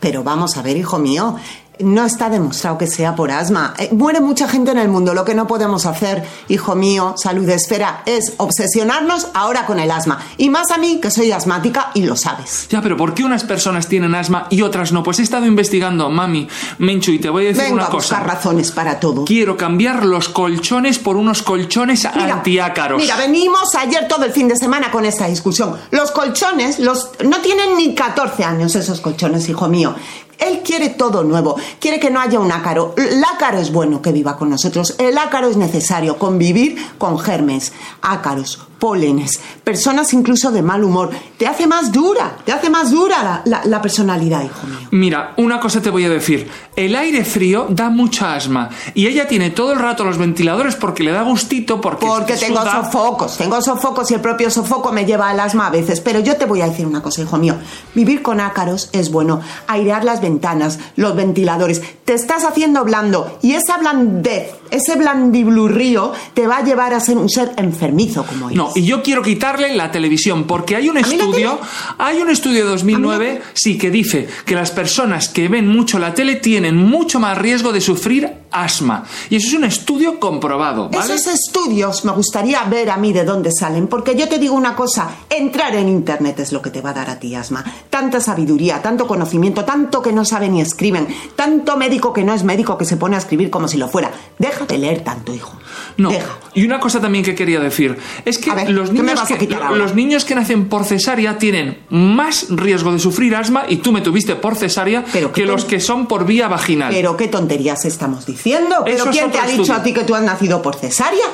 Pero 0.00 0.22
vamos 0.22 0.58
a 0.58 0.62
ver, 0.62 0.76
hijo 0.76 0.98
mío, 0.98 1.36
no 1.78 2.04
está 2.04 2.28
demostrado 2.30 2.78
que 2.78 2.86
sea 2.86 3.14
por 3.16 3.30
asma. 3.30 3.74
Eh, 3.78 3.88
muere 3.92 4.20
mucha 4.20 4.48
gente 4.48 4.70
en 4.70 4.78
el 4.78 4.88
mundo. 4.88 5.14
Lo 5.14 5.24
que 5.24 5.34
no 5.34 5.46
podemos 5.46 5.86
hacer, 5.86 6.24
hijo 6.48 6.74
mío, 6.74 7.14
salud 7.16 7.48
esfera, 7.48 8.02
es 8.06 8.34
obsesionarnos 8.36 9.28
ahora 9.34 9.66
con 9.66 9.78
el 9.80 9.90
asma. 9.90 10.20
Y 10.36 10.50
más 10.50 10.70
a 10.70 10.78
mí, 10.78 11.00
que 11.00 11.10
soy 11.10 11.32
asmática 11.32 11.90
y 11.94 12.02
lo 12.02 12.16
sabes. 12.16 12.66
Ya, 12.68 12.80
pero 12.82 12.96
¿por 12.96 13.14
qué 13.14 13.24
unas 13.24 13.44
personas 13.44 13.88
tienen 13.88 14.14
asma 14.14 14.46
y 14.50 14.62
otras 14.62 14.92
no? 14.92 15.02
Pues 15.02 15.18
he 15.18 15.22
estado 15.22 15.46
investigando, 15.46 16.10
mami, 16.10 16.48
Menchu, 16.78 17.12
y 17.12 17.18
te 17.18 17.30
voy 17.30 17.44
a 17.44 17.48
decir 17.48 17.62
Venga 17.64 17.74
una 17.74 17.84
a 17.84 17.90
cosa. 17.90 18.16
buscar 18.16 18.26
razones 18.26 18.70
para 18.70 19.00
todo. 19.00 19.24
Quiero 19.24 19.56
cambiar 19.56 20.04
los 20.04 20.28
colchones 20.28 20.98
por 20.98 21.16
unos 21.16 21.42
colchones 21.42 22.06
Mira, 22.14 22.34
antiácaros. 22.34 23.00
Mira, 23.00 23.16
venimos 23.16 23.74
ayer 23.74 24.06
todo 24.08 24.24
el 24.24 24.32
fin 24.32 24.48
de 24.48 24.56
semana 24.56 24.90
con 24.90 25.04
esta 25.04 25.26
discusión. 25.26 25.76
Los 25.90 26.10
colchones, 26.10 26.78
los 26.78 27.10
no 27.24 27.38
tienen 27.40 27.76
ni 27.76 27.94
14 27.94 28.44
años 28.44 28.74
esos 28.74 29.00
colchones, 29.00 29.48
hijo 29.48 29.68
mío. 29.68 29.94
Él 30.38 30.62
quiere 30.64 30.90
todo 30.90 31.22
nuevo, 31.22 31.56
quiere 31.78 32.00
que 32.00 32.10
no 32.10 32.20
haya 32.20 32.40
un 32.40 32.50
ácaro. 32.50 32.94
El 32.96 33.22
ácaro 33.22 33.58
es 33.58 33.72
bueno 33.72 34.02
que 34.02 34.12
viva 34.12 34.36
con 34.36 34.50
nosotros. 34.50 34.94
El 34.98 35.18
ácaro 35.18 35.48
es 35.48 35.56
necesario, 35.56 36.18
convivir 36.18 36.76
con 36.98 37.18
germes, 37.18 37.72
ácaros, 38.00 38.58
pólenes, 38.86 39.38
personas 39.62 40.12
incluso 40.12 40.50
de 40.50 40.60
mal 40.60 40.82
humor. 40.82 41.10
Te 41.38 41.46
hace 41.46 41.68
más 41.68 41.92
dura, 41.92 42.36
te 42.44 42.50
hace 42.50 42.68
más 42.68 42.90
dura 42.90 43.22
la, 43.22 43.42
la- 43.44 43.64
la 43.64 43.80
personalidad, 43.80 44.42
hijo 44.42 44.66
mío. 44.66 44.88
Mira, 44.90 45.34
una 45.36 45.60
cosa 45.60 45.80
te 45.80 45.88
voy 45.88 46.04
a 46.04 46.08
decir. 46.08 46.50
El 46.74 46.96
aire 46.96 47.24
frío 47.24 47.68
da 47.70 47.90
mucha 47.90 48.34
asma. 48.34 48.70
Y 48.94 49.06
ella 49.06 49.28
tiene 49.28 49.50
todo 49.50 49.72
el 49.72 49.78
rato 49.78 50.02
los 50.02 50.18
ventiladores 50.18 50.74
porque 50.74 51.04
le 51.04 51.12
da 51.12 51.22
gustito, 51.22 51.80
porque. 51.80 52.04
Porque 52.06 52.34
tengo 52.36 52.58
suda. 52.60 52.82
sofocos, 52.84 53.36
tengo 53.38 53.62
sofocos 53.62 54.10
y 54.10 54.14
el 54.14 54.20
propio 54.20 54.50
sofoco 54.50 54.90
me 54.90 55.04
lleva 55.04 55.28
al 55.30 55.38
asma 55.38 55.68
a 55.68 55.70
veces. 55.70 56.00
Pero 56.00 56.18
yo 56.18 56.36
te 56.36 56.46
voy 56.46 56.60
a 56.62 56.66
decir 56.68 56.84
una 56.84 57.02
cosa, 57.02 57.22
hijo 57.22 57.36
mío. 57.38 57.54
Vivir 57.94 58.20
con 58.20 58.40
ácaros 58.40 58.88
es 58.92 59.12
bueno. 59.12 59.40
Airear 59.68 60.02
las 60.04 60.20
ventanas, 60.20 60.80
los 60.96 61.14
ventiladores. 61.14 61.80
Te 62.04 62.14
estás 62.14 62.44
haciendo 62.44 62.82
blando 62.84 63.38
y 63.42 63.52
esa 63.52 63.78
blandez, 63.78 64.50
ese 64.72 64.96
blandiblurrío 64.96 66.12
te 66.34 66.46
va 66.46 66.58
a 66.58 66.64
llevar 66.64 66.94
a 66.94 67.00
ser 67.00 67.18
un 67.18 67.28
ser 67.28 67.52
enfermizo 67.56 68.24
como 68.24 68.50
él. 68.50 68.56
No, 68.56 68.70
y 68.74 68.84
yo 68.84 69.02
quiero 69.02 69.22
quitarle 69.22 69.74
la 69.76 69.90
televisión 69.90 70.44
porque 70.44 70.76
hay 70.76 70.88
un 70.88 70.96
estudio, 70.98 71.60
hay 71.98 72.20
un 72.20 72.30
estudio 72.30 72.64
de 72.64 72.70
2009, 72.70 73.42
sí, 73.52 73.78
que 73.78 73.90
dice 73.90 74.28
que 74.44 74.54
las 74.54 74.70
personas 74.70 75.28
que 75.28 75.48
ven 75.48 75.68
mucho 75.68 75.98
la 75.98 76.14
tele 76.14 76.36
tienen 76.36 76.76
mucho 76.76 77.20
más 77.20 77.36
riesgo 77.38 77.72
de 77.72 77.80
sufrir 77.80 78.42
asma. 78.50 79.04
Y 79.30 79.36
eso 79.36 79.48
es 79.48 79.54
un 79.54 79.64
estudio 79.64 80.20
comprobado, 80.20 80.88
¿vale? 80.88 81.14
Esos 81.14 81.26
estudios 81.26 82.04
me 82.04 82.12
gustaría 82.12 82.62
ver 82.64 82.90
a 82.90 82.96
mí 82.96 83.12
de 83.12 83.24
dónde 83.24 83.50
salen, 83.52 83.88
porque 83.88 84.14
yo 84.14 84.28
te 84.28 84.38
digo 84.38 84.54
una 84.54 84.74
cosa, 84.76 85.10
entrar 85.28 85.74
en 85.74 85.88
Internet 85.88 86.38
es 86.40 86.52
lo 86.52 86.62
que 86.62 86.70
te 86.70 86.80
va 86.80 86.90
a 86.90 86.94
dar 86.94 87.10
a 87.10 87.18
ti 87.18 87.34
asma. 87.34 87.64
Tanta 87.90 88.20
sabiduría, 88.20 88.80
tanto 88.82 89.06
conocimiento, 89.06 89.64
tanto 89.64 90.02
que 90.02 90.12
no 90.12 90.24
saben 90.24 90.52
ni 90.52 90.60
escriben, 90.60 91.08
tanto 91.34 91.76
médico 91.76 92.12
que 92.12 92.24
no 92.24 92.34
es 92.34 92.44
médico 92.44 92.78
que 92.78 92.84
se 92.84 92.96
pone 92.96 93.16
a 93.16 93.18
escribir 93.18 93.50
como 93.50 93.68
si 93.68 93.78
lo 93.78 93.88
fuera. 93.88 94.10
Deja 94.38 94.61
de 94.66 94.78
leer 94.78 95.00
tanto, 95.02 95.34
hijo. 95.34 95.58
No. 95.96 96.10
Y 96.54 96.64
una 96.64 96.80
cosa 96.80 97.00
también 97.00 97.24
que 97.24 97.34
quería 97.34 97.60
decir 97.60 97.96
es 98.24 98.38
que 98.38 98.50
los 98.68 98.90
¿qué 98.90 99.02
me 99.02 99.12
niños 99.14 99.28
que, 99.28 99.38
quitar 99.38 99.62
ahora? 99.62 99.76
los 99.76 99.94
niños 99.94 100.24
que 100.24 100.34
nacen 100.34 100.68
por 100.68 100.84
cesárea 100.84 101.38
tienen 101.38 101.78
más 101.90 102.46
riesgo 102.50 102.92
de 102.92 102.98
sufrir 102.98 103.34
asma 103.36 103.64
y 103.68 103.76
tú 103.76 103.92
me 103.92 104.00
tuviste 104.00 104.36
por 104.36 104.56
cesárea 104.56 105.04
que 105.34 105.46
los 105.46 105.64
que 105.64 105.80
son 105.80 106.06
por 106.06 106.24
vía 106.24 106.48
vaginal. 106.48 106.92
Pero 106.92 107.16
qué 107.16 107.28
tonterías 107.28 107.84
estamos 107.84 108.26
diciendo. 108.26 108.76
¿Pero 108.84 108.96
Eso 108.96 109.10
es 109.10 109.16
quién 109.16 109.30
te 109.30 109.38
ha 109.38 109.46
dicho 109.46 109.62
estudio. 109.62 109.80
a 109.80 109.82
ti 109.82 109.92
que 109.92 110.04
tú 110.04 110.14
has 110.14 110.22
nacido 110.22 110.62
por 110.62 110.76
cesárea? 110.76 111.24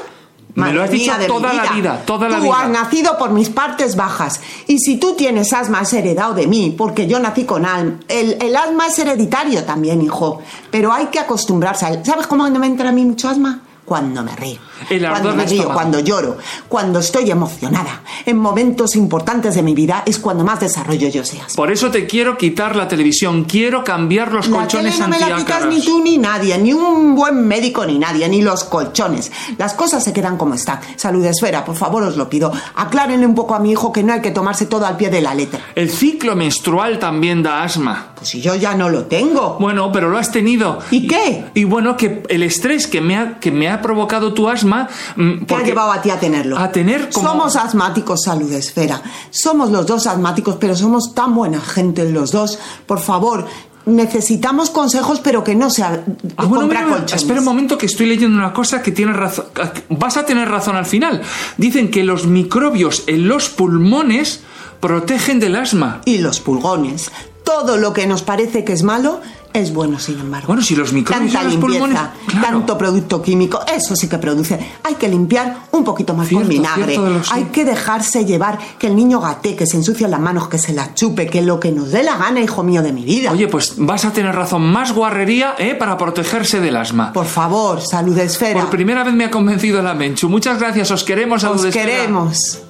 Me 0.58 0.72
lo 0.72 0.82
has 0.82 0.90
Madre 0.90 0.98
dicho 0.98 1.12
toda 1.26 1.52
la 1.52 1.72
vida, 1.72 2.02
toda 2.04 2.28
la 2.28 2.36
tú 2.36 2.42
vida. 2.42 2.60
has 2.60 2.68
nacido 2.70 3.16
por 3.16 3.30
mis 3.30 3.48
partes 3.48 3.94
bajas. 3.94 4.40
Y 4.66 4.78
si 4.78 4.96
tú 4.96 5.14
tienes 5.14 5.52
asma, 5.52 5.80
has 5.80 5.92
heredado 5.92 6.34
de 6.34 6.46
mí, 6.46 6.74
porque 6.76 7.06
yo 7.06 7.18
nací 7.20 7.44
con 7.44 7.64
alma. 7.64 8.00
El, 8.08 8.36
el 8.42 8.56
asma 8.56 8.88
es 8.88 8.98
hereditario 8.98 9.64
también, 9.64 10.02
hijo. 10.02 10.42
Pero 10.70 10.92
hay 10.92 11.06
que 11.06 11.20
acostumbrarse 11.20 11.86
a 11.86 11.90
él. 11.90 12.04
¿Sabes 12.04 12.26
cómo 12.26 12.48
me 12.50 12.66
entra 12.66 12.88
a 12.88 12.92
mí 12.92 13.04
mucho 13.04 13.28
asma? 13.28 13.60
Cuando 13.88 14.22
me 14.22 14.36
río. 14.36 14.58
Cuando 14.86 15.34
me 15.34 15.46
río, 15.46 15.70
cuando 15.72 16.00
lloro, 16.00 16.36
cuando 16.68 16.98
estoy 16.98 17.30
emocionada. 17.30 18.02
En 18.26 18.36
momentos 18.36 18.94
importantes 18.96 19.54
de 19.54 19.62
mi 19.62 19.74
vida 19.74 20.02
es 20.04 20.18
cuando 20.18 20.44
más 20.44 20.60
desarrollo 20.60 21.08
yo 21.08 21.22
ese 21.22 21.40
asma. 21.40 21.56
Por 21.56 21.72
eso 21.72 21.90
te 21.90 22.06
quiero 22.06 22.36
quitar 22.36 22.76
la 22.76 22.86
televisión, 22.86 23.44
quiero 23.44 23.82
cambiar 23.82 24.30
los 24.30 24.48
La 24.48 24.58
colchones 24.58 24.94
tele 24.94 25.08
no 25.08 25.08
me 25.08 25.18
la 25.18 25.36
quitas 25.36 25.66
ni 25.66 25.82
tú 25.82 26.02
ni 26.02 26.18
nadie, 26.18 26.58
ni 26.58 26.74
un 26.74 27.14
buen 27.14 27.46
médico 27.46 27.86
ni 27.86 27.98
nadie, 27.98 28.28
ni 28.28 28.42
los 28.42 28.64
colchones. 28.64 29.32
Las 29.56 29.72
cosas 29.74 30.04
se 30.04 30.12
quedan 30.12 30.36
como 30.36 30.54
están. 30.54 30.80
Salud 30.96 31.24
esfera, 31.24 31.64
por 31.64 31.74
favor 31.74 32.02
os 32.02 32.16
lo 32.16 32.28
pido. 32.28 32.52
Aclárenle 32.74 33.26
un 33.26 33.34
poco 33.34 33.54
a 33.54 33.58
mi 33.58 33.72
hijo 33.72 33.92
que 33.92 34.02
no 34.02 34.12
hay 34.12 34.20
que 34.20 34.30
tomarse 34.30 34.66
todo 34.66 34.86
al 34.86 34.96
pie 34.96 35.08
de 35.08 35.22
la 35.22 35.34
letra. 35.34 35.60
El 35.74 35.90
ciclo 35.90 36.36
menstrual 36.36 36.98
también 36.98 37.42
da 37.42 37.62
asma. 37.62 38.12
Pues 38.14 38.28
si 38.30 38.40
yo 38.40 38.54
ya 38.54 38.74
no 38.74 38.88
lo 38.88 39.04
tengo. 39.04 39.56
Bueno, 39.58 39.90
pero 39.92 40.08
lo 40.10 40.18
has 40.18 40.30
tenido. 40.30 40.78
¿Y 40.90 41.06
qué? 41.06 41.46
Y 41.54 41.64
bueno, 41.64 41.96
que 41.96 42.22
el 42.28 42.42
estrés 42.42 42.86
que 42.86 43.00
me 43.00 43.16
ha, 43.16 43.38
que 43.38 43.50
me 43.50 43.68
ha 43.68 43.77
ha 43.78 43.82
provocado 43.82 44.32
tu 44.34 44.48
asma. 44.48 44.88
mm, 45.16 45.44
¿Qué 45.46 45.54
ha 45.54 45.62
llevado 45.62 45.92
a 45.92 46.02
ti 46.02 46.10
a 46.10 46.18
tenerlo? 46.20 46.58
A 46.58 46.70
tener 46.70 47.08
como... 47.10 47.28
Somos 47.28 47.56
asmáticos, 47.56 48.22
salud 48.24 48.52
esfera. 48.52 49.02
Somos 49.30 49.70
los 49.70 49.86
dos 49.86 50.06
asmáticos, 50.06 50.56
pero 50.60 50.76
somos 50.76 51.14
tan 51.14 51.34
buena 51.34 51.60
gente 51.60 52.08
los 52.10 52.32
dos. 52.32 52.58
Por 52.86 53.00
favor, 53.00 53.46
necesitamos 53.86 54.70
consejos, 54.70 55.20
pero 55.20 55.42
que 55.42 55.54
no 55.54 55.70
sea 55.70 56.04
Ah, 56.36 56.44
bueno, 56.44 56.60
comprar 56.62 56.84
mira, 56.84 56.86
mira, 56.86 56.88
colchones. 57.00 57.22
espera 57.22 57.38
un 57.40 57.44
momento 57.46 57.78
que 57.78 57.86
estoy 57.86 58.06
leyendo 58.06 58.36
una 58.36 58.52
cosa 58.52 58.82
que 58.82 58.92
tiene 58.92 59.12
razón. 59.12 59.46
Vas 59.88 60.16
a 60.16 60.24
tener 60.26 60.48
razón 60.48 60.76
al 60.76 60.86
final. 60.86 61.22
Dicen 61.56 61.90
que 61.90 62.04
los 62.04 62.26
microbios 62.26 63.04
en 63.06 63.28
los 63.28 63.48
pulmones 63.48 64.42
protegen 64.80 65.40
del 65.40 65.56
asma. 65.56 66.00
Y 66.04 66.18
los 66.18 66.40
pulgones. 66.40 67.10
Todo 67.44 67.78
lo 67.78 67.94
que 67.94 68.06
nos 68.06 68.22
parece 68.22 68.62
que 68.64 68.74
es 68.74 68.82
malo 68.82 69.20
es 69.52 69.72
bueno, 69.72 69.98
sin 69.98 70.18
embargo. 70.20 70.48
Bueno, 70.48 70.62
si 70.62 70.76
los 70.76 70.92
microbios 70.92 71.32
Tanta 71.32 71.44
los 71.44 71.54
limpieza, 71.54 72.12
pulmones. 72.20 72.42
tanto 72.42 72.76
producto 72.78 73.22
químico, 73.22 73.60
eso 73.74 73.96
sí 73.96 74.08
que 74.08 74.18
produce. 74.18 74.58
Hay 74.84 74.94
que 74.96 75.08
limpiar 75.08 75.56
un 75.72 75.84
poquito 75.84 76.14
más 76.14 76.28
con 76.28 76.46
Cierto, 76.46 76.48
vinagre. 76.50 76.94
cierto 76.94 77.22
Hay 77.32 77.44
que 77.44 77.64
dejarse 77.64 78.24
llevar, 78.24 78.58
que 78.78 78.86
el 78.88 78.94
niño 78.96 79.20
gate, 79.20 79.56
que 79.56 79.66
se 79.66 79.76
ensucia 79.78 80.06
las 80.06 80.20
manos, 80.20 80.48
que 80.48 80.58
se 80.58 80.72
las 80.72 80.94
chupe, 80.94 81.26
que 81.26 81.42
lo 81.42 81.58
que 81.58 81.72
nos 81.72 81.90
dé 81.90 82.02
la 82.02 82.16
gana, 82.16 82.40
hijo 82.40 82.62
mío 82.62 82.82
de 82.82 82.92
mi 82.92 83.04
vida. 83.04 83.32
Oye, 83.32 83.48
pues 83.48 83.74
vas 83.78 84.04
a 84.04 84.12
tener 84.12 84.34
razón. 84.34 84.62
Más 84.62 84.92
guarrería, 84.92 85.54
¿eh? 85.58 85.74
Para 85.74 85.96
protegerse 85.96 86.60
del 86.60 86.76
asma. 86.76 87.12
Por 87.12 87.26
favor, 87.26 87.80
salud 87.80 88.16
esfera. 88.18 88.60
Por 88.60 88.70
primera 88.70 89.02
vez 89.02 89.14
me 89.14 89.24
ha 89.24 89.30
convencido 89.30 89.82
la 89.82 89.94
Menchu. 89.94 90.28
Muchas 90.28 90.58
gracias, 90.58 90.90
os 90.90 91.04
queremos, 91.04 91.42
Salud 91.42 91.64
Os 91.64 91.72
queremos. 91.74 92.60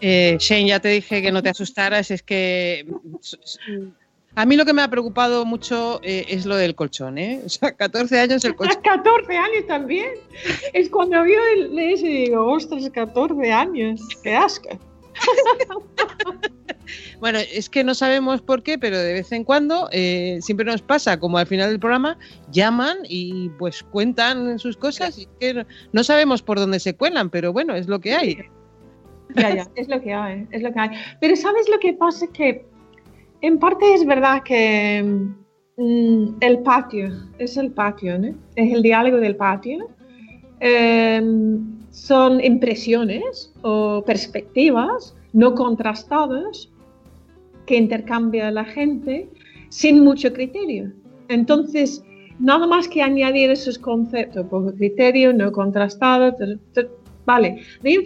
Eh, 0.00 0.36
Shane, 0.38 0.68
ya 0.68 0.80
te 0.80 0.88
dije 0.88 1.22
que 1.22 1.32
no 1.32 1.42
te 1.42 1.48
asustaras, 1.48 2.10
es 2.10 2.22
que 2.22 2.86
a 4.36 4.46
mí 4.46 4.56
lo 4.56 4.64
que 4.64 4.72
me 4.72 4.82
ha 4.82 4.88
preocupado 4.88 5.44
mucho 5.44 6.00
eh, 6.02 6.26
es 6.28 6.46
lo 6.46 6.56
del 6.56 6.74
colchón, 6.74 7.18
¿eh? 7.18 7.40
O 7.44 7.48
sea, 7.48 7.72
14 7.72 8.18
años 8.20 8.44
el 8.44 8.56
colchón. 8.56 8.80
14 8.82 9.36
años 9.36 9.66
también. 9.66 10.10
Es 10.72 10.88
cuando 10.88 11.22
vio 11.22 11.38
el 11.56 11.78
ese 11.78 12.06
y 12.06 12.24
digo, 12.24 12.46
ostras, 12.50 12.88
14 12.90 13.52
años. 13.52 14.00
Qué 14.22 14.34
asco. 14.34 14.68
Bueno, 17.20 17.38
es 17.38 17.70
que 17.70 17.82
no 17.82 17.94
sabemos 17.94 18.42
por 18.42 18.62
qué, 18.62 18.76
pero 18.76 18.98
de 18.98 19.14
vez 19.14 19.32
en 19.32 19.44
cuando 19.44 19.88
eh, 19.92 20.38
siempre 20.42 20.66
nos 20.66 20.82
pasa, 20.82 21.18
como 21.18 21.38
al 21.38 21.46
final 21.46 21.70
del 21.70 21.80
programa, 21.80 22.18
llaman 22.50 22.98
y 23.08 23.48
pues 23.50 23.82
cuentan 23.82 24.58
sus 24.58 24.76
cosas 24.76 25.18
y 25.18 25.26
que 25.40 25.54
no, 25.54 25.64
no 25.92 26.04
sabemos 26.04 26.42
por 26.42 26.58
dónde 26.58 26.80
se 26.80 26.94
cuelan, 26.94 27.30
pero 27.30 27.52
bueno, 27.54 27.74
es 27.74 27.88
lo 27.88 28.00
que 28.00 28.14
hay. 28.14 28.38
Ya, 29.34 29.54
ya, 29.54 29.66
es 29.74 29.88
lo 29.88 30.02
que 30.02 30.12
hay, 30.12 30.46
es 30.50 30.62
lo 30.62 30.72
que 30.72 30.80
hay. 30.80 30.90
Pero 31.20 31.36
¿sabes 31.36 31.66
lo 31.70 31.78
que 31.78 31.94
pasa? 31.94 32.26
Que 32.26 32.66
en 33.46 33.58
parte 33.58 33.92
es 33.92 34.06
verdad 34.06 34.42
que 34.42 35.04
mm, 35.76 36.36
el 36.40 36.58
patio, 36.60 37.12
es 37.38 37.58
el 37.58 37.72
patio. 37.72 38.14
Es 38.56 38.72
el 38.72 38.82
diálogo 38.82 39.18
del 39.18 39.36
patio. 39.36 39.90
Em, 40.60 41.60
son 41.90 42.42
impresiones 42.42 43.52
o 43.60 44.02
perspectivas 44.06 45.14
no 45.34 45.54
contrastadas 45.54 46.70
que 47.66 47.76
intercambia 47.76 48.50
la 48.50 48.64
gente 48.64 49.28
sin 49.68 50.02
mucho 50.02 50.32
criterio. 50.32 50.90
Entonces, 51.28 52.02
nada 52.38 52.66
más 52.66 52.88
que 52.88 53.02
añadir 53.02 53.50
esos 53.50 53.78
conceptos, 53.78 54.46
por 54.46 54.74
criterio 54.74 55.34
no 55.34 55.52
contrastado, 55.52 56.34
vale, 57.26 57.60
de 57.82 58.04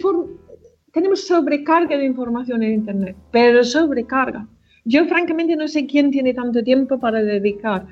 tenemos 0.91 1.25
sobrecarga 1.25 1.97
de 1.97 2.05
información 2.05 2.61
en 2.61 2.73
Internet, 2.73 3.15
pero 3.31 3.63
sobrecarga. 3.63 4.45
Yo 4.85 5.05
francamente 5.05 5.55
no 5.55 5.67
sé 5.67 5.85
quién 5.85 6.11
tiene 6.11 6.33
tanto 6.33 6.63
tiempo 6.63 6.99
para 6.99 7.21
dedicar 7.21 7.85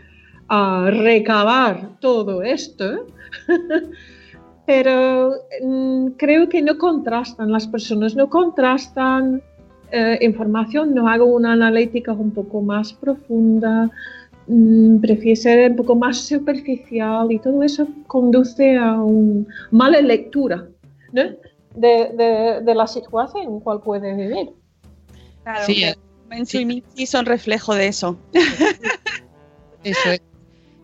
a 0.50 0.90
recabar 0.92 2.00
todo 2.00 2.42
esto, 2.42 3.06
pero 4.66 5.34
mm, 5.64 6.08
creo 6.18 6.50
que 6.50 6.62
no 6.62 6.78
contrastan 6.78 7.52
las 7.52 7.68
personas, 7.68 8.16
no 8.16 8.30
contrastan 8.30 9.42
eh, 9.92 10.18
información, 10.22 10.94
no 10.94 11.08
hago 11.08 11.26
una 11.26 11.54
analítica 11.54 12.12
un 12.14 12.32
poco 12.32 12.62
más 12.62 12.94
profunda, 12.94 13.90
mm, 14.48 14.98
prefiero 15.00 15.42
ser 15.42 15.72
un 15.72 15.78
poco 15.78 15.96
más 15.96 16.18
superficial 16.18 17.32
y 17.32 17.40
todo 17.40 17.64
eso 17.64 17.88
conduce 18.08 18.76
a 18.78 18.94
una 19.02 19.46
mala 19.72 20.02
lectura 20.02 20.68
¿no? 21.14 21.24
de, 21.76 22.10
de- 22.18 22.62
de 22.64 22.76
la 22.76 22.88
situación 22.88 23.44
en 23.44 23.60
cual 23.60 23.82
puede 23.82 24.14
vivir. 24.16 24.50
Claro, 25.44 25.66
Sí, 25.66 25.76
que 25.76 25.94
Menchu 26.28 26.60
y 26.60 26.66
Michi 26.66 27.06
son 27.06 27.26
reflejo 27.26 27.74
de 27.76 27.88
eso. 27.88 28.18
Eso 29.84 30.12
es. 30.12 30.22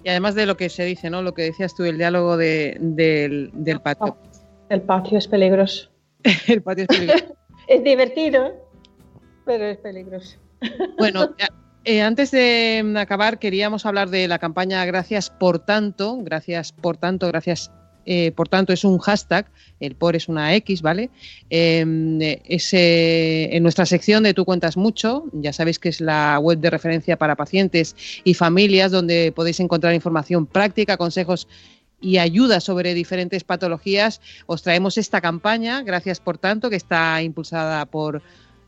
Y 0.03 0.09
además 0.09 0.35
de 0.35 0.45
lo 0.45 0.57
que 0.57 0.69
se 0.69 0.83
dice, 0.83 1.09
¿no? 1.09 1.21
Lo 1.21 1.33
que 1.33 1.43
decías 1.43 1.75
tú, 1.75 1.83
el 1.83 1.97
diálogo 1.97 2.35
de- 2.37 2.77
del, 2.79 3.51
del 3.53 3.79
patio. 3.79 4.17
El 4.69 4.81
patio 4.81 5.17
es 5.17 5.27
peligroso. 5.27 5.89
el 6.47 6.61
patio 6.61 6.85
es 6.89 6.97
peligroso. 6.97 7.35
Es 7.65 7.81
divertido, 7.81 8.51
pero 9.45 9.63
es 9.63 9.77
peligroso. 9.77 10.37
Bueno, 10.97 11.29
eh, 11.85 12.01
antes 12.01 12.29
de 12.31 12.93
acabar, 12.97 13.39
queríamos 13.39 13.85
hablar 13.85 14.09
de 14.09 14.27
la 14.27 14.37
campaña 14.37 14.83
Gracias 14.83 15.29
por 15.29 15.59
tanto. 15.59 16.17
Gracias 16.23 16.73
por 16.73 16.97
tanto, 16.97 17.25
gracias 17.29 17.71
eh, 18.05 18.31
por 18.31 18.49
tanto 18.49 18.73
es 18.73 18.83
un 18.83 18.97
hashtag. 18.99 19.45
El 19.79 19.95
por 19.95 20.15
es 20.15 20.27
una 20.27 20.55
X, 20.55 20.81
¿vale? 20.81 21.09
Eh, 21.49 22.41
es, 22.45 22.73
eh, 22.73 23.49
en 23.55 23.63
nuestra 23.63 23.85
sección 23.85 24.23
de 24.23 24.33
Tú 24.33 24.45
cuentas 24.45 24.77
mucho. 24.77 25.25
Ya 25.33 25.53
sabéis 25.53 25.79
que 25.79 25.89
es 25.89 26.01
la 26.01 26.39
web 26.39 26.59
de 26.59 26.69
referencia 26.69 27.17
para 27.17 27.35
pacientes 27.35 27.95
y 28.23 28.33
familias 28.33 28.91
donde 28.91 29.31
podéis 29.35 29.59
encontrar 29.59 29.93
información 29.93 30.45
práctica, 30.45 30.97
consejos 30.97 31.47
y 32.03 32.17
ayuda 32.17 32.59
sobre 32.59 32.93
diferentes 32.93 33.43
patologías. 33.43 34.21
Os 34.45 34.61
traemos 34.61 34.97
esta 34.97 35.21
campaña, 35.21 35.81
gracias 35.83 36.19
por 36.19 36.37
tanto, 36.37 36.69
que 36.69 36.75
está 36.75 37.21
impulsada 37.21 37.85
por 37.85 38.21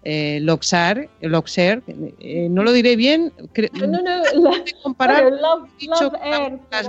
eh, 0.05 0.39
Loxar, 0.41 1.09
Loxer, 1.21 1.81
eh, 2.19 2.47
no 2.49 2.63
lo 2.63 2.71
diré 2.71 2.95
bien, 2.95 3.33
No, 3.73 3.87
no, 3.87 4.01
no, 4.01 4.51
comparar 4.83 5.31
love, 5.31 5.67
dicho 5.79 6.11
love 6.11 6.13
air, 6.23 6.59
las 6.71 6.87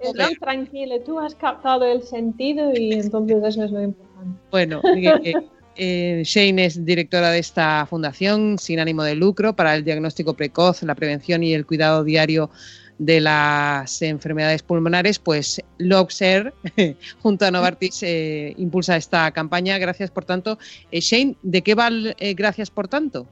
estoy 0.00 0.36
tranquila, 0.36 0.96
tú 1.04 1.18
has 1.18 1.34
captado 1.34 1.86
el 1.86 2.02
sentido 2.02 2.72
y 2.74 2.92
entonces 2.92 3.42
eso 3.42 3.64
es 3.64 3.70
lo 3.70 3.82
importante. 3.82 4.38
Bueno, 4.50 4.82
eh, 4.84 5.34
eh, 5.76 6.22
Shane 6.24 6.66
es 6.66 6.84
directora 6.84 7.30
de 7.30 7.38
esta 7.38 7.86
fundación 7.86 8.58
sin 8.58 8.80
ánimo 8.80 9.02
de 9.02 9.14
lucro 9.14 9.56
para 9.56 9.74
el 9.74 9.82
diagnóstico 9.82 10.34
precoz, 10.34 10.82
la 10.82 10.94
prevención 10.94 11.42
y 11.42 11.54
el 11.54 11.64
cuidado 11.64 12.04
diario 12.04 12.50
de 12.98 13.20
las 13.20 14.00
enfermedades 14.02 14.62
pulmonares, 14.62 15.18
pues 15.18 15.62
Loxer, 15.78 16.54
junto 17.22 17.44
a 17.44 17.50
Novartis, 17.50 18.02
eh, 18.02 18.54
impulsa 18.56 18.96
esta 18.96 19.30
campaña. 19.32 19.78
Gracias 19.78 20.10
por 20.10 20.24
tanto. 20.24 20.58
Eh, 20.90 21.00
Shane, 21.00 21.36
¿de 21.42 21.62
qué 21.62 21.74
va 21.74 21.88
eh, 21.90 22.34
Gracias 22.34 22.70
por 22.70 22.88
tanto? 22.88 23.26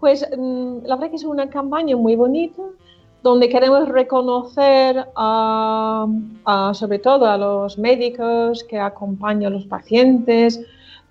Pues 0.00 0.26
mm, 0.36 0.86
la 0.86 0.96
verdad 0.96 1.10
que 1.10 1.16
es 1.16 1.24
una 1.24 1.50
campaña 1.50 1.96
muy 1.96 2.16
bonita 2.16 2.62
donde 3.22 3.48
queremos 3.48 3.88
reconocer 3.88 5.06
a, 5.16 6.06
sobre 6.72 6.98
todo 7.00 7.26
a 7.26 7.36
los 7.36 7.76
médicos 7.76 8.64
que 8.64 8.78
acompañan 8.78 9.52
a 9.52 9.56
los 9.56 9.66
pacientes, 9.66 10.60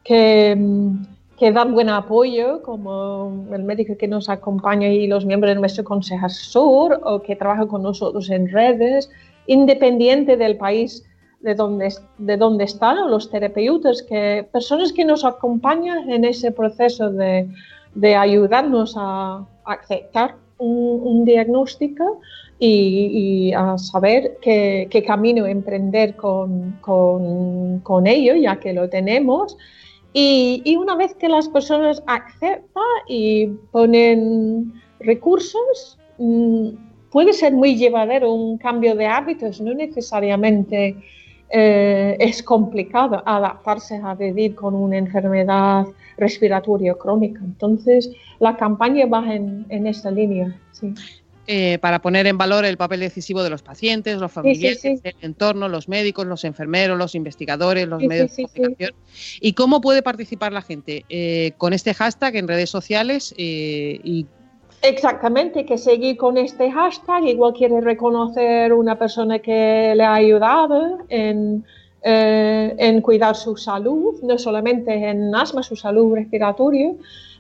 que, 0.04 0.56
mm, 0.58 1.17
que 1.38 1.52
dan 1.52 1.74
buen 1.74 1.90
apoyo, 1.90 2.64
como 2.64 3.46
el 3.54 3.64
médico 3.64 3.96
que 3.98 4.08
nos 4.08 4.28
acompaña 4.28 4.88
y 4.88 5.06
los 5.08 5.26
miembros 5.26 5.54
de 5.54 5.60
nuestro 5.60 5.84
Consejo 5.84 6.26
Asesor 6.26 7.00
o 7.04 7.22
que 7.22 7.36
trabaja 7.36 7.68
con 7.68 7.84
nosotros 7.84 8.30
en 8.30 8.50
redes, 8.50 9.10
independiente 9.46 10.36
del 10.36 10.58
país 10.58 11.04
de 11.42 11.54
donde, 11.54 11.94
de 12.18 12.38
donde 12.38 12.64
están, 12.64 12.98
o 12.98 13.08
los 13.08 13.30
terapeutas, 13.30 14.02
que, 14.02 14.48
personas 14.52 14.92
que 14.92 15.06
nos 15.06 15.24
acompañan 15.24 16.10
en 16.10 16.26
ese 16.26 16.52
proceso 16.52 17.12
de, 17.12 17.48
de 17.94 18.16
ayudarnos 18.16 18.96
a 18.98 19.46
aceptar 19.66 20.36
un, 20.58 21.24
diagnóstico 21.24 22.20
y, 22.58 23.50
y, 23.50 23.54
a 23.54 23.78
saber 23.78 24.38
qué, 24.42 24.88
qué 24.90 25.04
camino 25.04 25.46
emprender 25.46 26.16
con, 26.16 26.78
con, 26.82 27.80
con, 27.82 28.08
ello, 28.08 28.36
ya 28.36 28.60
que 28.60 28.74
lo 28.74 28.90
tenemos. 28.90 29.56
Y, 30.14 30.76
una 30.76 30.96
vez 30.96 31.14
que 31.16 31.30
las 31.30 31.48
personas 31.50 32.02
aceptan 32.08 32.84
y 33.08 33.48
ponen 33.72 34.74
recursos, 35.00 36.00
mmm, 36.18 36.70
puede 37.12 37.34
ser 37.34 37.54
muy 37.54 37.78
llevadero 37.78 38.34
un 38.34 38.58
cambio 38.58 38.96
de 38.96 39.06
hábitos, 39.06 39.62
no 39.62 39.74
necesariamente 39.74 40.96
eh, 41.50 42.18
es 42.20 42.42
complicado 42.42 43.22
adaptarse 43.26 44.02
a 44.04 44.16
vivir 44.16 44.56
con 44.56 44.74
una 44.76 44.98
enfermedad 44.98 45.86
respiratoria 46.18 46.96
crónica. 46.96 47.40
Entonces, 47.44 48.12
la 48.40 48.58
campaña 48.58 49.06
va 49.06 49.34
en, 49.34 49.66
en 49.70 49.88
esta 49.88 50.12
línea. 50.12 50.60
Sí. 50.72 50.94
Eh, 51.50 51.78
para 51.80 52.02
poner 52.02 52.28
en 52.28 52.38
valor 52.38 52.66
el 52.66 52.76
papel 52.76 53.00
decisivo 53.00 53.42
de 53.42 53.50
los 53.50 53.62
pacientes, 53.62 54.18
los 54.18 54.32
familiares, 54.32 54.82
sí, 54.82 54.98
sí, 54.98 54.98
sí. 54.98 55.02
el 55.06 55.16
entorno, 55.22 55.70
los 55.70 55.88
médicos, 55.88 56.26
los 56.26 56.44
enfermeros, 56.44 56.98
los 56.98 57.16
investigadores, 57.16 57.88
los 57.88 58.04
medios 58.04 58.36
de 58.36 58.48
comunicación. 58.48 58.92
¿Y 59.40 59.54
cómo 59.54 59.80
puede 59.80 60.02
participar 60.02 60.52
la 60.52 60.62
gente? 60.62 61.06
Eh, 61.08 61.54
con 61.58 61.72
este 61.72 61.94
hashtag 61.94 62.36
en 62.36 62.50
redes 62.50 62.70
sociales 62.70 63.34
eh, 63.38 64.02
y 64.04 64.26
Exactamente, 64.82 65.66
que 65.66 65.78
seguir 65.78 66.18
con 66.18 66.38
este 66.38 66.72
hashtag, 66.72 67.24
igual 67.26 67.54
quiere 67.54 67.82
reconocer 67.82 68.74
una 68.74 68.98
persona 68.98 69.40
que 69.40 69.94
le 69.96 70.04
ha 70.04 70.14
ayudado 70.14 71.00
en, 71.10 71.66
eh, 72.04 72.76
en 72.78 73.02
cuidar 73.02 73.36
su 73.36 73.58
salud, 73.58 74.22
no 74.22 74.38
solamente 74.38 74.94
en 74.94 75.34
asma, 75.34 75.64
su 75.64 75.76
salud 75.76 76.14
respiratoria. 76.14 76.94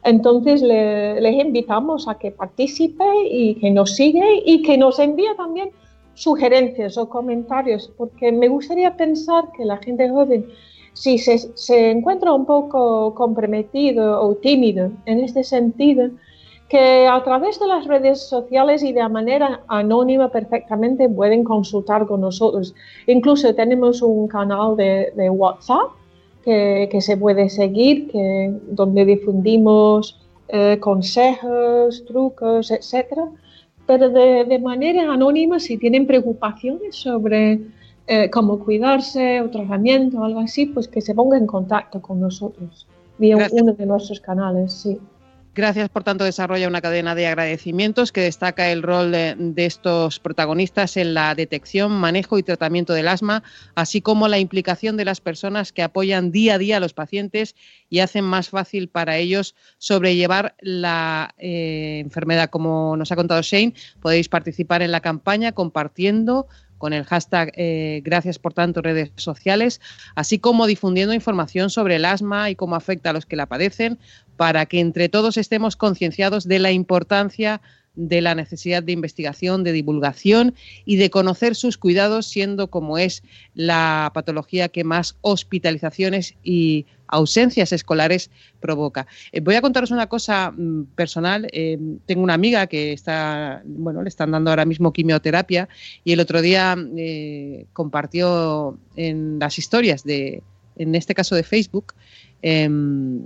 Entonces 0.04 0.62
le- 0.62 1.20
les 1.22 1.34
invitamos 1.46 2.08
a 2.08 2.16
que 2.16 2.32
participe 2.32 3.04
y 3.30 3.56
que 3.56 3.72
nos 3.72 3.96
siga 3.96 4.26
y 4.46 4.62
que 4.62 4.78
nos 4.78 5.00
envíe 5.00 5.36
también 5.36 5.72
sugerencias 6.14 6.98
o 6.98 7.08
comentarios, 7.08 7.92
porque 7.98 8.32
me 8.32 8.48
gustaría 8.48 8.96
pensar 8.98 9.52
que 9.56 9.66
la 9.66 9.78
gente 9.78 10.10
joven, 10.10 10.48
si 10.94 11.20
se, 11.20 11.92
encuentra 11.92 12.34
un 12.34 12.46
poco 12.46 13.14
comprometido 13.14 14.20
o 14.22 14.34
tímido 14.36 14.90
en 15.06 15.20
este 15.20 15.44
sentido, 15.44 16.10
que 16.70 17.08
a 17.08 17.24
través 17.24 17.60
de 17.60 17.68
las 17.68 17.86
redes 17.86 18.28
sociales 18.28 18.84
y 18.84 18.94
de 18.94 19.08
manera 19.08 19.62
anónima 19.68 20.30
perfectamente 20.30 21.08
pueden 21.08 21.44
consultar 21.44 22.08
con 22.08 22.22
nosotros. 22.22 22.74
Incluso 23.06 23.54
tenemos 23.54 24.02
un 24.02 24.28
canal 24.28 24.76
de 24.76 25.30
WhatsApp 25.30 25.92
que, 26.48 26.88
que 26.90 27.02
se 27.02 27.18
puede 27.18 27.50
seguir, 27.50 28.10
que, 28.10 28.54
donde 28.70 29.04
difundimos 29.04 30.18
eh, 30.48 30.78
consejos, 30.80 32.06
trucos, 32.06 32.72
etcétera, 32.72 33.26
pero 33.86 34.10
de, 34.10 34.46
de 34.46 34.60
manera 34.60 35.12
anónima 35.12 35.60
si 35.60 35.78
tienen 35.78 36.08
preocupaciones 36.08 36.96
sobre 36.96 37.60
eh, 38.08 38.30
cómo 38.30 38.60
cuidarse 38.60 39.42
o 39.42 39.50
tratamiento 39.50 40.20
o 40.20 40.24
algo 40.24 40.40
así, 40.40 40.68
pues 40.68 40.88
que 40.88 41.02
se 41.02 41.14
ponga 41.14 41.38
en 41.38 41.48
contacto 41.48 42.02
con 42.02 42.22
nosotros 42.22 42.88
vía 43.18 43.36
Gracias. 43.36 43.62
uno 43.62 43.74
de 43.74 43.86
nuestros 43.86 44.22
canales, 44.22 44.72
sí. 44.72 44.98
Gracias, 45.58 45.90
por 45.90 46.04
tanto, 46.04 46.24
desarrolla 46.24 46.68
una 46.68 46.82
cadena 46.82 47.16
de 47.16 47.26
agradecimientos 47.26 48.12
que 48.12 48.22
destaca 48.22 48.72
el 48.72 48.84
rol 48.84 49.12
de, 49.12 49.66
estos 49.66 50.20
protagonistas 50.20 50.98
en 50.98 51.16
la 51.16 51.34
detección, 51.34 51.94
manejo 51.94 52.38
y 52.38 52.44
tratamiento 52.44 52.94
del 52.94 53.08
asma, 53.08 53.42
así 53.74 54.00
como 54.00 54.28
la 54.28 54.38
implicación 54.38 54.98
de 54.98 55.06
las 55.06 55.20
personas 55.20 55.72
que 55.72 55.82
apoyan 55.82 56.32
día 56.32 56.54
a 56.54 56.58
día 56.60 56.78
a 56.78 56.80
los 56.80 56.94
pacientes 56.94 57.56
y 57.90 58.02
hacen 58.02 58.24
más 58.24 58.50
fácil 58.50 58.88
para 58.88 59.18
ellos 59.18 59.56
sobrellevar 59.80 60.56
la 60.62 61.34
eh, 61.40 62.02
enfermedad. 62.06 62.52
Como 62.52 62.96
nos 62.96 63.12
ha 63.12 63.16
contado 63.16 63.42
Shane, 63.42 63.74
podéis 64.00 64.30
participar 64.30 64.84
en 64.84 64.92
la 64.92 65.02
campaña 65.02 65.54
compartiendo 65.54 66.46
con 66.78 66.94
el 66.94 67.04
hashtag 67.06 67.52
eh, 67.56 68.02
gracias 68.04 68.40
por 68.40 68.54
tanto 68.54 68.82
redes 68.82 69.12
sociales, 69.16 69.82
así 70.16 70.40
como 70.40 70.68
difundiendo 70.68 71.14
información 71.14 71.70
sobre 71.70 71.96
el 71.96 72.06
asma 72.06 72.50
y 72.50 72.56
cómo 72.56 72.76
afecta 72.76 73.10
a 73.10 73.14
los 73.14 73.26
que 73.26 73.36
la 73.36 73.46
padecen, 73.46 73.98
para 74.36 74.66
que 74.66 74.80
entre 74.80 75.10
todos 75.10 75.38
estemos 75.38 75.76
concienciados 75.76 76.48
de 76.48 76.60
la 76.60 76.72
importancia 76.72 77.62
de 77.98 78.22
la 78.22 78.36
necesidad 78.36 78.84
de 78.84 78.94
investigación, 78.94 79.64
de 79.64 79.74
divulgación 79.74 80.54
y 80.86 80.96
de 80.96 81.10
conocer 81.10 81.56
sus 81.56 81.78
cuidados, 81.78 82.28
siendo 82.28 82.70
como 82.70 82.98
es 82.98 83.24
la 83.56 84.12
patología 84.14 84.70
que 84.70 84.84
más 84.84 85.18
hospitalizaciones 85.22 86.36
y 86.44 86.86
ausencias 87.08 87.72
escolares 87.74 88.30
provoca. 88.60 89.08
Eh, 89.32 89.40
voy 89.40 89.56
a 89.56 89.62
contaros 89.62 89.92
una 89.92 90.08
cosa 90.08 90.52
mm, 90.52 90.84
personal. 90.96 91.48
Eh, 91.52 91.78
tengo 92.06 92.22
una 92.22 92.36
amiga 92.36 92.68
que 92.68 92.94
está, 92.94 93.62
bueno, 93.66 94.04
le 94.04 94.10
están 94.10 94.32
dando 94.32 94.52
ahora 94.52 94.66
mismo 94.66 94.94
quimioterapia 94.94 95.68
y 96.04 96.14
el 96.14 96.20
otro 96.20 96.42
día 96.42 96.76
eh, 96.98 97.66
compartió 97.74 98.78
en 98.96 99.40
las 99.40 99.58
historias 99.58 100.04
de, 100.04 100.44
en 100.76 100.96
este 100.96 101.16
caso 101.16 101.36
de 101.36 101.44
Facebook, 101.44 101.94
em, 102.42 103.26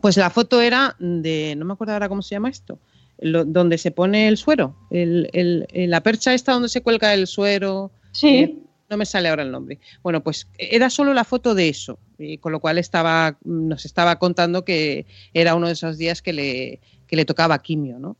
pues 0.00 0.16
la 0.16 0.30
foto 0.30 0.60
era 0.60 0.96
de, 0.98 1.54
no 1.56 1.64
me 1.64 1.74
acuerdo 1.74 1.92
ahora 1.92 2.08
cómo 2.08 2.22
se 2.22 2.34
llama 2.34 2.50
esto, 2.50 2.78
lo- 3.18 3.44
donde 3.44 3.78
se 3.78 3.90
pone 3.90 4.28
el 4.28 4.36
suero, 4.36 4.76
el- 4.90 5.28
el- 5.32 5.66
el- 5.72 5.90
la 5.90 6.02
percha 6.02 6.34
esta 6.34 6.52
donde 6.52 6.68
se 6.68 6.82
cuelga 6.82 7.14
el 7.14 7.26
suero. 7.26 7.90
Sí. 8.12 8.28
eh, 8.38 8.58
no 8.90 8.98
me 8.98 9.06
sale 9.06 9.30
ahora 9.30 9.42
el 9.42 9.50
nombre. 9.50 9.80
Bueno, 10.02 10.22
pues 10.22 10.48
era 10.58 10.90
solo 10.90 11.14
la 11.14 11.24
foto 11.24 11.54
de 11.54 11.70
eso, 11.70 11.98
y 12.18 12.36
con 12.36 12.52
lo 12.52 12.60
cual 12.60 12.76
estaba, 12.76 13.38
nos 13.42 13.86
estaba 13.86 14.18
contando 14.18 14.66
que 14.66 15.06
era 15.32 15.54
uno 15.54 15.66
de 15.68 15.72
esos 15.72 15.96
días 15.96 16.20
que 16.20 16.34
le, 16.34 16.80
que 17.06 17.16
le 17.16 17.24
tocaba 17.24 17.58
quimio, 17.62 17.98
¿no? 17.98 18.18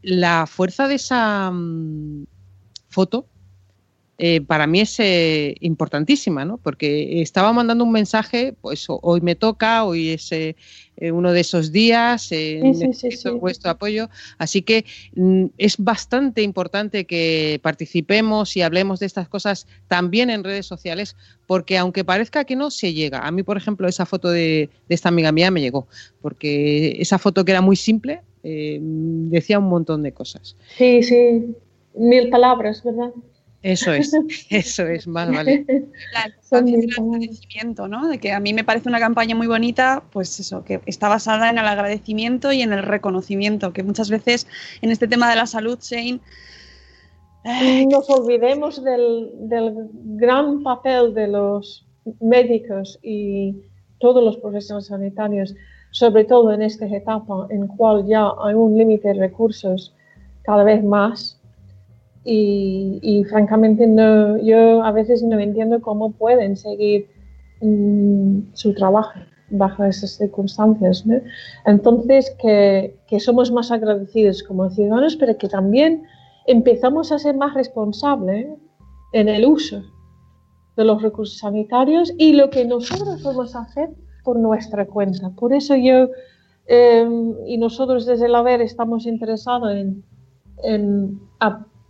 La 0.00 0.46
fuerza 0.46 0.88
de 0.88 0.94
esa 0.94 1.50
mm, 1.50 2.24
foto 2.88 3.26
eh, 4.18 4.40
para 4.40 4.66
mí 4.66 4.80
es 4.80 4.98
eh, 5.00 5.56
importantísima, 5.60 6.44
¿no? 6.44 6.58
Porque 6.58 7.20
estaba 7.22 7.52
mandando 7.52 7.84
un 7.84 7.92
mensaje, 7.92 8.54
pues 8.60 8.88
ho- 8.88 9.00
hoy 9.02 9.20
me 9.20 9.34
toca, 9.34 9.84
hoy 9.84 10.10
es 10.10 10.30
eh, 10.32 10.54
uno 11.12 11.32
de 11.32 11.40
esos 11.40 11.72
días, 11.72 12.22
Sí, 12.22 12.60
necesito 12.62 13.32
sí. 13.32 13.38
vuestro 13.38 13.70
apoyo. 13.70 14.08
Así 14.38 14.62
que 14.62 14.84
mm, 15.16 15.46
es 15.58 15.76
bastante 15.78 16.42
importante 16.42 17.06
que 17.06 17.58
participemos 17.62 18.56
y 18.56 18.62
hablemos 18.62 19.00
de 19.00 19.06
estas 19.06 19.28
cosas 19.28 19.66
también 19.88 20.30
en 20.30 20.44
redes 20.44 20.66
sociales, 20.66 21.16
porque 21.46 21.76
aunque 21.78 22.04
parezca 22.04 22.44
que 22.44 22.54
no, 22.56 22.70
se 22.70 22.92
llega. 22.94 23.18
A 23.26 23.30
mí, 23.32 23.42
por 23.42 23.56
ejemplo, 23.56 23.88
esa 23.88 24.06
foto 24.06 24.30
de, 24.30 24.70
de 24.88 24.94
esta 24.94 25.08
amiga 25.08 25.32
mía 25.32 25.50
me 25.50 25.60
llegó, 25.60 25.88
porque 26.20 26.96
esa 27.00 27.18
foto 27.18 27.44
que 27.44 27.50
era 27.52 27.60
muy 27.60 27.76
simple 27.76 28.20
decía 28.42 29.58
un 29.58 29.68
montón 29.68 30.02
de 30.02 30.12
cosas. 30.12 30.54
Sí, 30.76 31.02
sí, 31.02 31.56
mil 31.94 32.28
palabras, 32.28 32.82
¿verdad? 32.84 33.10
Eso 33.64 33.94
es, 33.94 34.12
eso 34.50 34.86
es, 34.86 35.06
más 35.06 35.30
vale. 35.30 35.64
La 36.12 36.28
importancia 36.28 36.76
del 36.76 36.90
agradecimiento, 36.90 37.88
¿no? 37.88 38.08
De 38.08 38.18
que 38.18 38.30
a 38.32 38.38
mí 38.38 38.52
me 38.52 38.62
parece 38.62 38.90
una 38.90 39.00
campaña 39.00 39.34
muy 39.34 39.46
bonita, 39.46 40.02
pues 40.12 40.38
eso, 40.38 40.62
que 40.64 40.82
está 40.84 41.08
basada 41.08 41.48
en 41.48 41.56
el 41.56 41.66
agradecimiento 41.66 42.52
y 42.52 42.60
en 42.60 42.74
el 42.74 42.82
reconocimiento, 42.82 43.72
que 43.72 43.82
muchas 43.82 44.10
veces 44.10 44.46
en 44.82 44.90
este 44.90 45.08
tema 45.08 45.30
de 45.30 45.36
la 45.36 45.46
salud, 45.46 45.78
Shane, 45.80 46.20
nos 47.88 48.10
olvidemos 48.10 48.84
del, 48.84 49.30
del 49.48 49.88
gran 49.92 50.62
papel 50.62 51.14
de 51.14 51.28
los 51.28 51.86
médicos 52.20 52.98
y 53.02 53.56
todos 53.98 54.22
los 54.22 54.36
profesionales 54.36 54.88
sanitarios, 54.88 55.54
sobre 55.90 56.24
todo 56.26 56.52
en 56.52 56.60
esta 56.60 56.86
etapa 56.86 57.46
en 57.48 57.66
cual 57.66 58.06
ya 58.06 58.30
hay 58.44 58.52
un 58.52 58.76
límite 58.76 59.08
de 59.08 59.14
recursos 59.14 59.94
cada 60.42 60.64
vez 60.64 60.84
más. 60.84 61.40
Y, 62.26 63.24
francamente 63.28 63.86
no, 63.86 64.38
yo 64.38 64.82
a 64.82 64.92
veces 64.92 65.22
no 65.22 65.38
entiendo 65.38 65.82
cómo 65.82 66.12
pueden 66.12 66.56
seguir 66.56 67.08
mm, 67.60 68.54
su 68.54 68.74
trabajo 68.74 69.20
bajo 69.50 69.84
esas 69.84 70.12
circunstancias. 70.12 71.04
Entonces, 71.66 72.34
que, 72.40 72.96
que 73.06 73.20
somos 73.20 73.52
más 73.52 73.70
agradecidos 73.70 74.42
como 74.42 74.70
ciudadanos, 74.70 75.16
pero 75.16 75.36
que 75.36 75.48
también 75.48 76.04
empezamos 76.46 77.12
a 77.12 77.18
ser 77.18 77.36
más 77.36 77.54
responsables 77.54 78.46
en 79.12 79.28
el 79.28 79.44
uso 79.44 79.82
de 80.76 80.84
los 80.84 81.02
recursos 81.02 81.38
sanitarios 81.38 82.12
y 82.18 82.32
lo 82.32 82.50
que 82.50 82.64
nosotros 82.64 83.22
vamos 83.22 83.54
a 83.54 83.60
hacer 83.60 83.90
por 84.24 84.38
nuestra 84.38 84.86
cuenta. 84.86 85.30
Por 85.30 85.52
eso 85.52 85.76
yo 85.76 86.08
eh, 86.66 87.06
y 87.46 87.58
nosotros 87.58 88.06
desde 88.06 88.26
el 88.26 88.34
haber 88.34 88.62
estamos 88.62 89.06
interesados 89.06 89.70
en, 90.62 91.20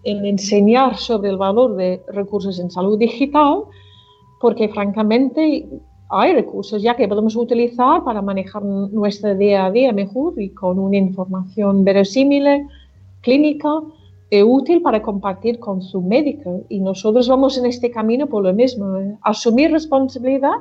en 0.05 0.25
enseñar 0.25 0.97
sobre 0.97 1.31
el 1.31 1.37
valor 1.37 1.77
de 1.77 2.03
recursos 2.09 2.59
en 2.59 2.71
salud 2.71 2.99
digital, 2.99 3.65
porque 4.41 4.69
francamente 4.69 5.67
hay 6.11 6.33
recursos 6.33 6.83
ya 6.83 6.95
que 6.95 7.09
podemos 7.09 7.35
utilizar 7.35 8.05
para 8.05 8.23
manejar 8.23 8.63
nuestro 8.63 9.35
día 9.35 9.67
a 9.67 9.71
día 9.71 9.93
mejor 9.93 10.41
y 10.41 10.51
con 10.51 10.79
una 10.79 10.97
información 10.97 11.85
verosímil, 11.85 12.67
clínica, 13.23 13.81
e 14.31 14.43
útil 14.43 14.83
para 14.83 15.01
compartir 15.01 15.59
con 15.59 15.81
su 15.83 16.01
médico. 16.01 16.65
Y 16.69 16.81
nosotros 16.81 17.29
vamos 17.29 17.57
en 17.59 17.67
este 17.67 17.91
camino 17.91 18.27
por 18.27 18.43
lo 18.43 18.53
mismo, 18.53 18.97
¿eh? 18.97 19.17
asumir 19.23 19.71
responsabilidad 19.71 20.59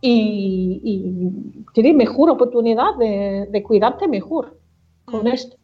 y, 0.00 0.80
y 0.82 1.64
tener 1.74 1.94
mejor 1.94 2.30
oportunidad 2.30 2.96
de, 2.98 3.48
de 3.50 3.62
cuidarte 3.62 4.08
mejor 4.08 4.58
con 5.04 5.26
esto. 5.26 5.56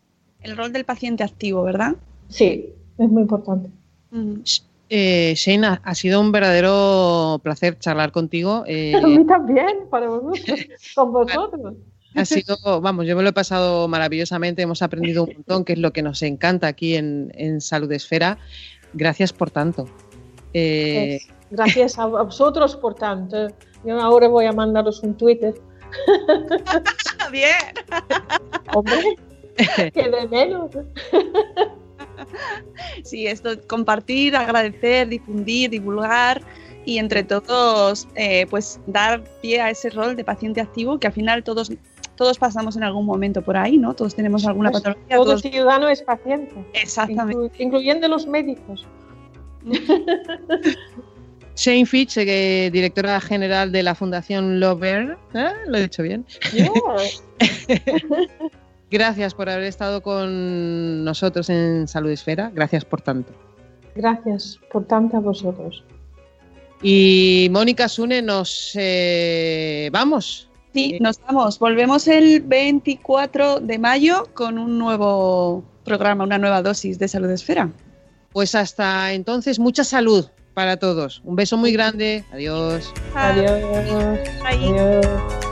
el 0.43 0.57
rol 0.57 0.73
del 0.73 0.85
paciente 0.85 1.25
activo, 1.25 1.63
¿verdad? 1.63 1.97
Sí, 2.29 2.75
es 3.05 3.11
muy 3.11 3.23
importante. 3.23 3.69
Eh, 4.95 5.33
Shane, 5.37 5.67
ha- 5.67 5.81
ha 5.85 5.95
sido 5.95 6.21
un 6.21 6.33
verdadero 6.33 7.41
placer 7.43 7.79
charlar 7.79 8.13
contigo. 8.13 8.65
eh, 8.67 8.95
A 8.95 9.01
mí 9.07 9.25
también, 9.27 9.87
para 9.91 10.09
vosotros, 10.09 10.61
con 10.95 11.13
vosotros. 11.13 11.75
ha 12.15 12.25
sido, 12.27 12.57
vamos, 12.83 13.07
yo 13.07 13.17
me 13.17 13.23
lo 13.23 13.31
he 13.31 13.33
pasado 13.33 13.89
maravillosamente, 13.89 14.61
hemos 14.63 14.83
aprendido 14.83 15.25
un 15.25 15.33
montón, 15.35 15.65
que 15.65 15.73
es 15.75 15.79
lo 15.79 15.93
que 15.93 16.03
nos 16.03 16.23
encanta 16.23 16.67
aquí 16.67 16.97
en, 16.97 17.33
en 17.35 17.61
Salud 17.61 17.91
Esfera. 17.93 18.37
Gracias 18.93 19.33
por 19.33 19.51
tanto. 19.51 19.89
Eh, 20.53 21.21
Pues, 21.23 21.37
gracias 21.51 21.99
a 21.99 22.05
vosotros, 22.07 22.77
por 22.77 22.95
tanto. 22.95 23.49
Yo 23.87 23.99
ahora 23.99 24.29
voy 24.29 24.45
a 24.45 24.53
mandaros 24.53 25.03
un 25.03 25.15
Twitter. 25.17 25.55
Bien. 27.33 27.55
Hombre, 28.75 29.17
que 29.93 30.09
de 30.11 30.29
menos. 30.29 30.71
Sí, 33.05 33.27
esto, 33.27 33.51
compartir, 33.69 34.37
agradecer, 34.37 35.09
difundir, 35.09 35.71
divulgar 35.71 36.43
y 36.85 36.99
entre 36.99 37.23
todos, 37.23 38.09
eh, 38.17 38.47
pues 38.51 38.81
dar 38.87 39.23
pie 39.41 39.61
a 39.61 39.71
ese 39.71 39.91
rol 39.91 40.17
de 40.17 40.25
paciente 40.25 40.61
activo 40.61 40.99
que 40.99 41.07
al 41.07 41.13
final 41.13 41.45
todos, 41.45 41.71
todos 42.17 42.39
pasamos 42.39 42.77
en 42.77 42.83
algún 42.85 43.07
momento 43.07 43.43
por 43.43 43.57
ahí, 43.57 43.79
¿no? 43.79 43.95
Todos 43.95 44.15
tenemos 44.15 44.45
alguna 44.47 44.71
Pues 44.71 44.83
patología. 44.83 45.17
todo 45.17 45.25
todos- 45.27 45.43
ciudadano 45.43 45.89
es 45.89 46.03
paciente. 46.03 46.55
Exactamente. 46.75 47.39
Inclu- 47.39 47.53
incluyendo 47.61 48.09
los 48.09 48.27
médicos. 48.27 48.87
Shane 51.55 51.85
Fitch, 51.87 52.17
eh, 52.17 52.71
directora 52.73 53.21
general 53.21 53.71
de 53.73 53.83
la 53.83 53.95
Fundación 53.95 54.59
Lover, 54.59 55.19
¿eh? 55.35 55.49
lo 55.67 55.77
he 55.79 55.83
dicho 55.83 56.03
bien. 56.03 56.27
Gracias 58.93 59.33
por 59.33 59.49
haber 59.49 59.65
estado 59.65 60.03
con 60.03 61.03
nosotros 61.03 61.49
en 61.49 61.89
Salud 61.89 62.11
Esfera. 62.11 62.53
Gracias 62.55 62.85
por 62.85 63.01
tanto. 63.01 63.33
Gracias 63.95 64.61
por 64.71 64.85
tanto 64.85 65.17
a 65.17 65.21
vosotros. 65.21 65.83
Y 66.83 67.49
Mónica 67.51 67.89
Sune, 67.89 68.21
nos 68.21 68.73
eh, 68.75 69.89
vamos. 69.93 70.51
Sí, 70.75 70.99
nos 71.01 71.19
vamos. 71.23 71.59
Volvemos 71.59 72.07
el 72.07 72.43
24 72.43 73.61
de 73.61 73.79
mayo 73.79 74.29
con 74.35 74.59
un 74.59 74.79
nuevo 74.79 75.65
programa, 75.87 76.25
una 76.25 76.37
nueva 76.37 76.61
dosis 76.61 76.99
de 76.99 77.09
Salud 77.09 77.31
Esfera. 77.31 77.71
Pues 78.33 78.55
hasta 78.55 79.15
entonces, 79.15 79.59
mucha 79.59 79.85
salud 79.85 80.27
para 80.53 80.77
todos. 80.77 81.23
Un 81.25 81.37
beso 81.37 81.57
muy 81.57 81.73
grande. 81.73 82.27
Adiós. 82.31 82.93
Adiós. 83.15 83.63
Adiós. 84.45 85.52